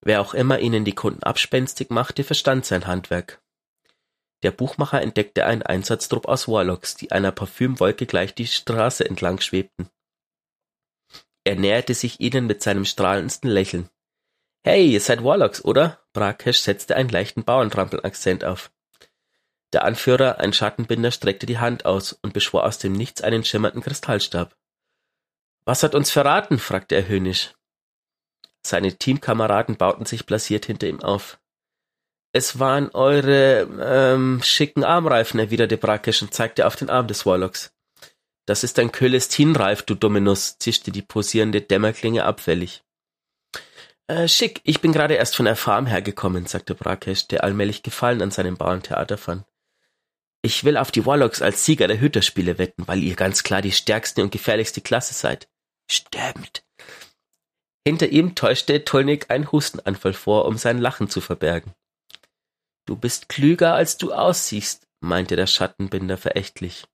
Wer 0.00 0.20
auch 0.20 0.34
immer 0.34 0.58
ihnen 0.58 0.84
die 0.84 0.96
Kunden 0.96 1.22
abspenstig 1.22 1.90
machte, 1.90 2.24
verstand 2.24 2.66
sein 2.66 2.88
Handwerk. 2.88 3.40
Der 4.42 4.50
Buchmacher 4.50 5.00
entdeckte 5.00 5.46
einen 5.46 5.62
Einsatztrupp 5.62 6.26
aus 6.26 6.48
Warlocks, 6.48 6.96
die 6.96 7.12
einer 7.12 7.30
Parfümwolke 7.30 8.06
gleich 8.06 8.34
die 8.34 8.48
Straße 8.48 9.08
entlang 9.08 9.40
schwebten. 9.40 9.88
Er 11.44 11.54
näherte 11.54 11.94
sich 11.94 12.18
ihnen 12.18 12.48
mit 12.48 12.64
seinem 12.64 12.84
strahlendsten 12.84 13.48
Lächeln. 13.48 13.88
Hey, 14.64 14.90
ihr 14.90 15.00
seid 15.00 15.22
Warlocks, 15.22 15.64
oder? 15.64 16.04
Brakesh 16.16 16.60
setzte 16.60 16.96
einen 16.96 17.10
leichten 17.10 17.44
Bauerntrampel-Akzent 17.44 18.42
auf. 18.42 18.72
Der 19.74 19.84
Anführer, 19.84 20.40
ein 20.40 20.54
Schattenbinder, 20.54 21.10
streckte 21.10 21.44
die 21.44 21.58
Hand 21.58 21.84
aus 21.84 22.14
und 22.14 22.32
beschwor 22.32 22.64
aus 22.64 22.78
dem 22.78 22.92
Nichts 22.92 23.20
einen 23.20 23.44
schimmernden 23.44 23.82
Kristallstab. 23.82 24.56
Was 25.66 25.82
hat 25.82 25.94
uns 25.94 26.10
verraten? 26.10 26.58
fragte 26.58 26.94
er 26.94 27.06
höhnisch. 27.06 27.52
Seine 28.66 28.96
Teamkameraden 28.96 29.76
bauten 29.76 30.06
sich 30.06 30.24
blasiert 30.24 30.64
hinter 30.64 30.86
ihm 30.86 31.02
auf. 31.02 31.38
Es 32.32 32.58
waren 32.58 32.90
eure 32.94 33.68
ähm, 33.78 34.40
schicken 34.42 34.84
Armreifen, 34.84 35.38
erwiderte 35.38 35.76
Brakesch 35.76 36.22
und 36.22 36.32
zeigte 36.32 36.66
auf 36.66 36.76
den 36.76 36.88
Arm 36.88 37.08
des 37.08 37.26
Warlocks. 37.26 37.74
Das 38.46 38.64
ist 38.64 38.78
ein 38.78 38.90
Kölestinreif, 38.90 39.82
du 39.82 39.94
Dominus, 39.94 40.56
zischte 40.58 40.90
die 40.90 41.02
posierende 41.02 41.60
Dämmerklinge 41.60 42.24
abfällig. 42.24 42.85
Äh, 44.08 44.28
schick, 44.28 44.60
ich 44.64 44.80
bin 44.80 44.92
gerade 44.92 45.14
erst 45.14 45.34
von 45.34 45.46
der 45.46 45.56
Farm 45.56 45.86
hergekommen, 45.86 46.46
sagte 46.46 46.74
Brakesh, 46.74 47.26
der 47.26 47.42
allmählich 47.42 47.82
Gefallen 47.82 48.22
an 48.22 48.30
seinem 48.30 48.56
Bauerntheater 48.56 49.18
fand. 49.18 49.44
Ich 50.42 50.62
will 50.62 50.76
auf 50.76 50.92
die 50.92 51.04
Warlocks 51.04 51.42
als 51.42 51.64
Sieger 51.64 51.88
der 51.88 52.00
Hüterspiele 52.00 52.58
wetten, 52.58 52.86
weil 52.86 53.02
ihr 53.02 53.16
ganz 53.16 53.42
klar 53.42 53.62
die 53.62 53.72
stärkste 53.72 54.22
und 54.22 54.30
gefährlichste 54.30 54.80
Klasse 54.80 55.12
seid. 55.12 55.48
Stimmt. 55.90 56.64
Hinter 57.84 58.08
ihm 58.08 58.36
täuschte 58.36 58.84
Tolnik 58.84 59.30
einen 59.30 59.50
Hustenanfall 59.50 60.12
vor, 60.12 60.44
um 60.44 60.56
sein 60.56 60.78
Lachen 60.78 61.08
zu 61.08 61.20
verbergen. 61.20 61.74
Du 62.84 62.94
bist 62.94 63.28
klüger, 63.28 63.74
als 63.74 63.96
du 63.96 64.12
aussiehst, 64.12 64.86
meinte 65.00 65.34
der 65.34 65.48
Schattenbinder 65.48 66.16
verächtlich. 66.16 66.86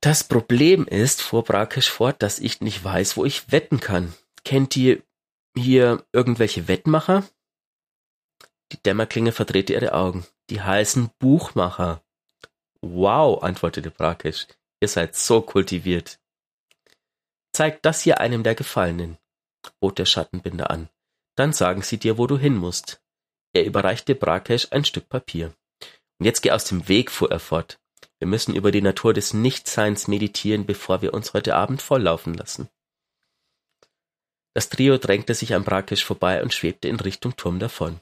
Das 0.00 0.24
Problem 0.24 0.86
ist, 0.86 1.22
fuhr 1.22 1.44
Brakesh 1.44 1.90
fort, 1.90 2.22
dass 2.22 2.40
ich 2.40 2.60
nicht 2.60 2.82
weiß, 2.82 3.16
wo 3.16 3.24
ich 3.24 3.52
wetten 3.52 3.78
kann. 3.78 4.14
Kennt 4.44 4.76
ihr 4.76 5.02
hier 5.56 6.04
irgendwelche 6.12 6.68
Wettmacher? 6.68 7.24
Die 8.72 8.82
Dämmerklinge 8.82 9.32
verdrehte 9.32 9.72
ihre 9.72 9.94
Augen. 9.94 10.26
Die 10.48 10.60
heißen 10.60 11.10
Buchmacher. 11.18 12.02
Wow, 12.80 13.42
antwortete 13.42 13.90
Brakesh. 13.90 14.46
Ihr 14.80 14.88
seid 14.88 15.14
so 15.14 15.42
kultiviert. 15.42 16.18
Zeigt 17.52 17.84
das 17.84 18.00
hier 18.00 18.20
einem 18.20 18.42
der 18.42 18.54
Gefallenen, 18.54 19.18
bot 19.80 19.98
der 19.98 20.06
Schattenbinder 20.06 20.70
an. 20.70 20.88
Dann 21.36 21.52
sagen 21.52 21.82
sie 21.82 21.98
dir, 21.98 22.16
wo 22.16 22.26
du 22.26 22.38
hin 22.38 22.56
musst. 22.56 23.02
Er 23.52 23.64
überreichte 23.64 24.14
Brakesh 24.14 24.68
ein 24.70 24.84
Stück 24.84 25.08
Papier. 25.08 25.52
Und 26.18 26.26
jetzt 26.26 26.42
geh 26.42 26.52
aus 26.52 26.64
dem 26.64 26.86
Weg, 26.88 27.10
fuhr 27.10 27.30
er 27.30 27.40
fort. 27.40 27.80
Wir 28.18 28.28
müssen 28.28 28.54
über 28.54 28.70
die 28.70 28.82
Natur 28.82 29.14
des 29.14 29.34
Nichtseins 29.34 30.06
meditieren, 30.06 30.66
bevor 30.66 31.02
wir 31.02 31.12
uns 31.14 31.34
heute 31.34 31.56
Abend 31.56 31.82
volllaufen 31.82 32.34
lassen. 32.34 32.68
Das 34.54 34.68
Trio 34.68 34.98
drängte 34.98 35.34
sich 35.34 35.54
an 35.54 35.64
Brakesh 35.64 36.04
vorbei 36.04 36.42
und 36.42 36.52
schwebte 36.52 36.88
in 36.88 36.98
Richtung 36.98 37.36
Turm 37.36 37.58
davon. 37.58 38.00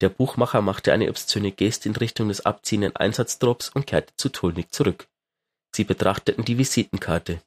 Der 0.00 0.08
Buchmacher 0.08 0.62
machte 0.62 0.92
eine 0.92 1.08
obszöne 1.08 1.52
Geste 1.52 1.88
in 1.88 1.94
Richtung 1.94 2.28
des 2.28 2.44
abziehenden 2.44 2.96
Einsatztrupps 2.96 3.68
und 3.68 3.86
kehrte 3.86 4.12
zu 4.16 4.30
Tulnik 4.30 4.74
zurück. 4.74 5.08
Sie 5.74 5.84
betrachteten 5.84 6.44
die 6.44 6.58
Visitenkarte. 6.58 7.40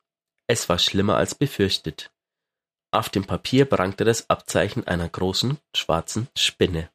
Es 0.47 0.69
war 0.69 0.79
schlimmer 0.79 1.17
als 1.17 1.35
befürchtet. 1.35 2.11
Auf 2.91 3.09
dem 3.09 3.25
Papier 3.25 3.65
prangte 3.65 4.05
das 4.05 4.29
Abzeichen 4.29 4.87
einer 4.87 5.09
großen, 5.09 5.57
schwarzen 5.75 6.29
Spinne. 6.37 6.89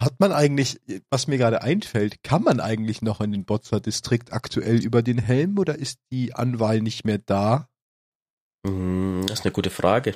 Hat 0.00 0.20
man 0.20 0.30
eigentlich, 0.30 0.80
was 1.10 1.26
mir 1.26 1.38
gerade 1.38 1.62
einfällt, 1.62 2.22
kann 2.22 2.42
man 2.44 2.60
eigentlich 2.60 3.02
noch 3.02 3.20
in 3.20 3.32
den 3.32 3.44
Botzer 3.44 3.80
Distrikt 3.80 4.32
aktuell 4.32 4.76
über 4.76 5.02
den 5.02 5.18
Helm 5.18 5.58
oder 5.58 5.76
ist 5.76 5.98
die 6.12 6.34
Anwahl 6.34 6.80
nicht 6.80 7.04
mehr 7.04 7.18
da? 7.18 7.68
Hm, 8.66 9.24
das 9.26 9.40
ist 9.40 9.44
eine 9.44 9.52
gute 9.52 9.70
Frage. 9.70 10.14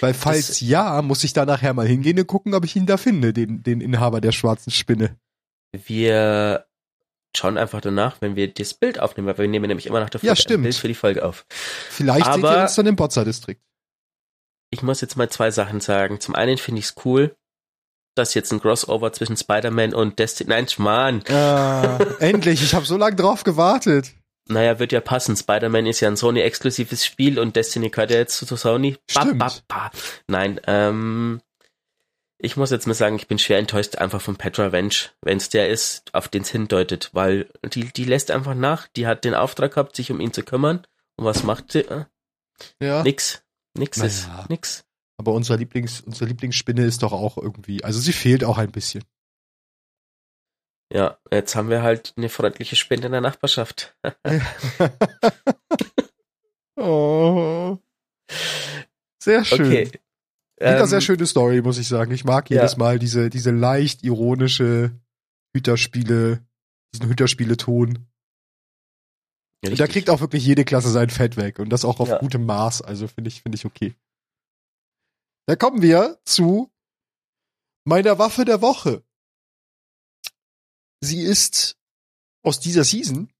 Weil 0.00 0.12
falls 0.12 0.48
das, 0.48 0.60
ja, 0.60 1.00
muss 1.02 1.24
ich 1.24 1.32
da 1.32 1.46
nachher 1.46 1.72
mal 1.72 1.86
hingehen 1.86 2.18
und 2.18 2.26
gucken, 2.26 2.54
ob 2.54 2.64
ich 2.64 2.76
ihn 2.76 2.86
da 2.86 2.96
finde, 2.96 3.32
den, 3.32 3.62
den 3.62 3.80
Inhaber 3.80 4.20
der 4.20 4.32
schwarzen 4.32 4.70
Spinne. 4.70 5.16
Wir 5.72 6.66
schauen 7.34 7.56
einfach 7.56 7.80
danach, 7.80 8.20
wenn 8.20 8.36
wir 8.36 8.52
das 8.52 8.74
Bild 8.74 9.00
aufnehmen, 9.00 9.28
weil 9.28 9.38
wir 9.38 9.48
nehmen 9.48 9.68
nämlich 9.68 9.86
immer 9.86 10.00
nach 10.00 10.10
der 10.10 10.20
Folge 10.20 10.28
ja, 10.28 10.36
stimmt. 10.36 10.60
ein 10.60 10.62
Bild 10.64 10.74
für 10.74 10.88
die 10.88 10.94
Folge 10.94 11.24
auf. 11.24 11.46
Vielleicht 11.48 12.26
Aber 12.26 12.48
seht 12.48 12.58
ihr 12.58 12.62
uns 12.62 12.74
dann 12.74 12.86
im 12.86 12.96
Botzer 12.96 13.24
Distrikt. 13.24 13.62
Ich 14.70 14.82
muss 14.82 15.00
jetzt 15.00 15.16
mal 15.16 15.28
zwei 15.30 15.50
Sachen 15.50 15.80
sagen. 15.80 16.20
Zum 16.20 16.34
einen 16.34 16.58
finde 16.58 16.80
ich 16.80 16.86
es 16.86 16.94
cool, 17.04 17.36
dass 18.14 18.34
jetzt 18.34 18.52
ein 18.52 18.60
Crossover 18.60 19.12
zwischen 19.12 19.36
Spider-Man 19.36 19.94
und 19.94 20.18
Destiny. 20.18 20.50
Nein, 20.50 20.68
Schmarrn. 20.68 21.22
Ah, 21.28 21.98
endlich, 22.18 22.62
ich 22.62 22.74
habe 22.74 22.86
so 22.86 22.96
lange 22.96 23.16
drauf 23.16 23.44
gewartet. 23.44 24.12
Naja, 24.48 24.78
wird 24.78 24.92
ja 24.92 25.00
passen. 25.00 25.36
Spider-Man 25.36 25.86
ist 25.86 26.00
ja 26.00 26.08
ein 26.08 26.16
Sony-exklusives 26.16 27.06
Spiel 27.06 27.38
und 27.38 27.56
Destiny 27.56 27.90
gehört 27.90 28.10
ja 28.10 28.18
jetzt 28.18 28.36
zu 28.36 28.56
Sony. 28.56 28.96
Stimmt. 29.08 29.38
Ba, 29.38 29.52
ba, 29.68 29.90
ba. 29.90 29.90
Nein, 30.26 30.60
ähm, 30.66 31.40
ich 32.38 32.56
muss 32.56 32.70
jetzt 32.70 32.88
mal 32.88 32.94
sagen, 32.94 33.14
ich 33.16 33.28
bin 33.28 33.38
schwer 33.38 33.58
enttäuscht 33.58 33.96
einfach 33.96 34.20
von 34.20 34.36
Petra 34.36 34.72
Wench, 34.72 35.12
wenn 35.22 35.36
es 35.36 35.48
der 35.48 35.68
ist, 35.68 36.12
auf 36.12 36.26
den 36.26 36.42
es 36.42 36.48
hindeutet, 36.48 37.10
weil 37.12 37.48
die, 37.64 37.84
die 37.92 38.04
lässt 38.04 38.32
einfach 38.32 38.54
nach. 38.54 38.88
Die 38.88 39.06
hat 39.06 39.24
den 39.24 39.34
Auftrag 39.34 39.74
gehabt, 39.74 39.94
sich 39.94 40.10
um 40.10 40.20
ihn 40.20 40.32
zu 40.32 40.42
kümmern. 40.42 40.84
Und 41.16 41.24
was 41.24 41.44
macht 41.44 41.70
sie? 41.70 41.80
Äh, 41.80 42.04
ja. 42.80 43.04
Nix. 43.04 43.44
Nix 43.78 43.98
naja. 43.98 44.08
ist 44.08 44.28
nix. 44.50 44.84
Aber 45.22 45.34
unsere 45.34 45.56
Lieblings, 45.56 46.00
unsere 46.00 46.26
Lieblingsspinne 46.26 46.84
ist 46.84 47.04
doch 47.04 47.12
auch 47.12 47.38
irgendwie, 47.38 47.84
also 47.84 48.00
sie 48.00 48.12
fehlt 48.12 48.42
auch 48.42 48.58
ein 48.58 48.72
bisschen. 48.72 49.04
Ja, 50.92 51.16
jetzt 51.30 51.54
haben 51.54 51.70
wir 51.70 51.84
halt 51.84 52.12
eine 52.16 52.28
freundliche 52.28 52.74
Spinne 52.74 53.06
in 53.06 53.12
der 53.12 53.20
Nachbarschaft. 53.20 53.96
oh. 56.76 57.78
Sehr 59.22 59.44
schön. 59.44 59.64
Okay. 59.64 59.92
Wieder 60.58 60.80
ähm, 60.80 60.86
sehr 60.86 61.00
schöne 61.00 61.24
Story, 61.24 61.62
muss 61.62 61.78
ich 61.78 61.86
sagen. 61.86 62.10
Ich 62.10 62.24
mag 62.24 62.50
jedes 62.50 62.72
ja. 62.72 62.78
Mal 62.78 62.98
diese, 62.98 63.30
diese 63.30 63.52
leicht 63.52 64.02
ironische 64.02 64.90
Hüterspiele, 65.54 66.44
diesen 66.92 67.08
Hüterspiele-Ton. 67.08 68.08
Und 69.64 69.78
da 69.78 69.86
kriegt 69.86 70.10
auch 70.10 70.20
wirklich 70.20 70.44
jede 70.44 70.64
Klasse 70.64 70.90
sein 70.90 71.10
Fett 71.10 71.36
weg 71.36 71.60
und 71.60 71.68
das 71.68 71.84
auch 71.84 72.00
auf 72.00 72.08
ja. 72.08 72.18
gutem 72.18 72.44
Maß. 72.44 72.82
Also 72.82 73.06
finde 73.06 73.28
ich, 73.28 73.42
finde 73.42 73.54
ich 73.54 73.64
okay. 73.64 73.94
Da 75.46 75.56
kommen 75.56 75.82
wir 75.82 76.20
zu 76.24 76.72
meiner 77.84 78.18
Waffe 78.18 78.44
der 78.44 78.62
Woche. 78.62 79.04
Sie 81.00 81.20
ist 81.20 81.76
aus 82.44 82.60
dieser 82.60 82.84
Season. 82.84 83.32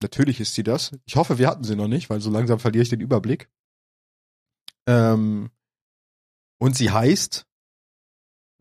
Natürlich 0.00 0.38
ist 0.38 0.54
sie 0.54 0.62
das. 0.62 0.92
Ich 1.06 1.16
hoffe, 1.16 1.38
wir 1.38 1.48
hatten 1.48 1.64
sie 1.64 1.74
noch 1.74 1.88
nicht, 1.88 2.08
weil 2.08 2.20
so 2.20 2.30
langsam 2.30 2.60
verliere 2.60 2.82
ich 2.82 2.88
den 2.88 3.00
Überblick. 3.00 3.50
Ähm, 4.86 5.50
und 6.60 6.76
sie 6.76 6.90
heißt 6.90 7.46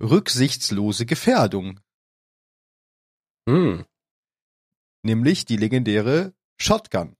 Rücksichtslose 0.01 1.05
Gefährdung. 1.05 1.79
Hm. 3.47 3.85
Nämlich 5.03 5.45
die 5.45 5.57
legendäre 5.57 6.33
Shotgun. 6.59 7.15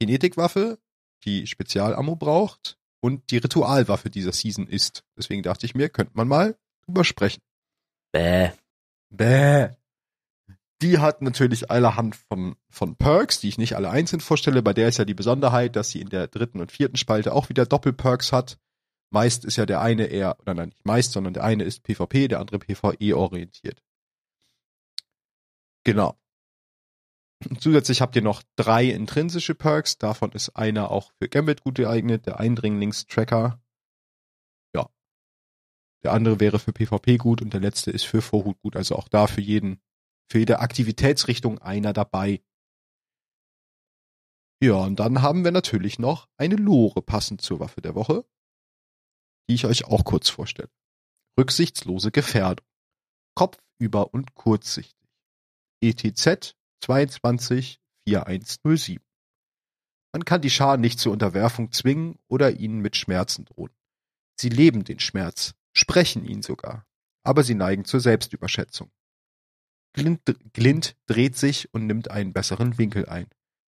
Kinetikwaffe, 0.00 0.80
die 1.24 1.46
Spezialammo 1.46 2.14
braucht 2.14 2.78
und 3.00 3.30
die 3.30 3.38
Ritualwaffe 3.38 4.10
dieser 4.10 4.32
Season 4.32 4.66
ist. 4.66 5.04
Deswegen 5.16 5.42
dachte 5.42 5.66
ich 5.66 5.74
mir, 5.74 5.88
könnte 5.88 6.12
man 6.14 6.28
mal 6.28 6.56
drüber 6.86 7.04
sprechen. 7.04 7.42
Bäh. 8.12 8.50
Bäh. 9.10 9.70
Die 10.82 10.98
hat 10.98 11.22
natürlich 11.22 11.70
allerhand 11.70 12.16
von, 12.16 12.56
von 12.68 12.96
Perks, 12.96 13.40
die 13.40 13.48
ich 13.48 13.58
nicht 13.58 13.76
alle 13.76 13.90
einzeln 13.90 14.20
vorstelle. 14.20 14.62
Bei 14.62 14.74
der 14.74 14.88
ist 14.88 14.98
ja 14.98 15.06
die 15.06 15.14
Besonderheit, 15.14 15.74
dass 15.74 15.90
sie 15.90 16.00
in 16.00 16.10
der 16.10 16.28
dritten 16.28 16.60
und 16.60 16.70
vierten 16.70 16.96
Spalte 16.96 17.32
auch 17.32 17.48
wieder 17.48 17.64
Doppelperks 17.64 18.32
hat. 18.32 18.58
Meist 19.10 19.44
ist 19.44 19.56
ja 19.56 19.64
der 19.64 19.80
eine 19.80 20.06
eher, 20.06 20.38
oder 20.40 20.54
nein, 20.54 20.68
nicht 20.68 20.84
meist, 20.84 21.12
sondern 21.12 21.32
der 21.32 21.44
eine 21.44 21.64
ist 21.64 21.82
PvP, 21.82 22.28
der 22.28 22.40
andere 22.40 22.58
PvE 22.58 23.16
orientiert. 23.16 23.82
Genau. 25.84 26.18
Zusätzlich 27.60 28.00
habt 28.00 28.16
ihr 28.16 28.22
noch 28.22 28.42
drei 28.56 28.86
intrinsische 28.86 29.54
Perks. 29.54 29.98
Davon 29.98 30.32
ist 30.32 30.50
einer 30.50 30.90
auch 30.90 31.12
für 31.18 31.28
Gambit 31.28 31.62
gut 31.62 31.76
geeignet, 31.76 32.26
der 32.26 32.40
Eindringlingstracker. 32.40 33.60
Ja. 34.74 34.90
Der 36.02 36.12
andere 36.12 36.40
wäre 36.40 36.58
für 36.58 36.72
PvP 36.72 37.18
gut 37.18 37.42
und 37.42 37.52
der 37.52 37.60
letzte 37.60 37.90
ist 37.90 38.04
für 38.04 38.22
Vorhut 38.22 38.58
gut. 38.60 38.74
Also 38.74 38.96
auch 38.96 39.08
da 39.08 39.26
für 39.26 39.42
jeden, 39.42 39.82
für 40.30 40.38
jede 40.38 40.60
Aktivitätsrichtung 40.60 41.58
einer 41.58 41.92
dabei. 41.92 42.42
Ja, 44.62 44.76
und 44.76 44.98
dann 44.98 45.20
haben 45.20 45.44
wir 45.44 45.52
natürlich 45.52 45.98
noch 45.98 46.28
eine 46.38 46.56
Lore 46.56 47.02
passend 47.02 47.42
zur 47.42 47.60
Waffe 47.60 47.82
der 47.82 47.94
Woche, 47.94 48.24
die 49.48 49.54
ich 49.54 49.66
euch 49.66 49.84
auch 49.84 50.04
kurz 50.04 50.30
vorstelle. 50.30 50.70
Rücksichtslose 51.38 52.10
Gefährdung. 52.10 52.66
Kopfüber 53.34 54.14
und 54.14 54.34
kurzsichtig. 54.34 54.96
ETZ 55.82 56.55
224107. 56.82 59.00
Man 60.12 60.24
kann 60.24 60.40
die 60.40 60.50
Schar 60.50 60.76
nicht 60.76 60.98
zur 60.98 61.12
Unterwerfung 61.12 61.72
zwingen 61.72 62.18
oder 62.28 62.52
ihnen 62.52 62.80
mit 62.80 62.96
Schmerzen 62.96 63.44
drohen. 63.44 63.72
Sie 64.38 64.48
leben 64.48 64.84
den 64.84 65.00
Schmerz, 65.00 65.54
sprechen 65.74 66.24
ihn 66.24 66.42
sogar, 66.42 66.86
aber 67.22 67.44
sie 67.44 67.54
neigen 67.54 67.84
zur 67.84 68.00
Selbstüberschätzung. 68.00 68.90
Glint, 69.92 70.20
Glint 70.52 70.96
dreht 71.06 71.36
sich 71.36 71.72
und 71.72 71.86
nimmt 71.86 72.10
einen 72.10 72.32
besseren 72.32 72.78
Winkel 72.78 73.06
ein. 73.06 73.28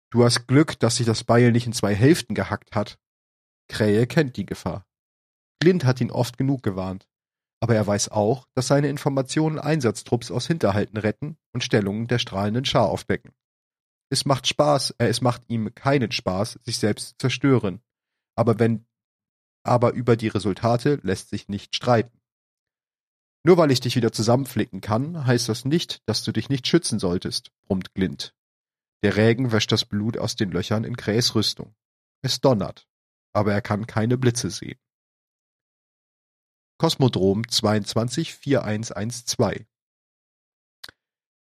Du 0.09 0.23
hast 0.23 0.47
Glück, 0.47 0.79
dass 0.79 0.97
sich 0.97 1.05
das 1.05 1.23
Beil 1.23 1.51
nicht 1.51 1.65
in 1.65 1.73
zwei 1.73 1.93
Hälften 1.93 2.35
gehackt 2.35 2.75
hat. 2.75 2.97
Krähe 3.67 4.07
kennt 4.07 4.37
die 4.37 4.45
Gefahr. 4.45 4.85
Glint 5.59 5.85
hat 5.85 6.01
ihn 6.01 6.11
oft 6.11 6.37
genug 6.37 6.63
gewarnt. 6.63 7.07
Aber 7.63 7.75
er 7.75 7.87
weiß 7.87 8.09
auch, 8.09 8.45
dass 8.55 8.67
seine 8.67 8.89
Informationen 8.89 9.57
Einsatztrupps 9.57 10.31
aus 10.31 10.47
Hinterhalten 10.47 10.97
retten 10.97 11.37
und 11.53 11.63
Stellungen 11.63 12.07
der 12.07 12.19
strahlenden 12.19 12.65
Schar 12.65 12.89
aufdecken. 12.89 13.31
Es 14.09 14.25
macht 14.25 14.47
Spaß, 14.47 14.95
äh, 14.97 15.07
es 15.07 15.21
macht 15.21 15.43
ihm 15.47 15.73
keinen 15.73 16.11
Spaß, 16.11 16.59
sich 16.61 16.77
selbst 16.77 17.11
zu 17.11 17.17
zerstören. 17.19 17.81
Aber 18.35 18.59
wenn, 18.59 18.85
aber 19.65 19.93
über 19.93 20.17
die 20.17 20.27
Resultate 20.27 20.99
lässt 21.03 21.29
sich 21.29 21.47
nicht 21.47 21.73
streiten. 21.73 22.19
Nur 23.45 23.55
weil 23.55 23.71
ich 23.71 23.79
dich 23.79 23.95
wieder 23.95 24.11
zusammenflicken 24.11 24.81
kann, 24.81 25.25
heißt 25.25 25.47
das 25.47 25.63
nicht, 25.63 26.01
dass 26.05 26.25
du 26.25 26.33
dich 26.33 26.49
nicht 26.49 26.67
schützen 26.67 26.99
solltest, 26.99 27.53
brummt 27.61 27.93
Glint. 27.93 28.35
Der 29.03 29.15
Regen 29.15 29.53
wäscht 29.53 29.71
das 29.71 29.85
Blut 29.85 30.17
aus 30.17 30.35
den 30.35 30.51
Löchern 30.51 30.83
in 30.83 30.97
Krähs 30.97 31.33
Rüstung. 31.33 31.73
Es 32.23 32.41
donnert, 32.41 32.89
aber 33.31 33.53
er 33.53 33.61
kann 33.61 33.87
keine 33.87 34.17
Blitze 34.17 34.49
sehen. 34.49 34.79
Kosmodrom 36.83 37.47
224112 37.47 39.65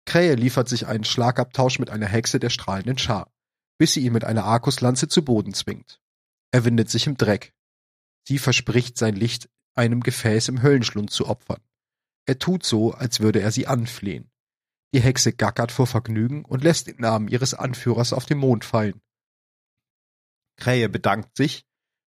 Krähe 0.05 0.35
liefert 0.35 0.69
sich 0.69 0.89
einen 0.89 1.05
Schlagabtausch 1.05 1.79
mit 1.79 1.89
einer 1.89 2.09
Hexe 2.09 2.41
der 2.41 2.51
strahlenden 2.51 2.99
Schar, 2.99 3.33
bis 3.79 3.93
sie 3.93 4.01
ihn 4.01 4.13
mit 4.13 4.25
einer 4.25 4.43
Arkuslanze 4.43 5.07
zu 5.07 5.25
Boden 5.25 5.55
zwingt. 5.55 6.03
Er 6.51 6.65
windet 6.65 6.91
sich 6.91 7.07
im 7.07 7.17
Dreck. 7.17 7.55
Sie 8.27 8.39
verspricht 8.39 8.99
sein 8.99 9.15
Licht 9.15 9.49
einem 9.77 10.01
Gefäß 10.01 10.49
im 10.49 10.63
Höllenschlund 10.63 11.13
zu 11.13 11.29
opfern. 11.29 11.63
Er 12.27 12.41
tut 12.41 12.65
so, 12.65 12.93
als 12.93 13.21
würde 13.21 13.41
er 13.41 13.53
sie 13.53 13.69
anflehen. 13.69 14.33
Die 14.93 15.01
Hexe 15.01 15.33
gackert 15.33 15.71
vor 15.71 15.87
Vergnügen 15.87 16.45
und 16.45 16.65
lässt 16.65 16.89
den 16.89 16.97
Namen 16.97 17.29
ihres 17.29 17.55
Anführers 17.55 18.13
auf 18.13 18.27
den 18.27 18.39
Mond 18.39 18.65
fallen. 18.65 19.01
Krähe 20.57 20.89
bedankt 20.89 21.37
sich 21.37 21.65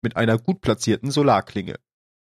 mit 0.03 0.15
einer 0.15 0.39
gut 0.39 0.61
platzierten 0.61 1.11
Solarklinge. 1.11 1.81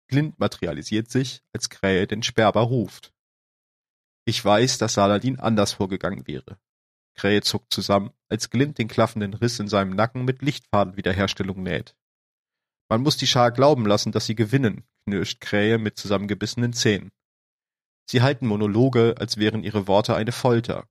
Glint 0.07 0.39
materialisiert 0.39 1.09
sich, 1.09 1.41
als 1.53 1.69
Krähe 1.69 2.07
den 2.07 2.23
Sperber 2.23 2.61
ruft. 2.61 3.13
Ich 4.25 4.43
weiß, 4.43 4.77
dass 4.77 4.93
Saladin 4.93 5.39
anders 5.39 5.73
vorgegangen 5.73 6.27
wäre. 6.27 6.59
Krähe 7.15 7.41
zuckt 7.41 7.73
zusammen, 7.73 8.11
als 8.29 8.49
Glint 8.49 8.77
den 8.77 8.87
klaffenden 8.87 9.33
Riss 9.33 9.59
in 9.59 9.67
seinem 9.67 9.95
Nacken 9.95 10.25
mit 10.25 10.41
Lichtfadenwiederherstellung 10.41 11.61
näht. 11.61 11.95
Man 12.89 13.01
muss 13.01 13.17
die 13.17 13.27
Schar 13.27 13.51
glauben 13.51 13.85
lassen, 13.85 14.11
dass 14.11 14.25
sie 14.25 14.35
gewinnen, 14.35 14.83
knirscht 15.05 15.41
Krähe 15.41 15.77
mit 15.77 15.97
zusammengebissenen 15.97 16.73
Zähnen. 16.73 17.11
Sie 18.09 18.21
halten 18.21 18.47
Monologe, 18.47 19.15
als 19.17 19.37
wären 19.37 19.63
ihre 19.63 19.87
Worte 19.87 20.15
eine 20.15 20.31
Folter, 20.31 20.87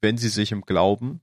wenn 0.00 0.18
sie 0.18 0.28
sich 0.28 0.52
im 0.52 0.62
Glauben, 0.62 1.20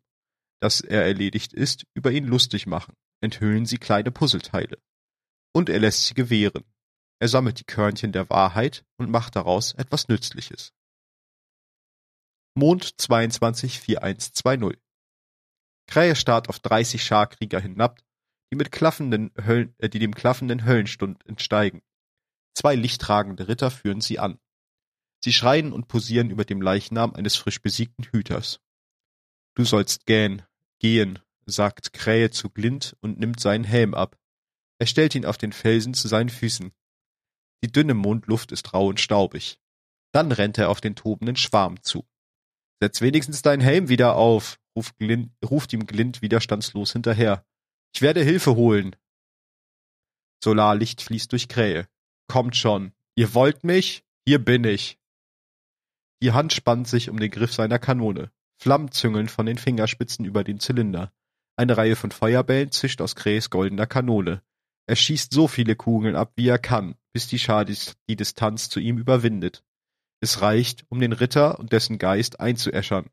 dass 0.59 0.81
er 0.81 1.03
erledigt 1.03 1.53
ist, 1.53 1.85
über 1.93 2.11
ihn 2.11 2.25
lustig 2.25 2.67
machen, 2.67 2.95
enthüllen 3.21 3.65
sie 3.65 3.77
kleine 3.77 4.11
Puzzleteile. 4.11 4.77
Und 5.53 5.69
er 5.69 5.79
lässt 5.79 6.05
sie 6.05 6.13
gewähren. 6.13 6.63
Er 7.23 7.29
sammelt 7.29 7.57
die 7.57 7.63
Körnchen 7.63 8.11
der 8.11 8.29
Wahrheit 8.29 8.83
und 8.97 9.09
macht 9.09 9.37
daraus 9.37 9.71
etwas 9.75 10.09
Nützliches. 10.09 10.73
Mond 12.53 12.99
224120 12.99 14.77
Krähe 15.87 16.17
starrt 16.17 16.49
auf 16.49 16.59
30 16.59 17.01
Scharkrieger 17.01 17.61
hinab, 17.61 18.01
die 18.51 18.57
mit 18.57 18.73
klaffenden 18.73 19.31
Höllen, 19.41 19.73
äh, 19.77 19.87
die 19.87 19.99
dem 19.99 20.13
klaffenden 20.13 20.65
Höllenstund 20.65 21.25
entsteigen. 21.25 21.81
Zwei 22.55 22.75
lichttragende 22.75 23.47
Ritter 23.47 23.71
führen 23.71 24.01
sie 24.01 24.19
an. 24.19 24.37
Sie 25.23 25.31
schreien 25.31 25.71
und 25.71 25.87
posieren 25.87 26.29
über 26.29 26.43
dem 26.43 26.61
Leichnam 26.61 27.13
eines 27.13 27.37
frisch 27.37 27.61
besiegten 27.61 28.03
Hüters. 28.03 28.59
Du 29.55 29.63
sollst 29.63 30.05
gähn, 30.07 30.41
gehen, 30.79 31.19
sagt 31.45 31.93
Krähe 31.93 32.31
zu 32.31 32.49
Glint 32.49 32.97
und 32.99 33.17
nimmt 33.17 33.39
seinen 33.39 33.63
Helm 33.63 33.93
ab. 33.93 34.19
Er 34.77 34.87
stellt 34.87 35.15
ihn 35.15 35.25
auf 35.25 35.37
den 35.37 35.53
Felsen 35.53 35.93
zu 35.93 36.09
seinen 36.09 36.27
Füßen. 36.27 36.73
Die 37.63 37.71
dünne 37.71 37.93
Mondluft 37.93 38.51
ist 38.51 38.73
rau 38.73 38.87
und 38.87 38.99
staubig. 38.99 39.57
Dann 40.11 40.33
rennt 40.33 40.57
er 40.57 40.69
auf 40.69 40.81
den 40.81 40.95
tobenden 40.95 41.37
Schwarm 41.37 41.81
zu. 41.81 42.05
Setz 42.81 42.99
wenigstens 42.99 43.41
deinen 43.41 43.61
Helm 43.61 43.87
wieder 43.87 44.15
auf, 44.15 44.59
ruft, 44.75 44.97
Glint, 44.97 45.31
ruft 45.43 45.71
ihm 45.71 45.85
Glint 45.85 46.21
widerstandslos 46.21 46.91
hinterher. 46.91 47.45
Ich 47.95 48.01
werde 48.01 48.21
Hilfe 48.21 48.55
holen. 48.55 48.97
Solarlicht 50.43 51.01
fließt 51.01 51.31
durch 51.31 51.47
Krähe. 51.47 51.87
Kommt 52.27 52.57
schon. 52.57 52.91
Ihr 53.15 53.33
wollt 53.33 53.63
mich? 53.63 54.03
Hier 54.25 54.43
bin 54.43 54.65
ich. 54.65 54.99
Die 56.21 56.33
Hand 56.33 56.51
spannt 56.51 56.89
sich 56.89 57.09
um 57.09 57.17
den 57.17 57.31
Griff 57.31 57.53
seiner 57.53 57.79
Kanone. 57.79 58.29
Flammen 58.61 58.91
züngeln 58.91 59.29
von 59.29 59.45
den 59.45 59.57
Fingerspitzen 59.57 60.25
über 60.25 60.43
den 60.43 60.59
Zylinder. 60.59 61.13
Eine 61.55 61.77
Reihe 61.77 61.95
von 61.95 62.11
Feuerbällen 62.11 62.71
zischt 62.71 62.99
aus 62.99 63.15
Krähs 63.15 63.49
goldener 63.49 63.87
Kanone. 63.87 64.41
Er 64.85 64.97
schießt 64.97 65.31
so 65.31 65.47
viele 65.47 65.77
Kugeln 65.77 66.17
ab, 66.17 66.33
wie 66.35 66.47
er 66.49 66.59
kann, 66.59 66.95
bis 67.13 67.27
die 67.27 67.39
Schar 67.39 67.65
die 67.65 68.15
Distanz 68.15 68.69
zu 68.69 68.79
ihm 68.79 68.97
überwindet. 68.97 69.63
Es 70.19 70.41
reicht, 70.41 70.85
um 70.89 70.99
den 70.99 71.13
Ritter 71.13 71.59
und 71.59 71.71
dessen 71.71 71.97
Geist 71.97 72.39
einzuäschern. 72.39 73.09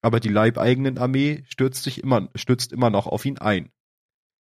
Aber 0.00 0.20
die 0.20 0.28
leibeigenen 0.28 0.98
Armee 0.98 1.44
stürzt, 1.48 1.82
sich 1.82 2.02
immer, 2.02 2.28
stürzt 2.34 2.72
immer 2.72 2.90
noch 2.90 3.06
auf 3.06 3.24
ihn 3.24 3.38
ein. 3.38 3.72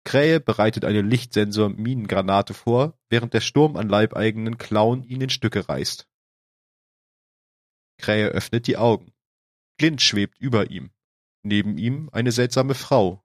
Krähe 0.05 0.40
bereitet 0.40 0.84
eine 0.84 1.03
Lichtsensor-Minengranate 1.03 2.55
vor, 2.55 2.98
während 3.11 3.34
der 3.34 3.40
Sturm 3.40 3.76
an 3.76 3.88
leibeigenen 3.88 4.57
Klauen 4.59 5.05
ihn 5.05 5.20
in 5.20 5.30
Stücke 5.30 5.68
reißt. 5.68 6.09
Krähe 7.98 8.28
öffnet 8.28 8.66
die 8.66 8.78
Augen. 8.78 9.12
Glint 9.78 10.01
schwebt 10.01 10.38
über 10.40 10.70
ihm. 10.70 10.90
Neben 11.42 11.78
ihm 11.78 12.09
eine 12.12 12.32
seltsame 12.32 12.74
Frau. 12.74 13.22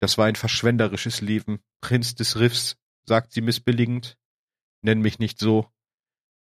Das 0.00 0.18
war 0.18 0.26
ein 0.26 0.36
verschwenderisches 0.36 1.20
Leben, 1.20 1.60
Prinz 1.80 2.14
des 2.14 2.38
Riffs, 2.38 2.76
sagt 3.04 3.32
sie 3.32 3.40
missbilligend. 3.40 4.18
Nenn 4.86 5.00
mich 5.00 5.18
nicht 5.18 5.40
so. 5.40 5.68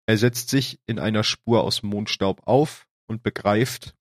Er 0.06 0.16
setzt 0.20 0.50
sich 0.50 0.80
in 0.86 1.00
einer 1.00 1.24
Spur 1.24 1.64
aus 1.64 1.82
Mondstaub 1.82 2.46
auf 2.46 2.88
und 3.08 3.24
begreift, 3.24 3.96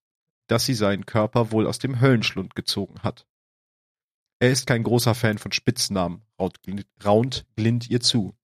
dass 0.46 0.66
sie 0.66 0.74
seinen 0.74 1.06
Körper 1.06 1.52
wohl 1.52 1.66
aus 1.66 1.78
dem 1.78 2.02
Höllenschlund 2.02 2.54
gezogen 2.54 3.02
hat. 3.02 3.26
Er 4.38 4.50
ist 4.50 4.66
kein 4.66 4.82
großer 4.82 5.14
Fan 5.14 5.38
von 5.38 5.52
Spitznamen, 5.52 6.22
raunt 6.38 7.46
Glint 7.56 7.88
ihr 7.88 8.00
zu. 8.02 8.36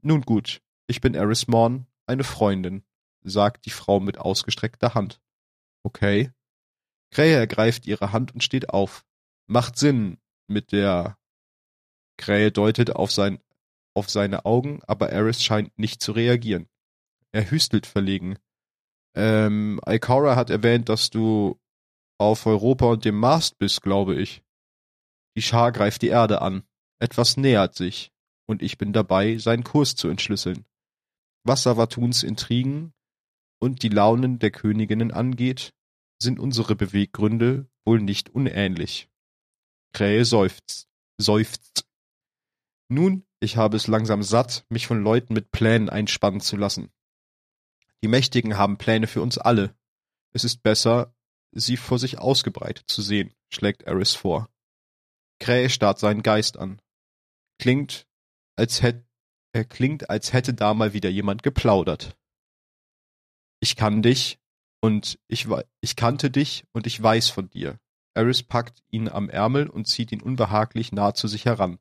Nun 0.00 0.22
gut, 0.22 0.62
ich 0.86 1.02
bin 1.02 1.14
Eris 1.14 1.46
Morn, 1.46 1.86
eine 2.06 2.24
Freundin 2.24 2.82
sagt 3.22 3.66
die 3.66 3.70
Frau 3.70 4.00
mit 4.00 4.16
ausgestreckter 4.16 4.94
Hand. 4.94 5.20
Okay. 5.82 6.32
Krähe 7.10 7.36
ergreift 7.36 7.86
ihre 7.86 8.12
Hand 8.12 8.32
und 8.32 8.42
steht 8.42 8.70
auf. 8.70 9.04
Macht 9.46 9.76
Sinn 9.76 10.16
mit 10.46 10.72
der 10.72 11.18
Krähe 12.16 12.50
deutet 12.50 12.96
auf 12.96 13.12
sein 13.12 13.40
auf 13.94 14.10
seine 14.10 14.44
Augen, 14.44 14.80
aber 14.86 15.10
Eris 15.10 15.42
scheint 15.42 15.78
nicht 15.78 16.02
zu 16.02 16.12
reagieren. 16.12 16.68
Er 17.32 17.50
hüstelt 17.50 17.86
verlegen. 17.86 18.38
Ähm, 19.16 19.80
Ikora 19.86 20.36
hat 20.36 20.50
erwähnt, 20.50 20.88
dass 20.88 21.10
du 21.10 21.58
auf 22.18 22.46
Europa 22.46 22.86
und 22.86 23.04
dem 23.04 23.16
Mars 23.16 23.52
bist, 23.52 23.82
glaube 23.82 24.16
ich. 24.16 24.42
Die 25.36 25.42
Schar 25.42 25.72
greift 25.72 26.02
die 26.02 26.08
Erde 26.08 26.42
an. 26.42 26.64
Etwas 27.00 27.36
nähert 27.36 27.74
sich, 27.74 28.12
und 28.46 28.62
ich 28.62 28.78
bin 28.78 28.92
dabei, 28.92 29.38
seinen 29.38 29.64
Kurs 29.64 29.96
zu 29.96 30.08
entschlüsseln. 30.08 30.64
Was 31.44 31.64
Savatuns 31.64 32.22
Intrigen 32.22 32.92
und 33.60 33.82
die 33.82 33.88
Launen 33.88 34.38
der 34.38 34.50
Königinnen 34.50 35.10
angeht, 35.10 35.74
sind 36.22 36.38
unsere 36.38 36.76
Beweggründe 36.76 37.68
wohl 37.84 38.00
nicht 38.00 38.30
unähnlich. 38.30 39.08
Krähe 39.92 40.24
seufzt, 40.24 40.88
seufzt. 41.18 41.86
Nun, 42.88 43.24
ich 43.44 43.56
habe 43.56 43.76
es 43.76 43.86
langsam 43.86 44.22
satt, 44.22 44.64
mich 44.68 44.86
von 44.86 45.02
Leuten 45.02 45.34
mit 45.34 45.52
Plänen 45.52 45.88
einspannen 45.88 46.40
zu 46.40 46.56
lassen. 46.56 46.90
Die 48.02 48.08
Mächtigen 48.08 48.58
haben 48.58 48.78
Pläne 48.78 49.06
für 49.06 49.22
uns 49.22 49.38
alle. 49.38 49.76
Es 50.32 50.44
ist 50.44 50.62
besser, 50.62 51.14
sie 51.52 51.76
vor 51.76 51.98
sich 51.98 52.18
ausgebreitet 52.18 52.88
zu 52.88 53.02
sehen, 53.02 53.32
schlägt 53.50 53.82
Eris 53.82 54.14
vor. 54.14 54.48
Krähe 55.38 55.70
starrt 55.70 55.98
seinen 55.98 56.22
Geist 56.22 56.58
an. 56.58 56.80
Klingt, 57.58 58.06
als 58.56 58.82
hätte, 58.82 59.06
er 59.52 59.64
klingt, 59.64 60.10
als 60.10 60.32
hätte 60.32 60.54
da 60.54 60.74
mal 60.74 60.92
wieder 60.92 61.10
jemand 61.10 61.42
geplaudert 61.42 62.16
ich 63.64 63.76
kann 63.76 64.02
dich 64.02 64.38
und 64.82 65.18
ich, 65.26 65.48
ich 65.80 65.96
kannte 65.96 66.30
dich 66.30 66.66
und 66.72 66.86
ich 66.86 67.02
weiß 67.02 67.30
von 67.30 67.48
dir. 67.48 67.80
Eris 68.12 68.42
packt 68.42 68.82
ihn 68.90 69.08
am 69.08 69.30
Ärmel 69.30 69.70
und 69.70 69.88
zieht 69.88 70.12
ihn 70.12 70.20
unbehaglich 70.20 70.92
nah 70.92 71.14
zu 71.14 71.28
sich 71.28 71.46
heran. 71.46 71.78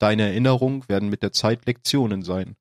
Deine 0.00 0.22
Erinnerungen 0.22 0.88
werden 0.88 1.10
mit 1.10 1.22
der 1.22 1.32
Zeit 1.32 1.66
Lektionen 1.66 2.22
sein, 2.22 2.56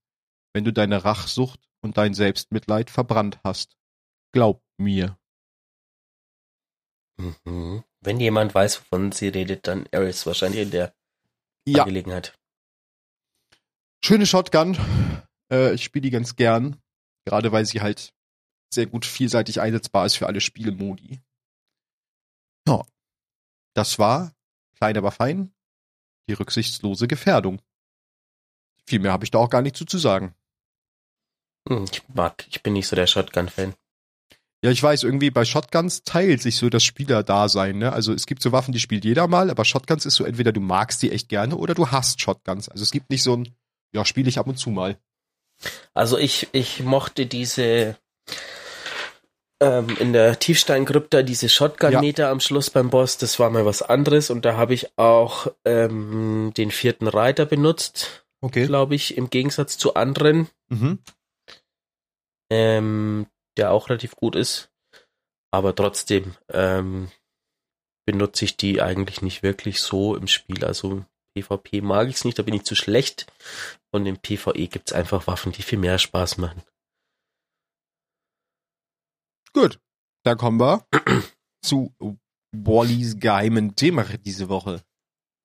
wenn 0.53 0.65
du 0.65 0.73
deine 0.73 1.05
Rachsucht 1.05 1.69
und 1.81 1.97
dein 1.97 2.13
Selbstmitleid 2.13 2.89
verbrannt 2.89 3.39
hast. 3.43 3.77
Glaub 4.33 4.61
mir. 4.77 5.17
Mhm. 7.17 7.83
Wenn 8.01 8.19
jemand 8.19 8.53
weiß, 8.53 8.81
wovon 8.81 9.11
sie 9.11 9.29
redet, 9.29 9.67
dann 9.67 9.85
Eris 9.91 10.25
wahrscheinlich 10.25 10.61
in 10.61 10.71
der 10.71 10.93
ja. 11.65 11.83
Angelegenheit. 11.83 12.37
Schöne 14.03 14.25
Shotgun. 14.25 14.77
Äh, 15.51 15.73
ich 15.73 15.83
spiele 15.83 16.03
die 16.03 16.11
ganz 16.11 16.35
gern. 16.35 16.81
Gerade 17.25 17.51
weil 17.51 17.65
sie 17.65 17.81
halt 17.81 18.13
sehr 18.73 18.85
gut 18.85 19.05
vielseitig 19.05 19.61
einsetzbar 19.61 20.05
ist 20.05 20.15
für 20.15 20.27
alle 20.27 20.41
Spielmodi. 20.41 21.21
Ja, 22.67 22.83
das 23.73 23.99
war, 23.99 24.33
klein 24.75 24.97
aber 24.97 25.11
fein, 25.11 25.53
die 26.29 26.33
rücksichtslose 26.33 27.07
Gefährdung. 27.07 27.61
Viel 28.85 28.99
mehr 28.99 29.11
habe 29.11 29.25
ich 29.25 29.31
da 29.31 29.39
auch 29.39 29.49
gar 29.49 29.61
nicht 29.61 29.75
zu, 29.75 29.85
zu 29.85 29.97
sagen. 29.97 30.33
Hm, 31.67 31.85
ich 31.91 32.01
mag, 32.07 32.45
ich 32.49 32.63
bin 32.63 32.73
nicht 32.73 32.87
so 32.87 32.95
der 32.95 33.07
Shotgun-Fan. 33.07 33.73
Ja, 34.61 34.71
ich 34.71 34.83
weiß, 34.83 35.03
irgendwie 35.03 35.31
bei 35.31 35.45
Shotguns 35.45 36.03
teilt 36.03 36.41
sich 36.41 36.57
so 36.57 36.69
das 36.69 36.83
Spielerdasein, 36.83 37.77
ne? 37.77 37.93
Also 37.93 38.13
es 38.13 38.25
gibt 38.25 38.41
so 38.41 38.51
Waffen, 38.51 38.73
die 38.73 38.79
spielt 38.79 39.05
jeder 39.05 39.27
mal, 39.27 39.49
aber 39.49 39.63
Shotguns 39.63 40.05
ist 40.05 40.15
so, 40.15 40.25
entweder 40.25 40.51
du 40.51 40.59
magst 40.59 41.01
die 41.01 41.11
echt 41.11 41.29
gerne 41.29 41.55
oder 41.55 41.73
du 41.73 41.91
hast 41.91 42.21
Shotguns. 42.21 42.67
Also 42.67 42.83
es 42.83 42.91
gibt 42.91 43.09
nicht 43.09 43.23
so 43.23 43.37
ein, 43.37 43.55
ja, 43.93 44.03
spiele 44.03 44.27
ich 44.27 44.37
ab 44.37 44.47
und 44.47 44.57
zu 44.57 44.69
mal. 44.69 44.97
Also 45.93 46.17
ich, 46.17 46.49
ich 46.51 46.81
mochte 46.81 47.25
diese 47.25 47.95
ähm, 49.61 49.95
in 49.99 50.13
der 50.13 50.39
Tiefsteinkrypta 50.39 51.21
diese 51.21 51.49
Shotgun-Meter 51.49 52.23
ja. 52.23 52.31
am 52.31 52.39
Schluss 52.39 52.69
beim 52.69 52.89
Boss, 52.89 53.17
das 53.17 53.39
war 53.39 53.49
mal 53.49 53.65
was 53.65 53.81
anderes 53.81 54.29
und 54.29 54.45
da 54.45 54.55
habe 54.55 54.73
ich 54.73 54.97
auch 54.97 55.47
ähm, 55.65 56.53
den 56.55 56.71
vierten 56.71 57.07
Reiter 57.07 57.45
benutzt, 57.45 58.25
okay. 58.41 58.65
glaube 58.65 58.95
ich, 58.95 59.17
im 59.17 59.29
Gegensatz 59.29 59.77
zu 59.77 59.95
anderen. 59.95 60.47
Mhm. 60.69 60.99
Ähm, 62.51 63.27
der 63.59 63.71
auch 63.71 63.89
relativ 63.89 64.15
gut 64.15 64.35
ist. 64.35 64.71
Aber 65.51 65.75
trotzdem 65.75 66.35
ähm, 66.49 67.11
benutze 68.05 68.45
ich 68.45 68.57
die 68.57 68.81
eigentlich 68.81 69.21
nicht 69.21 69.43
wirklich 69.43 69.81
so 69.81 70.15
im 70.15 70.27
Spiel. 70.27 70.63
Also 70.63 71.05
PvP 71.35 71.81
mag 71.81 72.07
ich 72.07 72.15
es 72.15 72.25
nicht, 72.25 72.39
da 72.39 72.43
bin 72.43 72.53
ich 72.53 72.63
zu 72.63 72.75
schlecht. 72.75 73.27
Und 73.91 74.05
im 74.05 74.17
PvE 74.17 74.67
gibt 74.67 74.89
es 74.89 74.93
einfach 74.93 75.27
Waffen, 75.27 75.51
die 75.51 75.61
viel 75.61 75.79
mehr 75.79 75.97
Spaß 75.97 76.37
machen. 76.37 76.63
Gut, 79.53 79.79
dann 80.23 80.37
kommen 80.37 80.59
wir 80.59 80.85
zu 81.61 81.93
Wallys 82.51 83.19
geheimen 83.19 83.75
Thema 83.75 84.03
diese 84.03 84.49
Woche. 84.49 84.83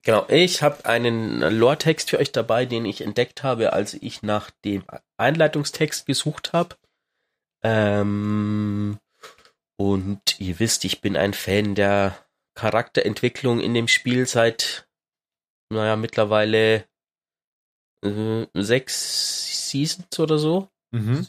Genau, 0.05 0.27
ich 0.29 0.63
habe 0.63 0.85
einen 0.85 1.41
Lore-Text 1.41 2.11
für 2.11 2.19
euch 2.19 2.31
dabei, 2.31 2.67
den 2.67 2.85
ich 2.85 3.01
entdeckt 3.01 3.43
habe, 3.43 3.73
als 3.73 3.95
ich 3.95 4.23
nach 4.23 4.51
dem 4.51 4.85
Einleitungstext 5.17 6.05
gesucht 6.05 6.53
habe. 6.53 6.77
Ähm, 7.63 8.99
und 9.79 10.39
ihr 10.39 10.59
wisst, 10.59 10.85
ich 10.85 11.01
bin 11.01 11.17
ein 11.17 11.33
Fan 11.33 11.75
der 11.75 12.19
Charakterentwicklung 12.55 13.61
in 13.61 13.73
dem 13.73 13.89
Spiel 13.89 14.27
seit, 14.27 14.87
naja, 15.73 15.97
mittlerweile 15.97 16.87
äh, 18.03 18.47
sechs 18.53 19.71
Seasons 19.71 20.21
oder 20.21 20.39
so. 20.39 20.69
Mhm. 20.93 21.27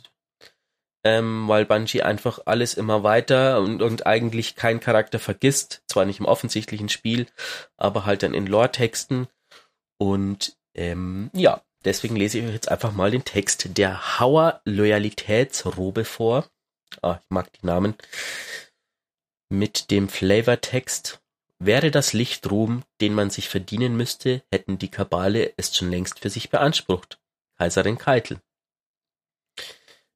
Ähm, 1.05 1.47
weil 1.47 1.65
Bungie 1.65 2.01
einfach 2.01 2.39
alles 2.45 2.73
immer 2.73 3.03
weiter 3.03 3.61
und, 3.61 3.81
und 3.81 4.07
eigentlich 4.07 4.55
keinen 4.55 4.79
Charakter 4.79 5.19
vergisst. 5.19 5.83
Zwar 5.87 6.05
nicht 6.05 6.19
im 6.19 6.25
offensichtlichen 6.25 6.89
Spiel, 6.89 7.27
aber 7.77 8.05
halt 8.05 8.23
dann 8.23 8.33
in 8.33 8.47
Lore-Texten. 8.47 9.27
Und 9.97 10.57
ähm, 10.73 11.29
ja, 11.33 11.61
Deswegen 11.85 12.15
lese 12.15 12.39
ich 12.39 12.45
euch 12.45 12.53
jetzt 12.53 12.71
einfach 12.71 12.93
mal 12.93 13.11
den 13.11 13.23
Text 13.23 13.77
der 13.77 14.19
Hauer 14.19 14.59
Loyalitätsrobe 14.65 16.03
vor. 16.03 16.49
Ah, 17.03 17.19
ich 17.21 17.29
mag 17.29 17.53
die 17.53 17.65
Namen. 17.65 17.93
Mit 19.49 19.91
dem 19.91 20.09
Flavortext. 20.09 21.21
Wäre 21.59 21.91
das 21.91 22.11
Lichtruhm, 22.11 22.83
den 22.99 23.13
man 23.13 23.29
sich 23.29 23.47
verdienen 23.47 23.95
müsste, 23.95 24.43
hätten 24.51 24.77
die 24.77 24.89
Kabale 24.89 25.53
es 25.55 25.77
schon 25.77 25.89
längst 25.89 26.19
für 26.19 26.29
sich 26.29 26.49
beansprucht. 26.49 27.19
Kaiserin 27.57 27.97
Keitel. 27.97 28.41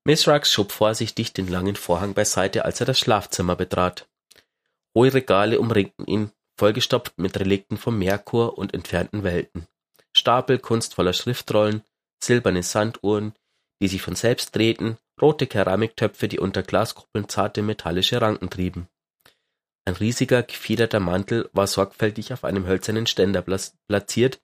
Misrax 0.03 0.51
schob 0.51 0.71
vorsichtig 0.71 1.33
den 1.33 1.47
langen 1.47 1.75
Vorhang 1.75 2.13
beiseite, 2.13 2.65
als 2.65 2.79
er 2.79 2.85
das 2.85 2.99
Schlafzimmer 2.99 3.55
betrat. 3.55 4.07
Hohe 4.95 5.13
Regale 5.13 5.59
umringten 5.59 6.05
ihn, 6.05 6.31
vollgestopft 6.57 7.17
mit 7.17 7.39
Relikten 7.39 7.77
vom 7.77 7.97
Merkur 7.97 8.57
und 8.57 8.73
entfernten 8.73 9.23
Welten. 9.23 9.67
Stapel 10.13 10.59
kunstvoller 10.59 11.13
Schriftrollen, 11.13 11.83
silberne 12.21 12.63
Sanduhren, 12.63 13.33
die 13.81 13.87
sich 13.87 14.01
von 14.01 14.15
selbst 14.15 14.55
drehten, 14.55 14.97
rote 15.21 15.47
Keramiktöpfe, 15.47 16.27
die 16.27 16.39
unter 16.39 16.63
Glaskuppeln 16.63 17.29
zarte 17.29 17.61
metallische 17.61 18.21
Ranken 18.21 18.49
trieben. 18.49 18.87
Ein 19.85 19.95
riesiger, 19.95 20.43
gefiederter 20.43 20.99
Mantel 20.99 21.49
war 21.53 21.67
sorgfältig 21.67 22.33
auf 22.33 22.43
einem 22.43 22.67
hölzernen 22.67 23.07
Ständer 23.07 23.41
platziert 23.87 24.41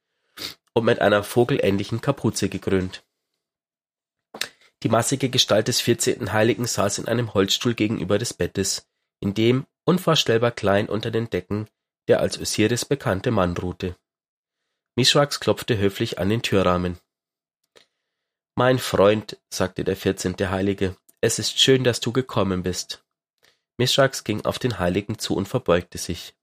und 0.74 0.86
mit 0.86 1.02
einer 1.02 1.24
vogelähnlichen 1.24 2.02
Kapuze 2.02 2.50
gekrönt. 2.50 3.04
Die 4.86 4.90
massige 4.90 5.32
Gestalt 5.32 5.68
des 5.68 5.82
vierzehnten 5.82 6.32
Heiligen 6.32 6.68
saß 6.68 7.00
in 7.00 7.08
einem 7.08 7.34
Holzstuhl 7.34 7.74
gegenüber 7.74 8.20
des 8.20 8.36
Bettes, 8.36 8.88
in 9.20 9.34
dem, 9.34 9.66
unvorstellbar 9.84 10.52
klein 10.52 10.90
unter 10.90 11.10
den 11.10 11.28
Decken, 11.28 11.68
der 12.08 12.20
als 12.20 12.40
Osiris 12.40 12.86
bekannte 12.86 13.32
Mann 13.32 13.58
ruhte. 13.58 13.98
Mithrax 14.96 15.40
klopfte 15.40 15.76
höflich 15.80 16.20
an 16.20 16.30
den 16.30 16.44
Türrahmen. 16.44 17.00
Mein 18.54 18.78
Freund, 18.78 19.40
sagte 19.50 19.84
der 19.84 19.96
vierzehnte 19.96 20.52
Heilige, 20.52 20.96
es 21.20 21.40
ist 21.40 21.60
schön, 21.60 21.84
dass 21.84 22.00
du 22.00 22.14
gekommen 22.14 22.62
bist. 22.62 23.04
Mithrax 23.80 24.24
ging 24.24 24.46
auf 24.46 24.60
den 24.60 24.78
Heiligen 24.78 25.18
zu 25.18 25.36
und 25.36 25.48
verbeugte 25.48 25.98
sich. 25.98 26.36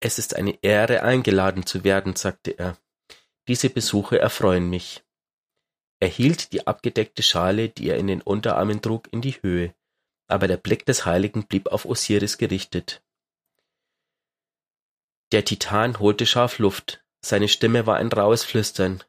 Es 0.00 0.18
ist 0.18 0.34
eine 0.34 0.58
Ehre, 0.62 1.02
eingeladen 1.02 1.66
zu 1.66 1.84
werden, 1.84 2.16
sagte 2.16 2.52
er. 2.52 2.78
Diese 3.48 3.68
Besuche 3.68 4.18
erfreuen 4.18 4.70
mich. 4.70 5.04
Er 6.00 6.08
hielt 6.08 6.52
die 6.52 6.66
abgedeckte 6.66 7.22
Schale, 7.22 7.68
die 7.68 7.88
er 7.88 7.98
in 7.98 8.06
den 8.06 8.22
Unterarmen 8.22 8.80
trug, 8.80 9.12
in 9.12 9.20
die 9.20 9.34
Höhe, 9.42 9.74
aber 10.28 10.48
der 10.48 10.56
Blick 10.56 10.86
des 10.86 11.04
Heiligen 11.04 11.46
blieb 11.46 11.68
auf 11.68 11.84
Osiris 11.84 12.38
gerichtet. 12.38 13.02
Der 15.32 15.44
Titan 15.44 15.98
holte 15.98 16.26
scharf 16.26 16.58
Luft, 16.58 17.04
seine 17.24 17.48
Stimme 17.48 17.86
war 17.86 17.96
ein 17.96 18.10
rauhes 18.10 18.44
Flüstern. 18.44 19.04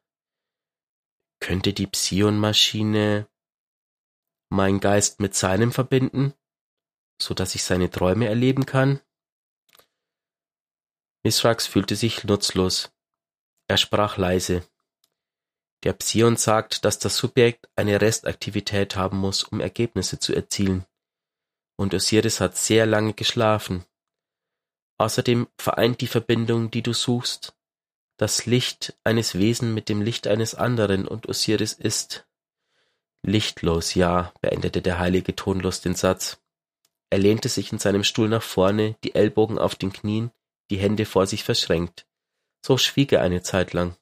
Könnte 1.39 1.73
die 1.73 1.87
Psion-Maschine 1.87 3.27
meinen 4.49 4.81
Geist 4.81 5.21
mit 5.21 5.33
seinem 5.33 5.71
verbinden, 5.71 6.33
so 7.21 7.33
dass 7.33 7.55
ich 7.55 7.63
seine 7.63 7.89
Träume 7.89 8.27
erleben 8.27 8.65
kann? 8.65 8.99
Misrax 11.23 11.67
fühlte 11.67 11.95
sich 11.95 12.25
nutzlos. 12.25 12.91
Er 13.67 13.77
sprach 13.77 14.17
leise. 14.17 14.67
Der 15.83 15.93
Psion 15.93 16.37
sagt, 16.37 16.85
dass 16.85 16.99
das 16.99 17.17
Subjekt 17.17 17.67
eine 17.75 18.01
Restaktivität 18.01 18.95
haben 18.95 19.17
muss, 19.17 19.43
um 19.43 19.59
Ergebnisse 19.59 20.19
zu 20.19 20.33
erzielen. 20.33 20.85
Und 21.75 21.93
Osiris 21.93 22.39
hat 22.39 22.55
sehr 22.55 22.85
lange 22.85 23.13
geschlafen. 23.13 23.85
Außerdem 24.99 25.47
vereint 25.57 26.01
die 26.01 26.07
Verbindung, 26.07 26.69
die 26.69 26.83
du 26.83 26.93
suchst, 26.93 27.55
das 28.17 28.45
Licht 28.45 28.95
eines 29.03 29.39
Wesen 29.39 29.73
mit 29.73 29.89
dem 29.89 30.01
Licht 30.01 30.27
eines 30.27 30.53
anderen, 30.53 31.07
und 31.07 31.27
Osiris 31.27 31.73
ist 31.73 32.27
lichtlos, 33.23 33.95
ja, 33.95 34.31
beendete 34.41 34.83
der 34.83 34.99
Heilige 34.99 35.35
tonlos 35.35 35.81
den 35.81 35.95
Satz. 35.95 36.39
Er 37.09 37.17
lehnte 37.17 37.49
sich 37.49 37.71
in 37.71 37.79
seinem 37.79 38.03
Stuhl 38.03 38.29
nach 38.29 38.43
vorne, 38.43 38.95
die 39.03 39.15
Ellbogen 39.15 39.57
auf 39.57 39.73
den 39.73 39.91
Knien, 39.91 40.31
die 40.69 40.77
Hände 40.77 41.05
vor 41.05 41.25
sich 41.25 41.43
verschränkt. 41.43 42.05
So 42.63 42.77
schwieg 42.77 43.11
er 43.11 43.21
eine 43.21 43.41
Zeit 43.41 43.73
lang. 43.73 43.97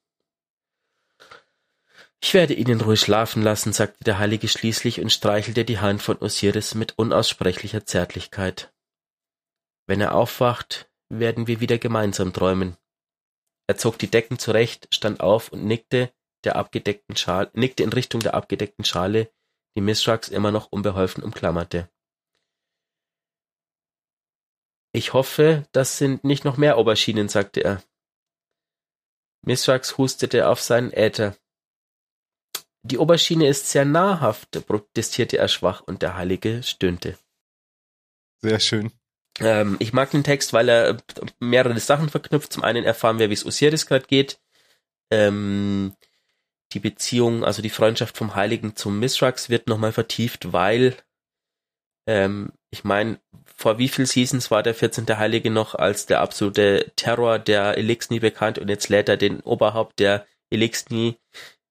Ich 2.22 2.34
werde 2.34 2.53
ihn 2.53 2.82
Ruhe 2.82 2.97
schlafen 2.97 3.41
lassen, 3.41 3.72
sagte 3.72 4.03
der 4.03 4.20
Heilige 4.20 4.47
schließlich 4.47 4.99
und 4.99 5.09
streichelte 5.09 5.63
die 5.63 5.80
Hand 5.80 6.01
von 6.01 6.17
Osiris 6.17 6.76
mit 6.76 6.97
unaussprechlicher 6.97 7.86
Zärtlichkeit. 7.86 8.74
Wenn 9.88 10.01
er 10.01 10.13
aufwacht, 10.13 10.91
werden 11.09 11.47
wir 11.47 11.59
wieder 11.59 11.78
gemeinsam 11.78 12.34
träumen. 12.34 12.78
Er 13.67 13.78
zog 13.78 13.97
die 13.97 14.11
Decken 14.11 14.38
zurecht, 14.38 14.88
stand 14.93 15.22
auf 15.22 15.51
und 15.51 15.65
nickte 15.65 16.13
der 16.43 16.55
abgedeckten 16.55 17.15
Schale, 17.15 17.49
nickte 17.53 17.84
in 17.84 17.93
Richtung 17.93 18.22
der 18.22 18.34
abgedeckten 18.34 18.86
Schale, 18.86 19.32
die 19.76 19.82
Mithrax 19.82 20.30
immer 20.30 20.51
noch 20.51 20.72
unbeholfen 20.72 21.24
umklammerte. 21.24 21.89
Ich 24.91 25.13
hoffe, 25.13 25.67
das 25.72 25.97
sind 25.97 26.24
nicht 26.24 26.45
noch 26.45 26.57
mehr 26.57 26.78
Auberginen, 26.78 27.30
sagte 27.30 27.63
er. 27.63 27.84
Mithrax 29.45 29.97
hustete 29.97 30.49
auf 30.49 30.61
seinen 30.61 30.91
Äther. 30.91 31.38
Die 32.84 32.98
Aubergine 32.98 33.48
ist 33.48 33.70
sehr 33.70 33.86
nahrhaft, 33.86 34.66
protestierte 34.66 35.38
er 35.38 35.48
schwach 35.48 35.82
und 35.82 36.02
der 36.02 36.16
Heilige 36.16 36.64
stöhnte. 36.64 37.18
Sehr 38.42 38.60
schön. 38.60 38.92
Ähm, 39.40 39.76
ich 39.80 39.94
mag 39.94 40.12
den 40.12 40.24
Text, 40.24 40.54
weil 40.54 40.70
er 40.70 40.98
mehrere 41.40 41.80
Sachen 41.80 42.10
verknüpft. 42.10 42.54
Zum 42.54 42.64
einen 42.64 42.86
erfahren 42.86 43.20
wir, 43.20 43.30
wie 43.30 43.34
es 43.34 43.46
Osiris 43.46 43.86
gerade 43.86 44.06
geht. 44.06 44.40
Ähm, 45.12 45.94
die 46.74 46.80
Beziehung, 46.80 47.44
also 47.44 47.62
die 47.62 47.70
Freundschaft 47.70 48.18
vom 48.18 48.36
Heiligen 48.36 48.76
zum 48.76 49.00
Misrax 49.00 49.50
wird 49.50 49.68
nochmal 49.68 49.92
vertieft, 49.92 50.54
weil 50.54 50.96
ähm, 52.08 52.52
ich 52.72 52.84
meine, 52.84 53.20
vor 53.46 53.78
wie 53.78 53.90
viel 53.90 54.06
Seasons 54.06 54.52
war 54.52 54.64
der 54.64 54.76
14. 54.76 55.06
Heilige 55.18 55.50
noch 55.50 55.76
als 55.76 56.06
der 56.06 56.22
absolute 56.22 56.92
Terror 56.96 57.40
der 57.40 57.78
Elixni 57.78 58.20
bekannt 58.20 58.60
und 58.60 58.70
jetzt 58.70 58.90
lädt 58.90 59.10
er 59.10 59.18
den 59.18 59.42
Oberhaupt 59.42 60.00
der 60.00 60.26
Elixni 60.50 61.18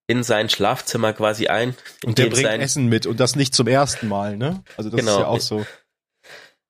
in 0.08 0.24
sein 0.24 0.48
Schlafzimmer 0.48 1.12
quasi 1.12 1.46
ein. 1.46 1.76
Und 2.04 2.18
der 2.18 2.26
bringt 2.26 2.48
Essen 2.48 2.86
mit 2.86 3.06
und 3.06 3.20
das 3.20 3.36
nicht 3.36 3.54
zum 3.54 3.68
ersten 3.68 4.08
Mal, 4.08 4.36
ne? 4.36 4.64
Also 4.76 4.90
das 4.90 4.98
genau, 4.98 5.12
ist 5.12 5.18
ja 5.18 5.26
auch 5.26 5.40
so. 5.40 5.66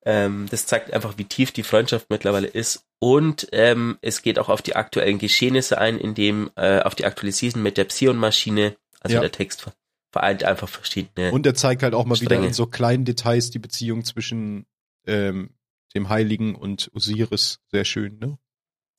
Ähm, 0.04 0.46
das 0.50 0.66
zeigt 0.66 0.92
einfach, 0.92 1.16
wie 1.18 1.24
tief 1.24 1.52
die 1.52 1.62
Freundschaft 1.62 2.10
mittlerweile 2.10 2.48
ist. 2.48 2.84
Und 2.98 3.48
ähm, 3.52 3.98
es 4.02 4.22
geht 4.22 4.38
auch 4.38 4.48
auf 4.48 4.60
die 4.60 4.74
aktuellen 4.76 5.18
Geschehnisse 5.18 5.78
ein, 5.78 5.98
indem 5.98 6.50
äh, 6.56 6.80
auf 6.80 6.94
die 6.94 7.04
aktuelle 7.04 7.32
Season 7.32 7.62
mit 7.62 7.76
der 7.76 7.84
Psion-Maschine, 7.84 8.76
also 9.00 9.14
ja. 9.14 9.20
der 9.20 9.32
Text 9.32 9.70
vereint 10.10 10.42
einfach 10.42 10.68
verschiedene. 10.68 11.30
Und 11.30 11.46
er 11.46 11.54
zeigt 11.54 11.82
halt 11.82 11.94
auch 11.94 12.06
mal 12.06 12.16
wieder 12.16 12.26
Strenge. 12.26 12.48
in 12.48 12.52
so 12.54 12.66
kleinen 12.66 13.04
Details 13.04 13.50
die 13.50 13.58
Beziehung 13.58 14.04
zwischen 14.04 14.66
ähm, 15.06 15.50
dem 15.94 16.08
Heiligen 16.08 16.54
und 16.54 16.90
Osiris. 16.94 17.60
Sehr 17.70 17.84
schön, 17.84 18.18
ne? 18.18 18.38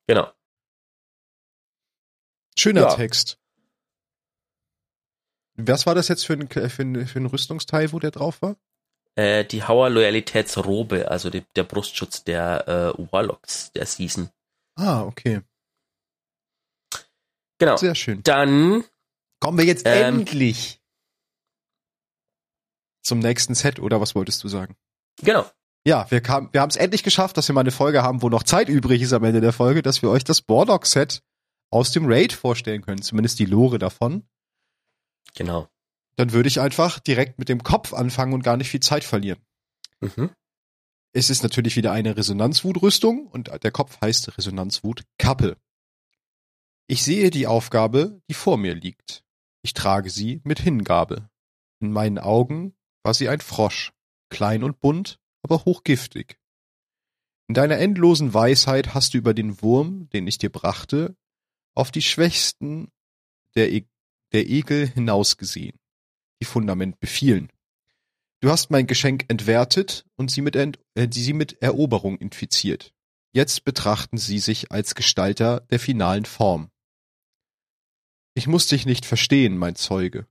genau. 0.08 0.32
Schöner 2.58 2.82
Ja. 2.82 2.96
Text. 2.96 3.40
Was 5.68 5.86
war 5.86 5.96
das 5.96 6.08
jetzt 6.08 6.26
für 6.26 6.34
ein, 6.34 6.48
für, 6.50 6.62
ein, 6.82 7.08
für 7.08 7.20
ein 7.20 7.26
Rüstungsteil, 7.26 7.92
wo 7.92 8.00
der 8.00 8.12
drauf 8.12 8.42
war? 8.42 8.56
Äh, 9.16 9.46
die 9.46 9.64
Hauer 9.64 9.90
Loyalitätsrobe, 9.90 11.10
also 11.10 11.30
die, 11.30 11.44
der 11.56 11.64
Brustschutz 11.64 12.24
der 12.24 12.96
äh, 12.98 13.12
Warlocks 13.12 13.72
der 13.72 13.86
Season. 13.86 14.30
Ah, 14.76 15.04
okay. 15.04 15.42
Genau. 17.58 17.78
Sehr 17.78 17.96
schön. 17.96 18.24
Dann, 18.24 18.84
Kommen 19.42 19.58
wir 19.58 19.66
jetzt 19.66 19.86
Ähm. 19.86 20.20
endlich 20.20 20.82
zum 23.02 23.20
nächsten 23.20 23.56
Set, 23.56 23.80
oder 23.80 24.00
was 24.02 24.16
wolltest 24.16 24.44
du 24.44 24.48
sagen? 24.48 24.76
genau. 25.22 25.46
Ja, 25.88 26.12
wir, 26.12 26.20
kam, 26.22 26.50
wir 26.52 26.60
haben 26.60 26.70
es 26.70 26.76
endlich 26.76 27.04
geschafft, 27.04 27.38
dass 27.38 27.48
wir 27.48 27.54
mal 27.56 27.62
eine 27.62 27.72
Folge 27.72 28.04
haben, 28.04 28.22
wo 28.22 28.28
noch 28.28 28.44
Zeit 28.44 28.68
übrig 28.68 29.02
ist 29.02 29.14
am 29.14 29.24
Ende 29.24 29.40
der 29.40 29.54
Folge, 29.54 29.82
dass 29.82 30.02
wir 30.02 30.10
euch 30.10 30.26
das 30.26 30.42
Borlock-Set 30.42 31.22
aus 31.72 31.92
dem 31.94 32.06
Raid 32.06 32.34
vorstellen 32.34 32.82
können, 32.82 33.02
zumindest 33.02 33.40
die 33.40 33.46
Lore 33.46 33.80
davon. 33.80 34.28
Genau. 35.36 35.68
Dann 36.16 36.32
würde 36.32 36.50
ich 36.50 36.60
einfach 36.60 37.00
direkt 37.00 37.40
mit 37.40 37.50
dem 37.50 37.64
Kopf 37.64 37.94
anfangen 37.94 38.34
und 38.34 38.44
gar 38.44 38.58
nicht 38.58 38.70
viel 38.70 38.82
Zeit 38.82 39.04
verlieren. 39.04 39.40
Mhm. 40.02 40.32
Es 41.14 41.30
ist 41.30 41.44
natürlich 41.44 41.76
wieder 41.76 41.92
eine 41.92 42.16
Resonanzwutrüstung 42.16 43.28
und 43.28 43.50
der 43.64 43.72
Kopf 43.72 44.00
heißt 44.02 44.38
Resonanzwut 44.38 45.04
Kappe. 45.18 45.58
Ich 46.88 47.04
sehe 47.04 47.30
die 47.30 47.48
Aufgabe, 47.48 48.22
die 48.30 48.34
vor 48.34 48.58
mir 48.58 48.76
liegt. 48.76 49.24
Ich 49.62 49.74
trage 49.74 50.10
sie 50.10 50.42
mit 50.44 50.60
Hingabe. 50.60 51.30
In 51.80 51.92
meinen 51.92 52.20
Augen 52.20 52.76
war 53.04 53.14
sie 53.14 53.30
ein 53.30 53.42
Frosch, 53.42 53.94
klein 54.30 54.64
und 54.64 54.80
bunt, 54.80 55.20
aber 55.42 55.66
hochgiftig. 55.66 56.38
In 57.48 57.56
deiner 57.56 57.78
endlosen 57.78 58.34
Weisheit 58.34 58.94
hast 58.94 59.14
du 59.14 59.18
über 59.18 59.34
den 59.34 59.62
Wurm, 59.62 60.10
den 60.10 60.28
ich 60.28 60.38
dir 60.38 60.52
brachte, 60.52 61.16
auf 61.76 61.92
die 61.92 62.02
Schwächsten 62.02 62.92
der, 63.56 63.72
e 63.72 63.88
der 64.32 64.48
Egel 64.48 64.88
hinausgesehen, 64.88 65.80
die 66.42 66.46
Fundament 66.46 67.00
befielen. 67.00 67.52
Du 68.42 68.50
hast 68.50 68.72
mein 68.72 68.88
Geschenk 68.88 69.26
entwertet 69.28 70.06
und 70.16 70.32
sie 70.32 70.42
mit, 70.42 70.56
Ent 70.56 70.80
äh, 70.96 71.08
sie 71.12 71.34
mit 71.34 71.62
Eroberung 71.62 72.18
infiziert. 72.18 72.94
Jetzt 73.34 73.66
betrachten 73.66 74.18
sie 74.18 74.40
sich 74.40 74.72
als 74.72 74.96
Gestalter 74.96 75.62
der 75.70 75.80
finalen 75.80 76.26
Form. 76.26 76.72
Ich 78.34 78.48
muss 78.48 78.68
dich 78.68 78.86
nicht 78.86 79.06
verstehen, 79.06 79.58
mein 79.58 79.76
Zeuge. 79.76 80.28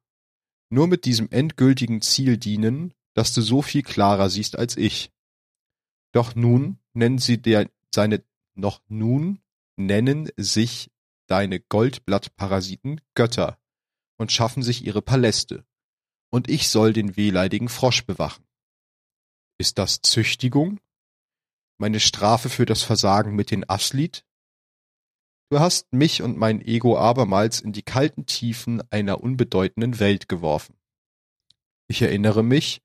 Nur 0.71 0.87
mit 0.87 1.05
diesem 1.05 1.31
endgültigen 1.31 2.01
Ziel 2.01 2.39
dienen, 2.39 2.95
dass 3.15 3.35
du 3.35 3.43
so 3.43 3.63
viel 3.63 3.83
klarer 3.83 4.31
siehst 4.31 4.57
als 4.57 4.77
ich. 4.77 5.11
Doch 6.13 6.35
nun 6.35 6.79
nennen 6.95 7.19
sie 7.19 7.41
der, 7.41 7.71
seine, 7.95 8.25
noch 8.55 8.81
nun 8.89 9.41
nennen 9.77 10.31
sich 10.37 10.91
deine 11.27 11.61
Goldblattparasiten 11.61 13.01
Götter 13.15 13.59
und 14.19 14.33
schaffen 14.33 14.63
sich 14.63 14.85
ihre 14.85 15.01
Paläste 15.01 15.65
und 16.31 16.51
ich 16.51 16.69
soll 16.69 16.93
den 16.93 17.17
wehleidigen 17.17 17.69
Frosch 17.69 18.05
bewachen. 18.05 18.45
Ist 19.59 19.79
das 19.79 20.03
Züchtigung? 20.03 20.81
Meine 21.79 22.01
Strafe 22.01 22.49
für 22.49 22.67
das 22.67 22.83
Versagen 22.83 23.35
mit 23.35 23.51
den 23.51 23.69
Aslit? 23.69 24.25
Du 25.51 25.61
hast 25.61 25.93
mich 25.93 26.23
und 26.23 26.37
mein 26.37 26.61
Ego 26.61 26.99
abermals 26.99 27.61
in 27.61 27.73
die 27.73 27.83
kalten 27.83 28.27
Tiefen 28.27 28.83
einer 28.91 29.23
unbedeutenden 29.23 29.99
Welt 29.99 30.29
geworfen. 30.29 30.77
Ich 31.89 32.03
erinnere 32.03 32.43
mich, 32.43 32.83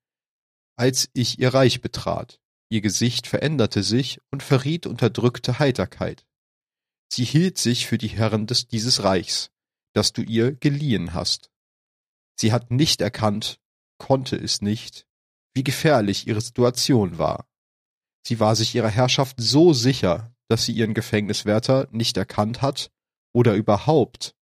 als 0.78 1.10
ich 1.14 1.40
ihr 1.40 1.54
Reich 1.54 1.82
betrat. 1.82 2.40
Ihr 2.70 2.82
Gesicht 2.82 3.28
veränderte 3.28 3.84
sich 3.84 4.20
und 4.32 4.42
verriet 4.42 4.88
unterdrückte 4.88 5.60
Heiterkeit. 5.60 6.26
Sie 7.12 7.26
hielt 7.26 7.58
sich 7.58 7.86
für 7.86 7.98
die 7.98 8.08
Herren 8.08 8.48
des, 8.48 8.68
dieses 8.68 9.04
Reichs, 9.04 9.52
das 9.94 10.14
du 10.14 10.22
ihr 10.22 10.54
geliehen 10.54 11.14
hast. 11.14 11.52
Sie 12.36 12.52
hat 12.52 12.72
nicht 12.72 13.02
erkannt, 13.02 13.60
konnte 13.98 14.36
es 14.36 14.62
nicht, 14.62 15.08
wie 15.54 15.64
gefährlich 15.64 16.28
ihre 16.28 16.42
Situation 16.42 17.18
war. 17.18 17.48
Sie 18.26 18.40
war 18.40 18.56
sich 18.56 18.74
ihrer 18.76 18.90
Herrschaft 18.90 19.38
so 19.40 19.74
sicher, 19.74 20.34
dass 20.50 20.66
sie 20.66 20.74
ihren 20.74 20.94
Gefängniswärter 20.94 21.88
nicht 21.92 22.18
erkannt 22.18 22.62
hat 22.62 22.92
oder 23.34 23.56
überhaupt, 23.56 24.36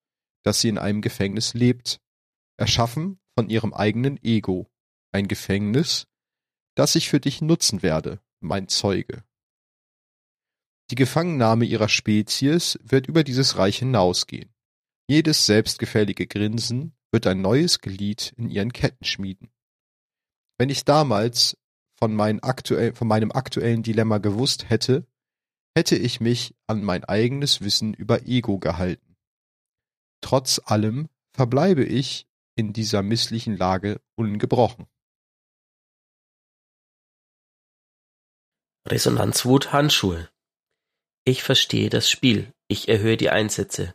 dass 0.43 0.61
sie 0.61 0.69
in 0.69 0.77
einem 0.77 1.01
Gefängnis 1.01 1.53
lebt, 1.53 1.99
erschaffen 2.57 3.19
von 3.35 3.49
ihrem 3.49 3.73
eigenen 3.73 4.21
Ego, 4.23 4.69
ein 5.11 5.27
Gefängnis, 5.27 6.07
das 6.75 6.95
ich 6.95 7.09
für 7.09 7.19
dich 7.19 7.41
nutzen 7.41 7.81
werde, 7.81 8.21
mein 8.39 8.67
Zeuge. 8.67 9.23
Die 10.89 10.95
Gefangennahme 10.95 11.65
ihrer 11.65 11.89
Spezies 11.89 12.77
wird 12.83 13.07
über 13.07 13.23
dieses 13.23 13.57
Reich 13.57 13.79
hinausgehen. 13.79 14.50
Jedes 15.11 15.45
selbstgefällige 15.45 16.25
Grinsen 16.25 16.95
wird 17.11 17.27
ein 17.27 17.41
neues 17.41 17.81
Glied 17.81 18.33
in 18.37 18.49
ihren 18.49 18.71
Ketten 18.71 19.03
schmieden. 19.03 19.51
Wenn 20.57 20.69
ich 20.69 20.85
damals 20.85 21.57
von, 21.99 22.15
mein 22.15 22.41
aktuell, 22.41 22.95
von 22.95 23.09
meinem 23.09 23.29
aktuellen 23.29 23.83
Dilemma 23.83 24.19
gewusst 24.19 24.69
hätte, 24.69 25.05
hätte 25.75 25.97
ich 25.97 26.21
mich 26.21 26.55
an 26.65 26.81
mein 26.81 27.03
eigenes 27.03 27.59
Wissen 27.59 27.93
über 27.93 28.25
Ego 28.25 28.57
gehalten. 28.57 29.17
Trotz 30.21 30.61
allem 30.63 31.09
verbleibe 31.33 31.83
ich 31.83 32.25
in 32.55 32.71
dieser 32.71 33.03
misslichen 33.03 33.57
Lage 33.57 33.99
ungebrochen. 34.15 34.87
Resonanzwut 38.87 39.73
Handschuhe. 39.73 40.29
Ich 41.25 41.43
verstehe 41.43 41.89
das 41.89 42.09
Spiel. 42.09 42.53
Ich 42.69 42.87
erhöhe 42.87 43.17
die 43.17 43.29
Einsätze. 43.29 43.93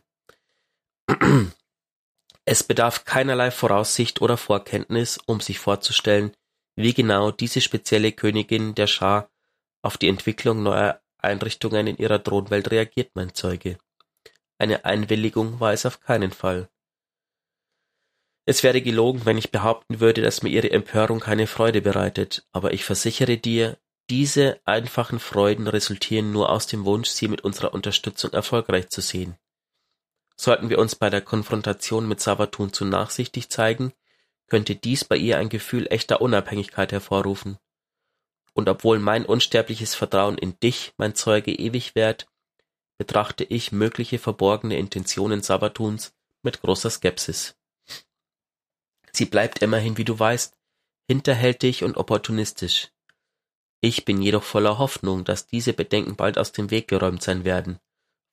Es 2.45 2.63
bedarf 2.63 3.05
keinerlei 3.05 3.51
Voraussicht 3.51 4.21
oder 4.21 4.37
Vorkenntnis, 4.37 5.19
um 5.25 5.41
sich 5.41 5.59
vorzustellen, 5.59 6.31
wie 6.75 6.93
genau 6.93 7.31
diese 7.31 7.59
spezielle 7.59 8.11
Königin 8.11 8.75
der 8.75 8.87
Schar 8.87 9.29
auf 9.81 9.97
die 9.97 10.07
Entwicklung 10.07 10.63
neuer 10.63 11.01
Einrichtungen 11.17 11.87
in 11.87 11.97
ihrer 11.97 12.23
Thronwelt 12.23 12.71
reagiert, 12.71 13.11
mein 13.15 13.33
Zeuge. 13.33 13.77
Eine 14.57 14.85
Einwilligung 14.85 15.59
war 15.59 15.73
es 15.73 15.85
auf 15.85 15.99
keinen 15.99 16.31
Fall. 16.31 16.69
Es 18.45 18.63
wäre 18.63 18.81
gelogen, 18.81 19.25
wenn 19.25 19.37
ich 19.37 19.51
behaupten 19.51 19.99
würde, 19.99 20.21
dass 20.21 20.41
mir 20.41 20.49
ihre 20.49 20.71
Empörung 20.71 21.19
keine 21.19 21.47
Freude 21.47 21.81
bereitet, 21.81 22.47
aber 22.53 22.71
ich 22.71 22.85
versichere 22.85 23.37
dir, 23.37 23.77
diese 24.09 24.61
einfachen 24.63 25.19
Freuden 25.19 25.67
resultieren 25.67 26.31
nur 26.31 26.49
aus 26.49 26.65
dem 26.65 26.85
Wunsch, 26.85 27.09
sie 27.09 27.27
mit 27.27 27.41
unserer 27.41 27.73
Unterstützung 27.73 28.31
erfolgreich 28.31 28.87
zu 28.87 29.01
sehen. 29.01 29.35
Sollten 30.39 30.69
wir 30.69 30.79
uns 30.79 30.95
bei 30.95 31.09
der 31.09 31.21
Konfrontation 31.21 32.07
mit 32.07 32.21
Savatun 32.21 32.71
zu 32.71 32.85
nachsichtig 32.85 33.49
zeigen, 33.49 33.91
könnte 34.47 34.75
dies 34.75 35.03
bei 35.03 35.17
ihr 35.17 35.37
ein 35.37 35.49
Gefühl 35.49 35.87
echter 35.89 36.21
Unabhängigkeit 36.21 36.91
hervorrufen. 36.91 37.57
Und 38.53 38.69
obwohl 38.69 38.99
mein 38.99 39.25
unsterbliches 39.25 39.95
Vertrauen 39.95 40.37
in 40.37 40.59
dich, 40.59 40.93
mein 40.97 41.15
Zeuge, 41.15 41.51
ewig 41.51 41.95
währt, 41.95 42.27
betrachte 42.97 43.43
ich 43.43 43.71
mögliche 43.71 44.19
verborgene 44.19 44.77
Intentionen 44.77 45.41
Sabatuns 45.41 46.13
mit 46.43 46.61
großer 46.61 46.89
Skepsis. 46.89 47.55
Sie 49.11 49.25
bleibt 49.25 49.61
immerhin, 49.61 49.97
wie 49.97 50.05
du 50.05 50.17
weißt, 50.17 50.55
hinterhältig 51.07 51.83
und 51.83 51.97
opportunistisch. 51.97 52.89
Ich 53.81 54.05
bin 54.05 54.21
jedoch 54.21 54.43
voller 54.43 54.77
Hoffnung, 54.77 55.23
dass 55.23 55.47
diese 55.47 55.73
Bedenken 55.73 56.15
bald 56.15 56.37
aus 56.37 56.51
dem 56.51 56.71
Weg 56.71 56.87
geräumt 56.87 57.21
sein 57.21 57.43
werden. 57.43 57.79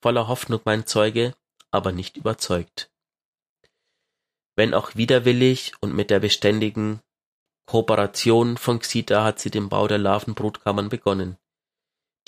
Voller 0.01 0.29
Hoffnung, 0.29 0.61
mein 0.65 0.87
Zeuge, 0.87 1.35
aber 1.75 1.93
nicht 1.93 2.17
überzeugt. 2.17 2.91
Wenn 4.57 4.73
auch 4.73 4.95
widerwillig 4.95 5.73
und 5.81 5.95
mit 5.95 6.11
der 6.11 6.21
beständigen 6.21 7.01
Kooperation 7.67 8.57
von 8.57 8.79
Xita 8.79 9.25
hat 9.25 9.41
sie 9.41 9.51
den 9.51 9.69
Bau 9.69 9.89
der 9.89 9.99
Larvenbrutkammern 9.99 10.89
begonnen. 10.89 11.37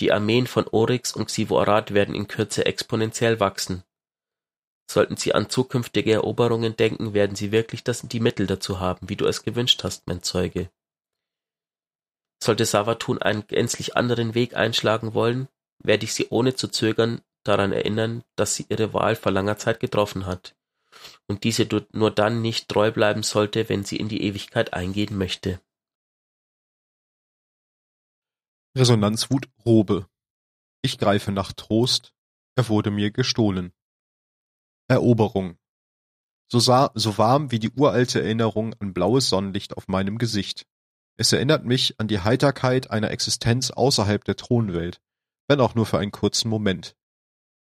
Die 0.01 0.11
Armeen 0.11 0.47
von 0.47 0.67
Oryx 0.67 1.13
und 1.13 1.27
Xivorat 1.27 1.93
werden 1.93 2.13
in 2.13 2.27
Kürze 2.27 2.65
exponentiell 2.65 3.39
wachsen. 3.39 3.83
Sollten 4.89 5.17
Sie 5.17 5.33
an 5.33 5.49
zukünftige 5.49 6.13
Eroberungen 6.13 6.75
denken, 6.75 7.13
werden 7.13 7.35
Sie 7.35 7.51
wirklich 7.51 7.83
das, 7.83 8.01
die 8.01 8.19
Mittel 8.19 8.47
dazu 8.47 8.79
haben, 8.79 9.09
wie 9.09 9.15
du 9.15 9.25
es 9.25 9.43
gewünscht 9.43 9.83
hast, 9.83 10.07
mein 10.07 10.23
Zeuge. 10.23 10.69
Sollte 12.41 12.65
Savatun 12.65 13.21
einen 13.21 13.45
gänzlich 13.47 13.97
anderen 13.97 14.33
Weg 14.33 14.55
einschlagen 14.55 15.13
wollen, 15.13 15.49
werde 15.83 16.05
ich 16.05 16.13
Sie 16.13 16.27
ohne 16.29 16.55
zu 16.55 16.67
zögern 16.67 17.21
daran 17.47 17.71
erinnern, 17.71 18.23
dass 18.35 18.55
sie 18.55 18.65
ihre 18.69 18.93
Wahl 18.93 19.15
vor 19.15 19.31
langer 19.31 19.57
Zeit 19.57 19.79
getroffen 19.79 20.25
hat 20.25 20.55
und 21.27 21.43
diese 21.43 21.67
nur 21.91 22.11
dann 22.11 22.41
nicht 22.41 22.67
treu 22.69 22.91
bleiben 22.91 23.23
sollte, 23.23 23.69
wenn 23.69 23.83
sie 23.83 23.97
in 23.97 24.09
die 24.09 24.23
Ewigkeit 24.23 24.73
eingehen 24.73 25.17
möchte. 25.17 25.61
Resonanzwut 28.75 29.49
Robe. 29.65 30.07
Ich 30.81 30.97
greife 30.97 31.31
nach 31.31 31.51
Trost, 31.53 32.13
er 32.55 32.69
wurde 32.69 32.91
mir 32.91 33.11
gestohlen. 33.11 33.73
Eroberung. 34.87 35.57
so, 36.49 36.59
so 36.59 37.17
warm 37.17 37.51
wie 37.51 37.59
die 37.59 37.71
uralte 37.71 38.21
Erinnerung 38.21 38.73
an 38.79 38.93
blaues 38.93 39.29
Sonnenlicht 39.29 39.75
auf 39.75 39.87
meinem 39.87 40.17
Gesicht. 40.17 40.65
Es 41.17 41.33
erinnert 41.33 41.65
mich 41.65 41.99
an 41.99 42.07
die 42.07 42.19
Heiterkeit 42.19 42.91
einer 42.91 43.11
Existenz 43.11 43.71
außerhalb 43.71 44.23
der 44.23 44.35
Thronwelt, 44.35 45.01
wenn 45.47 45.59
auch 45.59 45.73
nur 45.73 45.85
für 45.85 45.97
einen 45.97 46.11
kurzen 46.11 46.47
Moment. 46.47 46.95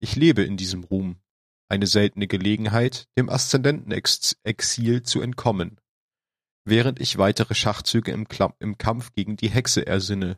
Ich 0.05 0.15
lebe 0.15 0.43
in 0.43 0.55
diesem 0.55 0.83
Ruhm, 0.83 1.15
eine 1.67 1.87
seltene 1.87 2.27
Gelegenheit, 2.27 3.07
dem 3.17 3.27
Aszendenten-Exil 3.27 5.01
zu 5.01 5.19
entkommen, 5.19 5.81
während 6.63 7.01
ich 7.01 7.17
weitere 7.17 7.55
Schachzüge 7.55 8.11
im, 8.11 8.27
im 8.59 8.77
Kampf 8.77 9.13
gegen 9.13 9.35
die 9.35 9.49
Hexe 9.49 9.87
ersinne. 9.87 10.37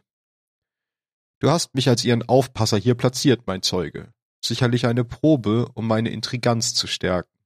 Du 1.42 1.50
hast 1.50 1.76
mich 1.76 1.90
als 1.90 2.06
ihren 2.06 2.24
Aufpasser 2.24 2.78
hier 2.78 2.96
platziert, 2.96 3.42
mein 3.46 3.62
Zeuge. 3.62 4.14
Sicherlich 4.42 4.86
eine 4.86 5.04
Probe, 5.04 5.70
um 5.74 5.86
meine 5.86 6.12
Intriganz 6.12 6.74
zu 6.74 6.88
stärken. 6.88 7.38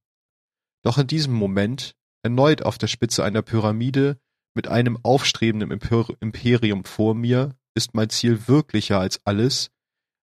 Doch 0.83 0.99
in 0.99 1.07
diesem 1.07 1.33
Moment, 1.33 1.95
erneut 2.21 2.61
auf 2.61 2.77
der 2.77 2.85
Spitze 2.85 3.23
einer 3.23 3.41
Pyramide, 3.41 4.19
mit 4.53 4.67
einem 4.67 4.99
aufstrebenden 5.01 5.71
Imperium 5.71 6.83
vor 6.83 7.15
mir, 7.15 7.57
ist 7.73 7.95
mein 7.95 8.11
Ziel 8.11 8.47
wirklicher 8.47 8.99
als 8.99 9.25
alles, 9.25 9.71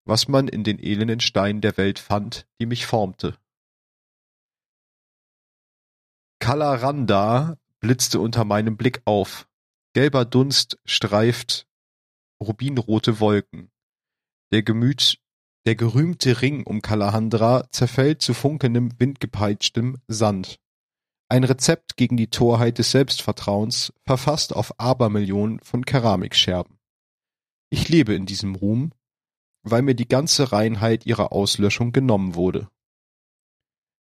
was 0.07 0.29
man 0.29 0.49
in 0.49 0.65
den 0.65 0.79
elenden 0.79 1.21
Steinen 1.21 1.61
der 1.61 1.77
Welt 1.77 1.99
fand, 1.99 2.47
die 2.61 2.67
mich 2.67 2.87
formte. 2.87 3.37
Kalaranda 6.39 7.59
blitzte 7.81 8.21
unter 8.21 8.45
meinem 8.45 8.77
Blick 8.77 9.03
auf. 9.05 9.49
Gelber 9.95 10.25
Dunst 10.25 10.79
streift 10.85 11.67
rubinrote 12.43 13.21
Wolken. 13.21 13.71
Der 14.53 14.63
Gemüt 14.63 15.19
der 15.67 15.75
gerühmte 15.75 16.43
Ring 16.43 16.63
um 16.63 16.81
Kalahandra 16.81 17.69
zerfällt 17.73 18.23
zu 18.23 18.35
funkelndem, 18.35 18.93
windgepeitschtem 18.99 19.97
Sand. 20.07 20.61
Ein 21.29 21.43
Rezept 21.43 21.97
gegen 21.97 22.17
die 22.17 22.29
Torheit 22.29 22.79
des 22.79 22.93
Selbstvertrauens, 22.93 23.93
verfasst 24.05 24.55
auf 24.55 24.79
Abermillionen 24.79 25.59
von 25.59 25.85
Keramikscherben. 25.85 26.79
Ich 27.69 27.89
lebe 27.89 28.15
in 28.15 28.27
diesem 28.27 28.55
Ruhm, 28.55 28.93
weil 29.71 29.83
mir 29.83 29.95
die 29.95 30.09
ganze 30.09 30.53
Reinheit 30.53 31.07
ihrer 31.07 31.33
Auslöschung 31.33 31.93
genommen 31.93 32.35
wurde. 32.35 32.69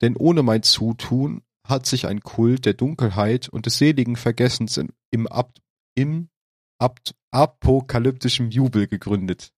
Denn 0.02 0.16
ohne 0.16 0.44
mein 0.44 0.64
Zutun 0.64 1.42
hat 1.68 1.86
sich 1.86 2.08
ein 2.08 2.22
Kult 2.22 2.66
der 2.66 2.74
Dunkelheit 2.74 3.50
und 3.50 3.66
des 3.66 3.78
seligen 3.78 4.16
Vergessens 4.16 4.80
im, 5.12 5.28
Ab 5.28 5.54
im 5.96 6.30
Ab 6.80 7.00
apokalyptischen 7.32 8.52
Jubel 8.52 8.88
gegründet. 8.88 9.52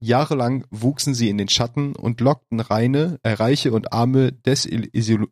Jahrelang 0.00 0.64
wuchsen 0.70 1.14
sie 1.14 1.28
in 1.28 1.38
den 1.38 1.48
Schatten 1.48 1.94
und 1.94 2.20
lockten 2.20 2.58
reine, 2.58 3.20
äh, 3.22 3.32
reiche 3.32 3.72
und 3.72 3.92
arme 3.92 4.32
Desillusion 4.32 5.28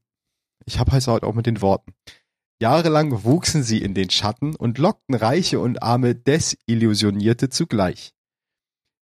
ich 0.66 0.79
habe 0.79 0.93
heißt 0.93 1.09
halt 1.09 1.25
auch 1.25 1.35
mit 1.35 1.47
den 1.47 1.62
Worten. 1.62 1.95
Jahrelang 2.61 3.25
wuchsen 3.25 3.62
sie 3.62 3.83
in 3.83 3.95
den 3.95 4.11
Schatten 4.11 4.55
und 4.55 4.79
lockten 4.79 5.14
reiche 5.14 5.59
und 5.59 5.83
arme 5.83 6.14
Desillusionierte 6.14 7.49
zugleich. 7.49 8.12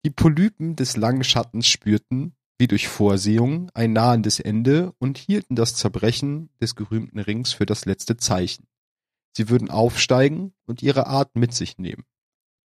Die 0.05 0.11
Polypen 0.11 0.77
des 0.77 0.97
langen 0.97 1.25
Schattens 1.25 1.67
spürten, 1.67 2.35
wie 2.59 2.67
durch 2.67 2.89
Vorsehung, 2.89 3.71
ein 3.75 3.93
nahendes 3.93 4.41
Ende 4.41 4.93
und 4.99 5.19
hielten 5.19 5.55
das 5.55 5.75
Zerbrechen 5.75 6.51
des 6.61 6.77
gerühmten 6.77 7.19
Rings 7.19 7.53
für 7.53 7.67
das 7.67 7.85
letzte 7.85 8.17
Zeichen. 8.17 8.67
Sie 9.37 9.49
würden 9.49 9.71
aufsteigen 9.71 10.55
und 10.67 10.83
ihre 10.83 11.07
Art 11.07 11.37
mit 11.37 11.55
sich 11.55 11.79
nehmen. 11.79 12.05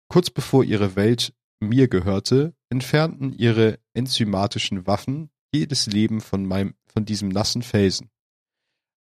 Kurz 0.08 0.30
bevor 0.30 0.64
ihre 0.64 0.96
Welt 0.96 1.34
mir 1.60 1.88
gehörte, 1.88 2.54
entfernten 2.68 3.32
ihre 3.32 3.78
enzymatischen 3.94 4.86
Waffen 4.86 5.30
jedes 5.52 5.86
Leben 5.86 6.20
von 6.20 6.44
meinem, 6.44 6.74
von 6.86 7.04
diesem 7.04 7.28
nassen 7.28 7.62
Felsen. 7.62 8.10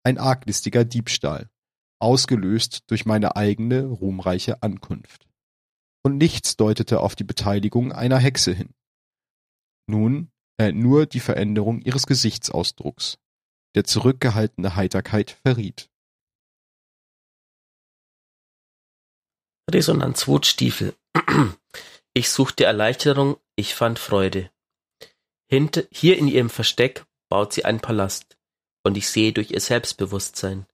Ein 0.02 0.18
arglistiger 0.18 0.84
Diebstahl, 0.84 1.50
ausgelöst 1.98 2.84
durch 2.88 3.06
meine 3.06 3.36
eigene 3.36 3.84
ruhmreiche 3.84 4.62
Ankunft. 4.62 5.26
Und 6.04 6.18
nichts 6.18 6.56
deutete 6.56 7.00
auf 7.00 7.16
die 7.16 7.24
Beteiligung 7.24 7.92
einer 7.92 8.18
Hexe 8.18 8.52
hin. 8.52 8.74
Nun, 9.86 10.30
äh, 10.58 10.70
nur 10.72 11.06
die 11.06 11.20
Veränderung 11.20 11.80
ihres 11.80 12.06
Gesichtsausdrucks, 12.06 13.18
der 13.74 13.84
zurückgehaltene 13.84 14.76
Heiterkeit 14.76 15.38
verriet. 15.42 15.90
Resonanzwutstiefel 19.70 20.94
Ich 22.16 22.30
suchte 22.30 22.64
Erleichterung, 22.64 23.38
ich 23.56 23.74
fand 23.74 23.98
Freude. 23.98 24.50
Hinter, 25.50 25.82
hier 25.90 26.16
in 26.16 26.28
ihrem 26.28 26.48
Versteck 26.48 27.04
baut 27.28 27.52
sie 27.52 27.64
einen 27.64 27.80
Palast, 27.80 28.36
und 28.84 28.96
ich 28.96 29.08
sehe 29.08 29.32
durch 29.32 29.50
ihr 29.50 29.60
Selbstbewusstsein. 29.60 30.66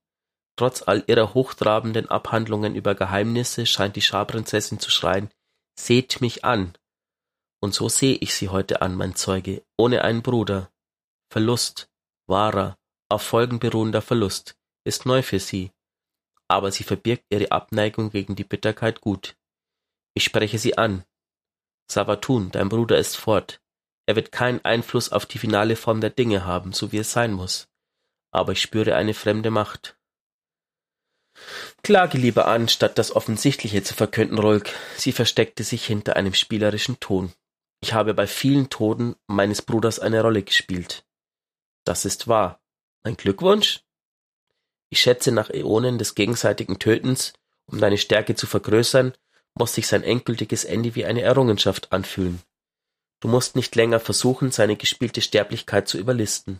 Trotz 0.61 0.83
all 0.83 1.03
ihrer 1.07 1.33
hochtrabenden 1.33 2.07
Abhandlungen 2.11 2.75
über 2.75 2.93
Geheimnisse 2.93 3.65
scheint 3.65 3.95
die 3.95 4.01
Scharprinzessin 4.03 4.77
zu 4.77 4.91
schreien, 4.91 5.31
seht 5.75 6.21
mich 6.21 6.45
an. 6.45 6.77
Und 7.59 7.73
so 7.73 7.89
sehe 7.89 8.13
ich 8.17 8.35
sie 8.35 8.49
heute 8.49 8.83
an, 8.83 8.93
mein 8.93 9.15
Zeuge, 9.15 9.63
ohne 9.75 10.03
einen 10.03 10.21
Bruder. 10.21 10.69
Verlust, 11.31 11.89
wahrer, 12.27 12.77
auf 13.09 13.23
Folgen 13.23 13.57
beruhender 13.57 14.03
Verlust, 14.03 14.55
ist 14.83 15.07
neu 15.07 15.23
für 15.23 15.39
sie. 15.39 15.71
Aber 16.47 16.71
sie 16.71 16.83
verbirgt 16.83 17.25
ihre 17.31 17.51
Abneigung 17.51 18.11
gegen 18.11 18.35
die 18.35 18.43
Bitterkeit 18.43 19.01
gut. 19.01 19.35
Ich 20.13 20.25
spreche 20.25 20.59
sie 20.59 20.77
an, 20.77 21.03
Savatun, 21.89 22.51
dein 22.51 22.69
Bruder 22.69 22.99
ist 22.99 23.17
fort. 23.17 23.59
Er 24.05 24.15
wird 24.15 24.31
keinen 24.31 24.63
Einfluss 24.63 25.11
auf 25.11 25.25
die 25.25 25.39
finale 25.39 25.75
Form 25.75 26.01
der 26.01 26.11
Dinge 26.11 26.45
haben, 26.45 26.71
so 26.71 26.91
wie 26.91 26.99
es 26.99 27.11
sein 27.11 27.33
muss. 27.33 27.67
Aber 28.29 28.51
ich 28.51 28.61
spüre 28.61 28.93
eine 28.93 29.15
fremde 29.15 29.49
Macht. 29.49 29.97
Klage 31.83 32.17
lieber 32.17 32.47
an, 32.47 32.67
statt 32.67 32.97
das 32.97 33.15
Offensichtliche 33.15 33.83
zu 33.83 33.93
verkünden, 33.93 34.37
Rolk. 34.37 34.69
Sie 34.97 35.11
versteckte 35.11 35.63
sich 35.63 35.85
hinter 35.85 36.15
einem 36.15 36.33
spielerischen 36.33 36.99
Ton. 36.99 37.33
Ich 37.81 37.93
habe 37.93 38.13
bei 38.13 38.27
vielen 38.27 38.69
Toten 38.69 39.15
meines 39.27 39.61
Bruders 39.61 39.99
eine 39.99 40.21
Rolle 40.21 40.43
gespielt. 40.43 41.03
Das 41.83 42.05
ist 42.05 42.27
wahr. 42.27 42.61
Ein 43.03 43.17
Glückwunsch? 43.17 43.81
Ich 44.89 45.01
schätze 45.01 45.31
nach 45.31 45.49
Äonen 45.49 45.97
des 45.97 46.13
gegenseitigen 46.15 46.77
Tötens, 46.77 47.33
um 47.65 47.79
deine 47.79 47.97
Stärke 47.97 48.35
zu 48.35 48.45
vergrößern, 48.45 49.13
muss 49.55 49.73
sich 49.73 49.87
sein 49.87 50.03
endgültiges 50.03 50.63
Ende 50.63 50.95
wie 50.95 51.05
eine 51.05 51.21
Errungenschaft 51.21 51.91
anfühlen. 51.91 52.41
Du 53.21 53.27
musst 53.27 53.55
nicht 53.55 53.75
länger 53.75 53.99
versuchen, 53.99 54.51
seine 54.51 54.75
gespielte 54.75 55.21
Sterblichkeit 55.21 55.87
zu 55.87 55.97
überlisten. 55.97 56.59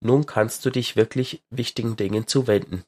Nun 0.00 0.26
kannst 0.26 0.64
du 0.64 0.70
dich 0.70 0.96
wirklich 0.96 1.42
wichtigen 1.50 1.96
Dingen 1.96 2.26
zuwenden. 2.26 2.84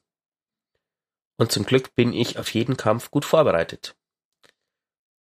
Und 1.37 1.51
zum 1.51 1.65
Glück 1.65 1.95
bin 1.95 2.13
ich 2.13 2.39
auf 2.39 2.53
jeden 2.53 2.77
Kampf 2.77 3.11
gut 3.11 3.25
vorbereitet. 3.25 3.95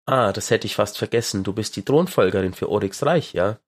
Ah, 0.06 0.32
das 0.32 0.50
hätte 0.50 0.66
ich 0.66 0.74
fast 0.74 0.98
vergessen. 0.98 1.44
Du 1.44 1.52
bist 1.52 1.76
die 1.76 1.84
Thronfolgerin 1.84 2.54
für 2.54 2.68
Oryx 2.68 3.04
Reich, 3.04 3.32
ja? 3.32 3.58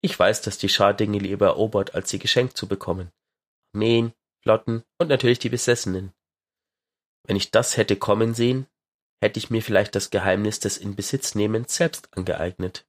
Ich 0.00 0.18
weiß, 0.18 0.42
dass 0.42 0.58
die 0.58 0.68
Schar 0.68 0.94
Dinge 0.94 1.18
lieber 1.18 1.46
erobert, 1.46 1.94
als 1.94 2.10
sie 2.10 2.18
geschenkt 2.18 2.56
zu 2.56 2.66
bekommen. 2.66 3.12
Armeen, 3.74 4.12
Flotten 4.42 4.84
und 4.98 5.08
natürlich 5.08 5.38
die 5.38 5.48
Besessenen. 5.48 6.12
Wenn 7.24 7.36
ich 7.36 7.50
das 7.50 7.76
hätte 7.76 7.96
kommen 7.96 8.34
sehen, 8.34 8.66
hätte 9.20 9.38
ich 9.38 9.50
mir 9.50 9.62
vielleicht 9.62 9.94
das 9.94 10.10
Geheimnis 10.10 10.60
des 10.60 10.78
Inbesitznehmens 10.78 11.74
selbst 11.74 12.16
angeeignet. 12.16 12.86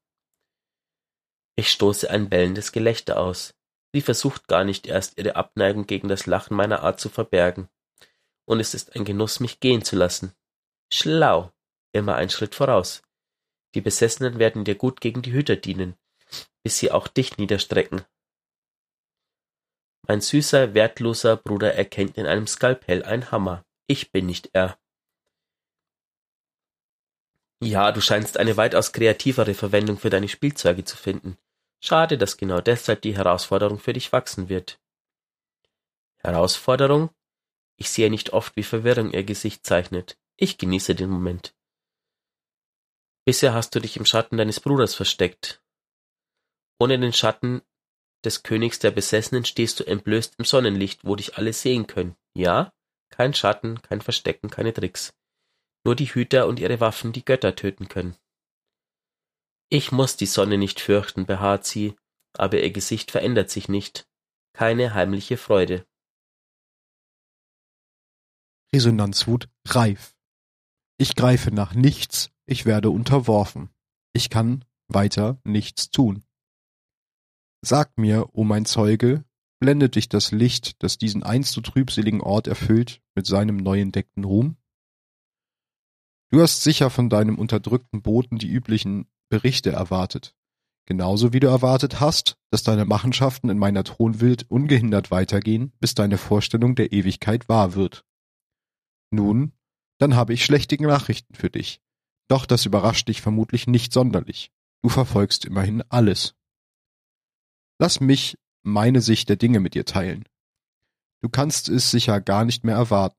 Ich 1.56 1.72
stoße 1.72 2.10
ein 2.10 2.30
bellendes 2.30 2.72
Gelächter 2.72 3.20
aus. 3.20 3.56
Sie 3.94 4.02
versucht 4.02 4.48
gar 4.48 4.64
nicht 4.64 4.86
erst 4.86 5.18
ihre 5.18 5.36
Abneigung 5.36 5.88
gegen 5.88 6.08
das 6.08 6.26
Lachen 6.28 6.56
meiner 6.56 6.84
Art 6.84 7.00
zu 7.00 7.10
verbergen. 7.10 7.68
Und 8.48 8.62
es 8.62 8.74
ist 8.74 8.96
ein 8.96 9.04
Genuss, 9.04 9.42
mich 9.42 9.60
gehen 9.60 9.84
zu 9.84 9.98
lassen. 9.98 10.34
Schlau, 10.92 11.52
immer 11.92 12.16
ein 12.16 12.30
Schritt 12.30 12.56
voraus. 12.56 13.02
Die 13.76 13.82
Besessenen 13.82 14.40
werden 14.40 14.64
dir 14.64 14.76
gut 14.76 15.02
gegen 15.02 15.22
die 15.22 15.34
Hüter 15.34 15.58
dienen, 15.58 15.96
bis 16.64 16.80
sie 16.80 16.92
auch 16.92 17.10
dich 17.10 17.38
niederstrecken. 17.38 18.04
Mein 20.08 20.22
süßer, 20.22 20.74
wertloser 20.74 21.36
Bruder 21.36 21.74
erkennt 21.74 22.18
in 22.18 22.26
einem 22.26 22.48
Skalpell 22.48 23.04
ein 23.04 23.32
Hammer. 23.32 23.66
Ich 23.88 24.12
bin 24.14 24.26
nicht 24.26 24.52
er. 24.54 24.80
Ja, 27.62 27.92
du 27.92 28.00
scheinst 28.00 28.38
eine 28.38 28.56
weitaus 28.56 28.94
kreativere 28.94 29.56
Verwendung 29.56 29.98
für 29.98 30.10
deine 30.10 30.30
Spielzeuge 30.30 30.86
zu 30.86 30.96
finden. 30.96 31.38
Schade, 31.82 32.18
dass 32.18 32.38
genau 32.38 32.62
deshalb 32.62 33.02
die 33.02 33.18
Herausforderung 33.18 33.80
für 33.80 33.94
dich 33.94 34.14
wachsen 34.14 34.48
wird. 34.48 34.80
Herausforderung? 36.18 37.10
Ich 37.78 37.90
sehe 37.90 38.10
nicht 38.10 38.34
oft, 38.34 38.56
wie 38.56 38.64
Verwirrung 38.64 39.12
ihr 39.12 39.24
Gesicht 39.24 39.66
zeichnet. 39.66 40.18
Ich 40.36 40.58
genieße 40.58 40.96
den 40.96 41.10
Moment. 41.10 41.56
Bisher 43.26 43.54
hast 43.54 43.76
du 43.76 43.80
dich 43.80 43.98
im 43.98 44.06
Schatten 44.06 44.38
deines 44.38 44.60
Bruders 44.60 44.96
versteckt. 44.96 45.62
Ohne 46.80 47.00
den 47.00 47.14
Schatten 47.14 47.62
des 48.24 48.44
Königs 48.44 48.80
der 48.80 48.92
Besessenen 48.92 49.46
stehst 49.46 49.80
du 49.80 49.84
entblößt 49.84 50.36
im 50.38 50.46
Sonnenlicht, 50.46 51.06
wo 51.06 51.16
dich 51.16 51.38
alle 51.38 51.54
sehen 51.54 51.88
können. 51.88 52.16
Ja? 52.34 52.74
Kein 53.10 53.34
Schatten, 53.34 53.82
kein 53.82 54.02
Verstecken, 54.02 54.50
keine 54.50 54.74
Tricks. 54.74 55.14
Nur 55.86 55.96
die 55.96 56.06
Hüter 56.06 56.48
und 56.48 56.60
ihre 56.60 56.80
Waffen 56.80 57.14
die 57.14 57.24
Götter 57.24 57.56
töten 57.56 57.88
können. 57.88 58.18
Ich 59.70 59.92
muss 59.92 60.18
die 60.18 60.26
Sonne 60.26 60.58
nicht 60.58 60.80
fürchten, 60.80 61.26
beharrt 61.26 61.66
sie, 61.66 61.96
aber 62.34 62.60
ihr 62.60 62.72
Gesicht 62.72 63.12
verändert 63.12 63.50
sich 63.50 63.70
nicht. 63.70 64.08
Keine 64.54 64.94
heimliche 64.94 65.38
Freude. 65.38 65.86
Resonanzwut 68.74 69.50
reif. 69.68 70.16
Ich 70.98 71.16
greife 71.16 71.52
nach 71.52 71.74
nichts, 71.74 72.32
ich 72.46 72.66
werde 72.66 72.90
unterworfen. 72.90 73.70
Ich 74.14 74.30
kann 74.30 74.66
weiter 74.88 75.40
nichts 75.44 75.92
tun. 75.92 76.24
Sag 77.62 77.98
mir, 77.98 78.30
o 78.34 78.44
mein 78.44 78.66
Zeuge, 78.66 79.26
blendet 79.60 79.96
dich 79.96 80.10
das 80.10 80.32
Licht, 80.32 80.82
das 80.84 80.98
diesen 80.98 81.24
einst 81.24 81.54
so 81.54 81.62
trübseligen 81.62 82.22
Ort 82.22 82.48
erfüllt, 82.48 83.02
mit 83.16 83.26
seinem 83.26 83.58
neu 83.58 83.82
entdeckten 83.82 84.24
Ruhm? 84.24 84.58
Du 86.30 86.42
hast 86.42 86.64
sicher 86.64 86.90
von 86.90 87.10
deinem 87.10 87.38
unterdrückten 87.38 88.02
Boten 88.02 88.38
die 88.38 88.50
üblichen 88.50 89.08
Berichte 89.30 89.72
erwartet. 89.72 90.36
Genauso 90.86 91.34
wie 91.34 91.40
du 91.40 91.48
erwartet 91.48 92.00
hast, 92.00 92.38
dass 92.50 92.64
deine 92.64 92.86
Machenschaften 92.86 93.50
in 93.50 93.58
meiner 93.58 93.84
Thronwild 93.84 94.50
ungehindert 94.50 95.12
weitergehen, 95.12 95.74
bis 95.80 95.96
deine 95.96 96.18
Vorstellung 96.18 96.76
der 96.76 96.94
Ewigkeit 96.94 97.50
wahr 97.50 97.76
wird. 97.76 98.06
Nun, 99.12 99.54
dann 100.00 100.16
habe 100.16 100.34
ich 100.34 100.46
schlechte 100.46 100.82
Nachrichten 100.82 101.34
für 101.34 101.50
dich. 101.50 101.82
Doch 102.28 102.46
das 102.46 102.66
überrascht 102.66 103.08
dich 103.08 103.22
vermutlich 103.22 103.68
nicht 103.68 103.94
sonderlich. 103.94 104.52
Du 104.84 104.90
verfolgst 104.90 105.46
immerhin 105.46 105.84
alles. 105.90 106.36
Lass 107.80 108.00
mich 108.00 108.38
meine 108.64 109.02
Sicht 109.02 109.30
der 109.30 109.38
Dinge 109.38 109.60
mit 109.60 109.74
dir 109.74 109.86
teilen. 109.86 110.26
Du 111.22 111.30
kannst 111.30 111.70
es 111.70 111.90
sicher 111.90 112.22
gar 112.22 112.46
nicht 112.46 112.64
mehr 112.64 112.76
erwarten. 112.76 113.18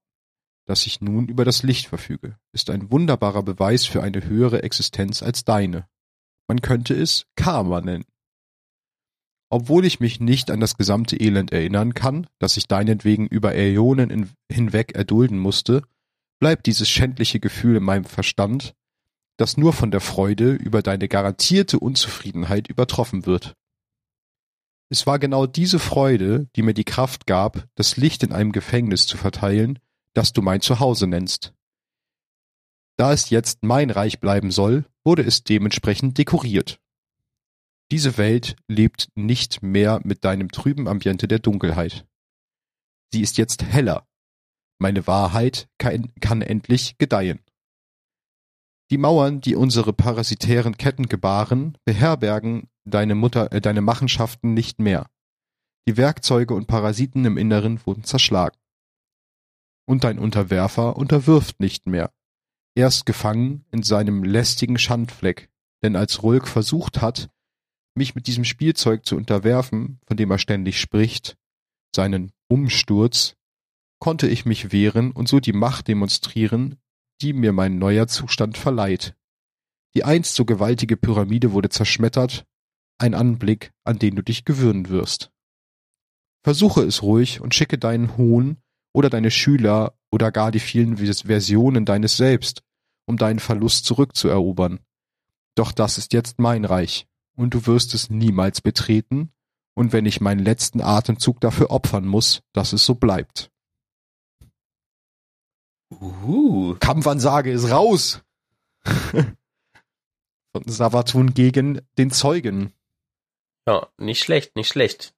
Dass 0.67 0.87
ich 0.87 1.01
nun 1.01 1.29
über 1.29 1.47
das 1.47 1.63
Licht 1.63 1.87
verfüge, 1.87 2.39
ist 2.53 2.69
ein 2.69 2.91
wunderbarer 2.91 3.43
Beweis 3.43 3.87
für 3.87 4.03
eine 4.03 4.25
höhere 4.25 4.63
Existenz 4.63 5.23
als 5.23 5.45
deine. 5.45 5.89
Man 6.47 6.61
könnte 6.61 6.95
es 6.95 7.27
Karma 7.37 7.81
nennen. 7.81 8.05
Obwohl 9.51 9.87
ich 9.87 10.01
mich 10.01 10.21
nicht 10.21 10.51
an 10.51 10.61
das 10.61 10.77
gesamte 10.77 11.17
Elend 11.17 11.53
erinnern 11.53 11.95
kann, 11.95 12.27
das 12.39 12.57
ich 12.57 12.69
deinetwegen 12.69 13.27
über 13.27 13.55
Äonen 13.55 14.31
hinweg 14.51 14.95
erdulden 14.95 15.39
musste, 15.39 15.83
bleibt 16.39 16.67
dieses 16.67 16.89
schändliche 16.89 17.41
Gefühl 17.41 17.77
in 17.77 17.83
meinem 17.83 18.05
Verstand, 18.05 18.75
das 19.39 19.57
nur 19.57 19.73
von 19.73 19.91
der 19.91 20.01
Freude 20.01 20.53
über 20.53 20.83
deine 20.83 21.09
garantierte 21.09 21.79
Unzufriedenheit 21.79 22.69
übertroffen 22.69 23.25
wird. 23.25 23.55
Es 24.91 25.07
war 25.07 25.19
genau 25.19 25.47
diese 25.47 25.79
Freude, 25.79 26.49
die 26.57 26.63
mir 26.63 26.75
die 26.75 26.85
Kraft 26.85 27.27
gab, 27.27 27.69
das 27.75 27.97
Licht 27.97 28.23
in 28.23 28.33
einem 28.33 28.53
Gefängnis 28.53 29.07
zu 29.07 29.17
verteilen, 29.17 29.79
das 30.15 30.33
du 30.33 30.43
mein 30.43 30.61
Zuhause 30.61 31.07
nennst. 31.07 31.55
Da 32.97 33.13
es 33.13 33.31
jetzt 33.31 33.63
mein 33.63 33.91
Reich 33.91 34.19
bleiben 34.19 34.51
soll, 34.51 34.85
wurde 35.05 35.23
es 35.23 35.45
dementsprechend 35.45 36.19
dekoriert. 36.19 36.81
Diese 37.91 38.19
Welt 38.19 38.57
lebt 38.67 39.09
nicht 39.15 39.63
mehr 39.63 40.01
mit 40.05 40.25
deinem 40.25 40.51
trüben 40.51 40.89
Ambiente 40.89 41.27
der 41.27 41.39
Dunkelheit. 41.39 42.07
Sie 43.13 43.23
ist 43.23 43.39
jetzt 43.39 43.63
heller. 43.63 44.07
Meine 44.79 45.07
Wahrheit 45.07 45.69
kann, 45.79 46.13
kann 46.21 46.43
endlich 46.43 46.99
gedeihen. 46.99 47.41
Die 48.91 48.99
Mauern, 48.99 49.41
die 49.41 49.55
unsere 49.55 49.93
parasitären 49.93 50.77
Ketten 50.77 51.09
gebaren, 51.09 51.77
beherbergen 51.85 52.69
deine 52.85 53.15
Mutter, 53.15 53.53
äh, 53.53 53.61
deine 53.61 53.81
Machenschaften 53.81 54.55
nicht 54.55 54.79
mehr. 54.79 55.11
Die 55.87 55.97
Werkzeuge 55.97 56.55
und 56.55 56.67
Parasiten 56.67 57.25
im 57.25 57.37
Inneren 57.37 57.85
wurden 57.87 58.05
zerschlagen. 58.05 58.59
Und 59.87 60.05
dein 60.05 60.19
Unterwerfer 60.19 60.97
unterwirft 60.97 61.61
nicht 61.61 61.87
mehr 61.87 62.13
erst 62.79 63.07
gefangen 63.07 63.65
in 63.73 63.83
seinem 63.83 64.23
lästigen 64.23 64.79
Schandfleck, 64.79 65.51
denn 65.83 65.97
als 65.97 66.23
Rulk 66.23 66.47
versucht 66.47 67.03
hat, 67.03 67.29
mich 67.99 68.15
mit 68.15 68.27
diesem 68.27 68.45
Spielzeug 68.45 69.05
zu 69.05 69.17
unterwerfen, 69.17 70.01
von 70.07 70.17
dem 70.17 70.31
er 70.31 70.39
ständig 70.39 70.81
spricht, 70.81 71.37
seinen 71.95 72.33
Umsturz, 72.49 73.35
konnte 74.01 74.27
ich 74.29 74.47
mich 74.47 74.73
wehren 74.73 75.11
und 75.13 75.29
so 75.29 75.41
die 75.41 75.53
Macht 75.53 75.89
demonstrieren, 75.89 76.77
die 77.21 77.35
mir 77.35 77.53
mein 77.53 77.79
neuer 77.79 78.07
Zustand 78.07 78.57
verleiht. 78.57 79.15
Die 79.95 80.05
einst 80.05 80.35
so 80.35 80.45
gewaltige 80.45 80.97
Pyramide 80.97 81.53
wurde 81.53 81.69
zerschmettert, 81.69 82.47
ein 82.99 83.15
Anblick, 83.15 83.73
an 83.85 83.99
den 83.99 84.17
du 84.17 84.23
dich 84.23 84.45
gewöhnen 84.45 84.89
wirst. 84.89 85.31
Versuche 86.43 86.83
es 86.83 87.03
ruhig 87.03 87.41
und 87.41 87.55
schicke 87.55 87.79
deinen 87.79 88.17
Hohn 88.17 88.59
oder 88.93 89.11
deine 89.11 89.31
Schüler 89.31 89.99
oder 90.11 90.33
gar 90.33 90.51
die 90.51 90.61
vielen 90.61 90.97
Versionen 90.97 91.85
deines 91.85 92.17
Selbst 92.17 92.63
um 93.07 93.17
deinen 93.17 93.39
Verlust 93.39 93.87
zurückzuerobern. 93.87 94.81
Doch 95.55 95.73
das 95.73 95.99
ist 95.99 96.13
jetzt 96.13 96.39
mein 96.39 96.65
Reich, 96.65 97.07
und 97.39 97.55
du 97.55 97.67
wirst 97.67 97.95
es 97.95 98.11
niemals 98.11 98.61
betreten, 98.61 99.33
und 99.75 99.93
wenn 99.93 100.07
ich 100.07 100.21
meinen 100.21 100.41
letzten 100.41 100.81
Atemzug 100.81 101.41
dafür 101.41 101.71
opfern 101.71 102.05
muss, 102.05 102.43
dass 102.53 102.73
es 102.73 102.85
so 102.85 102.97
bleibt. 102.97 103.53
Uh. 105.93 106.75
Kampfansage 106.81 107.53
ist 107.53 107.71
raus! 107.71 108.21
Von 108.85 110.65
Savatun 110.67 111.33
gegen 111.33 111.81
den 111.97 112.11
Zeugen. 112.11 112.73
Ja, 113.69 113.89
nicht 113.99 114.21
schlecht, 114.21 114.57
nicht 114.57 114.69
schlecht. 114.69 115.15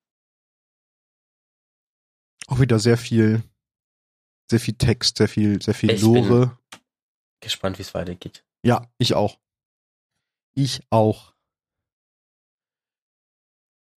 Auch 2.48 2.60
wieder 2.60 2.78
sehr 2.78 2.98
viel, 2.98 3.42
sehr 4.50 4.60
viel 4.60 4.74
Text, 4.74 5.16
sehr 5.16 5.28
viel, 5.28 5.62
sehr 5.62 5.74
viel 5.74 5.98
Lore 5.98 6.58
gespannt, 7.40 7.78
wie 7.78 7.82
es 7.82 7.94
weitergeht. 7.94 8.44
Ja, 8.62 8.86
ich 8.98 9.14
auch. 9.14 9.38
Ich 10.54 10.82
auch. 10.90 11.29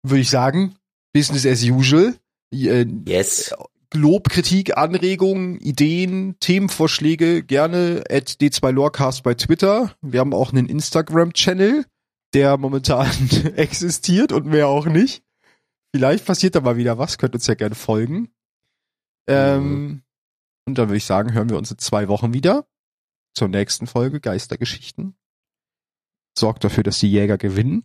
Würde 0.03 0.21
ich 0.21 0.31
sagen, 0.31 0.75
Business 1.13 1.47
as 1.47 1.63
usual. 1.63 2.15
Äh, 2.53 2.87
yes. 3.07 3.55
Lob, 3.95 4.31
Kritik, 4.31 4.77
Anregungen, 4.77 5.61
Ideen, 5.61 6.37
Themenvorschläge 6.41 7.43
gerne 7.43 8.05
at 8.11 8.29
d2lorecast 8.41 9.23
bei 9.23 9.35
Twitter. 9.35 9.95
Wir 10.01 10.21
haben 10.21 10.33
auch 10.33 10.53
einen 10.53 10.69
Instagram-Channel, 10.69 11.85
der 12.33 12.57
momentan 12.57 13.11
existiert 13.57 14.33
und 14.33 14.47
mehr 14.47 14.69
auch 14.69 14.87
nicht. 14.87 15.23
Vielleicht 15.95 16.25
passiert 16.25 16.55
da 16.55 16.61
mal 16.63 16.79
wieder 16.79 16.97
was, 16.97 17.19
könnt 17.19 17.35
uns 17.35 17.47
ja 17.47 17.55
gerne 17.55 17.75
folgen. 17.75 18.31
Ähm, 19.29 19.63
mhm. 19.63 20.03
Und 20.65 20.79
dann 20.79 20.89
würde 20.89 20.97
ich 20.97 21.05
sagen, 21.05 21.35
hören 21.35 21.51
wir 21.51 21.59
uns 21.59 21.71
in 21.71 21.79
zwei 21.79 22.09
Wochen 22.09 22.33
wieder 22.33 22.67
zur 23.35 23.49
nächsten 23.49 23.87
Folge 23.87 24.21
Geistergeschichten. 24.21 25.15
Sorgt 26.37 26.65
dafür, 26.65 26.83
dass 26.83 26.99
die 26.99 27.11
Jäger 27.11 27.37
gewinnen. 27.37 27.85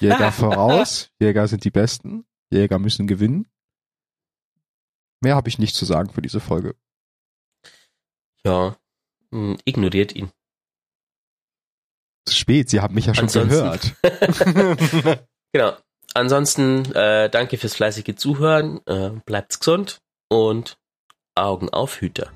Jäger 0.00 0.32
voraus. 0.32 1.10
Jäger 1.20 1.48
sind 1.48 1.64
die 1.64 1.70
Besten. 1.70 2.26
Jäger 2.50 2.78
müssen 2.78 3.06
gewinnen. 3.06 3.46
Mehr 5.20 5.36
habe 5.36 5.48
ich 5.48 5.58
nicht 5.58 5.74
zu 5.74 5.84
sagen 5.84 6.10
für 6.10 6.22
diese 6.22 6.40
Folge. 6.40 6.76
Ja, 8.44 8.76
hm, 9.32 9.56
ignoriert 9.64 10.14
ihn. 10.14 10.30
Zu 12.26 12.34
spät, 12.34 12.70
Sie 12.70 12.80
haben 12.80 12.94
mich 12.94 13.06
ja 13.06 13.14
schon 13.14 13.24
Ansonsten, 13.24 13.96
gehört. 14.02 15.26
genau. 15.52 15.76
Ansonsten 16.14 16.92
äh, 16.94 17.28
danke 17.28 17.58
fürs 17.58 17.74
fleißige 17.74 18.14
Zuhören. 18.16 18.80
Äh, 18.86 19.10
bleibt's 19.26 19.58
gesund 19.58 20.00
und 20.28 20.78
Augen 21.34 21.68
auf 21.70 22.00
Hüter. 22.00 22.30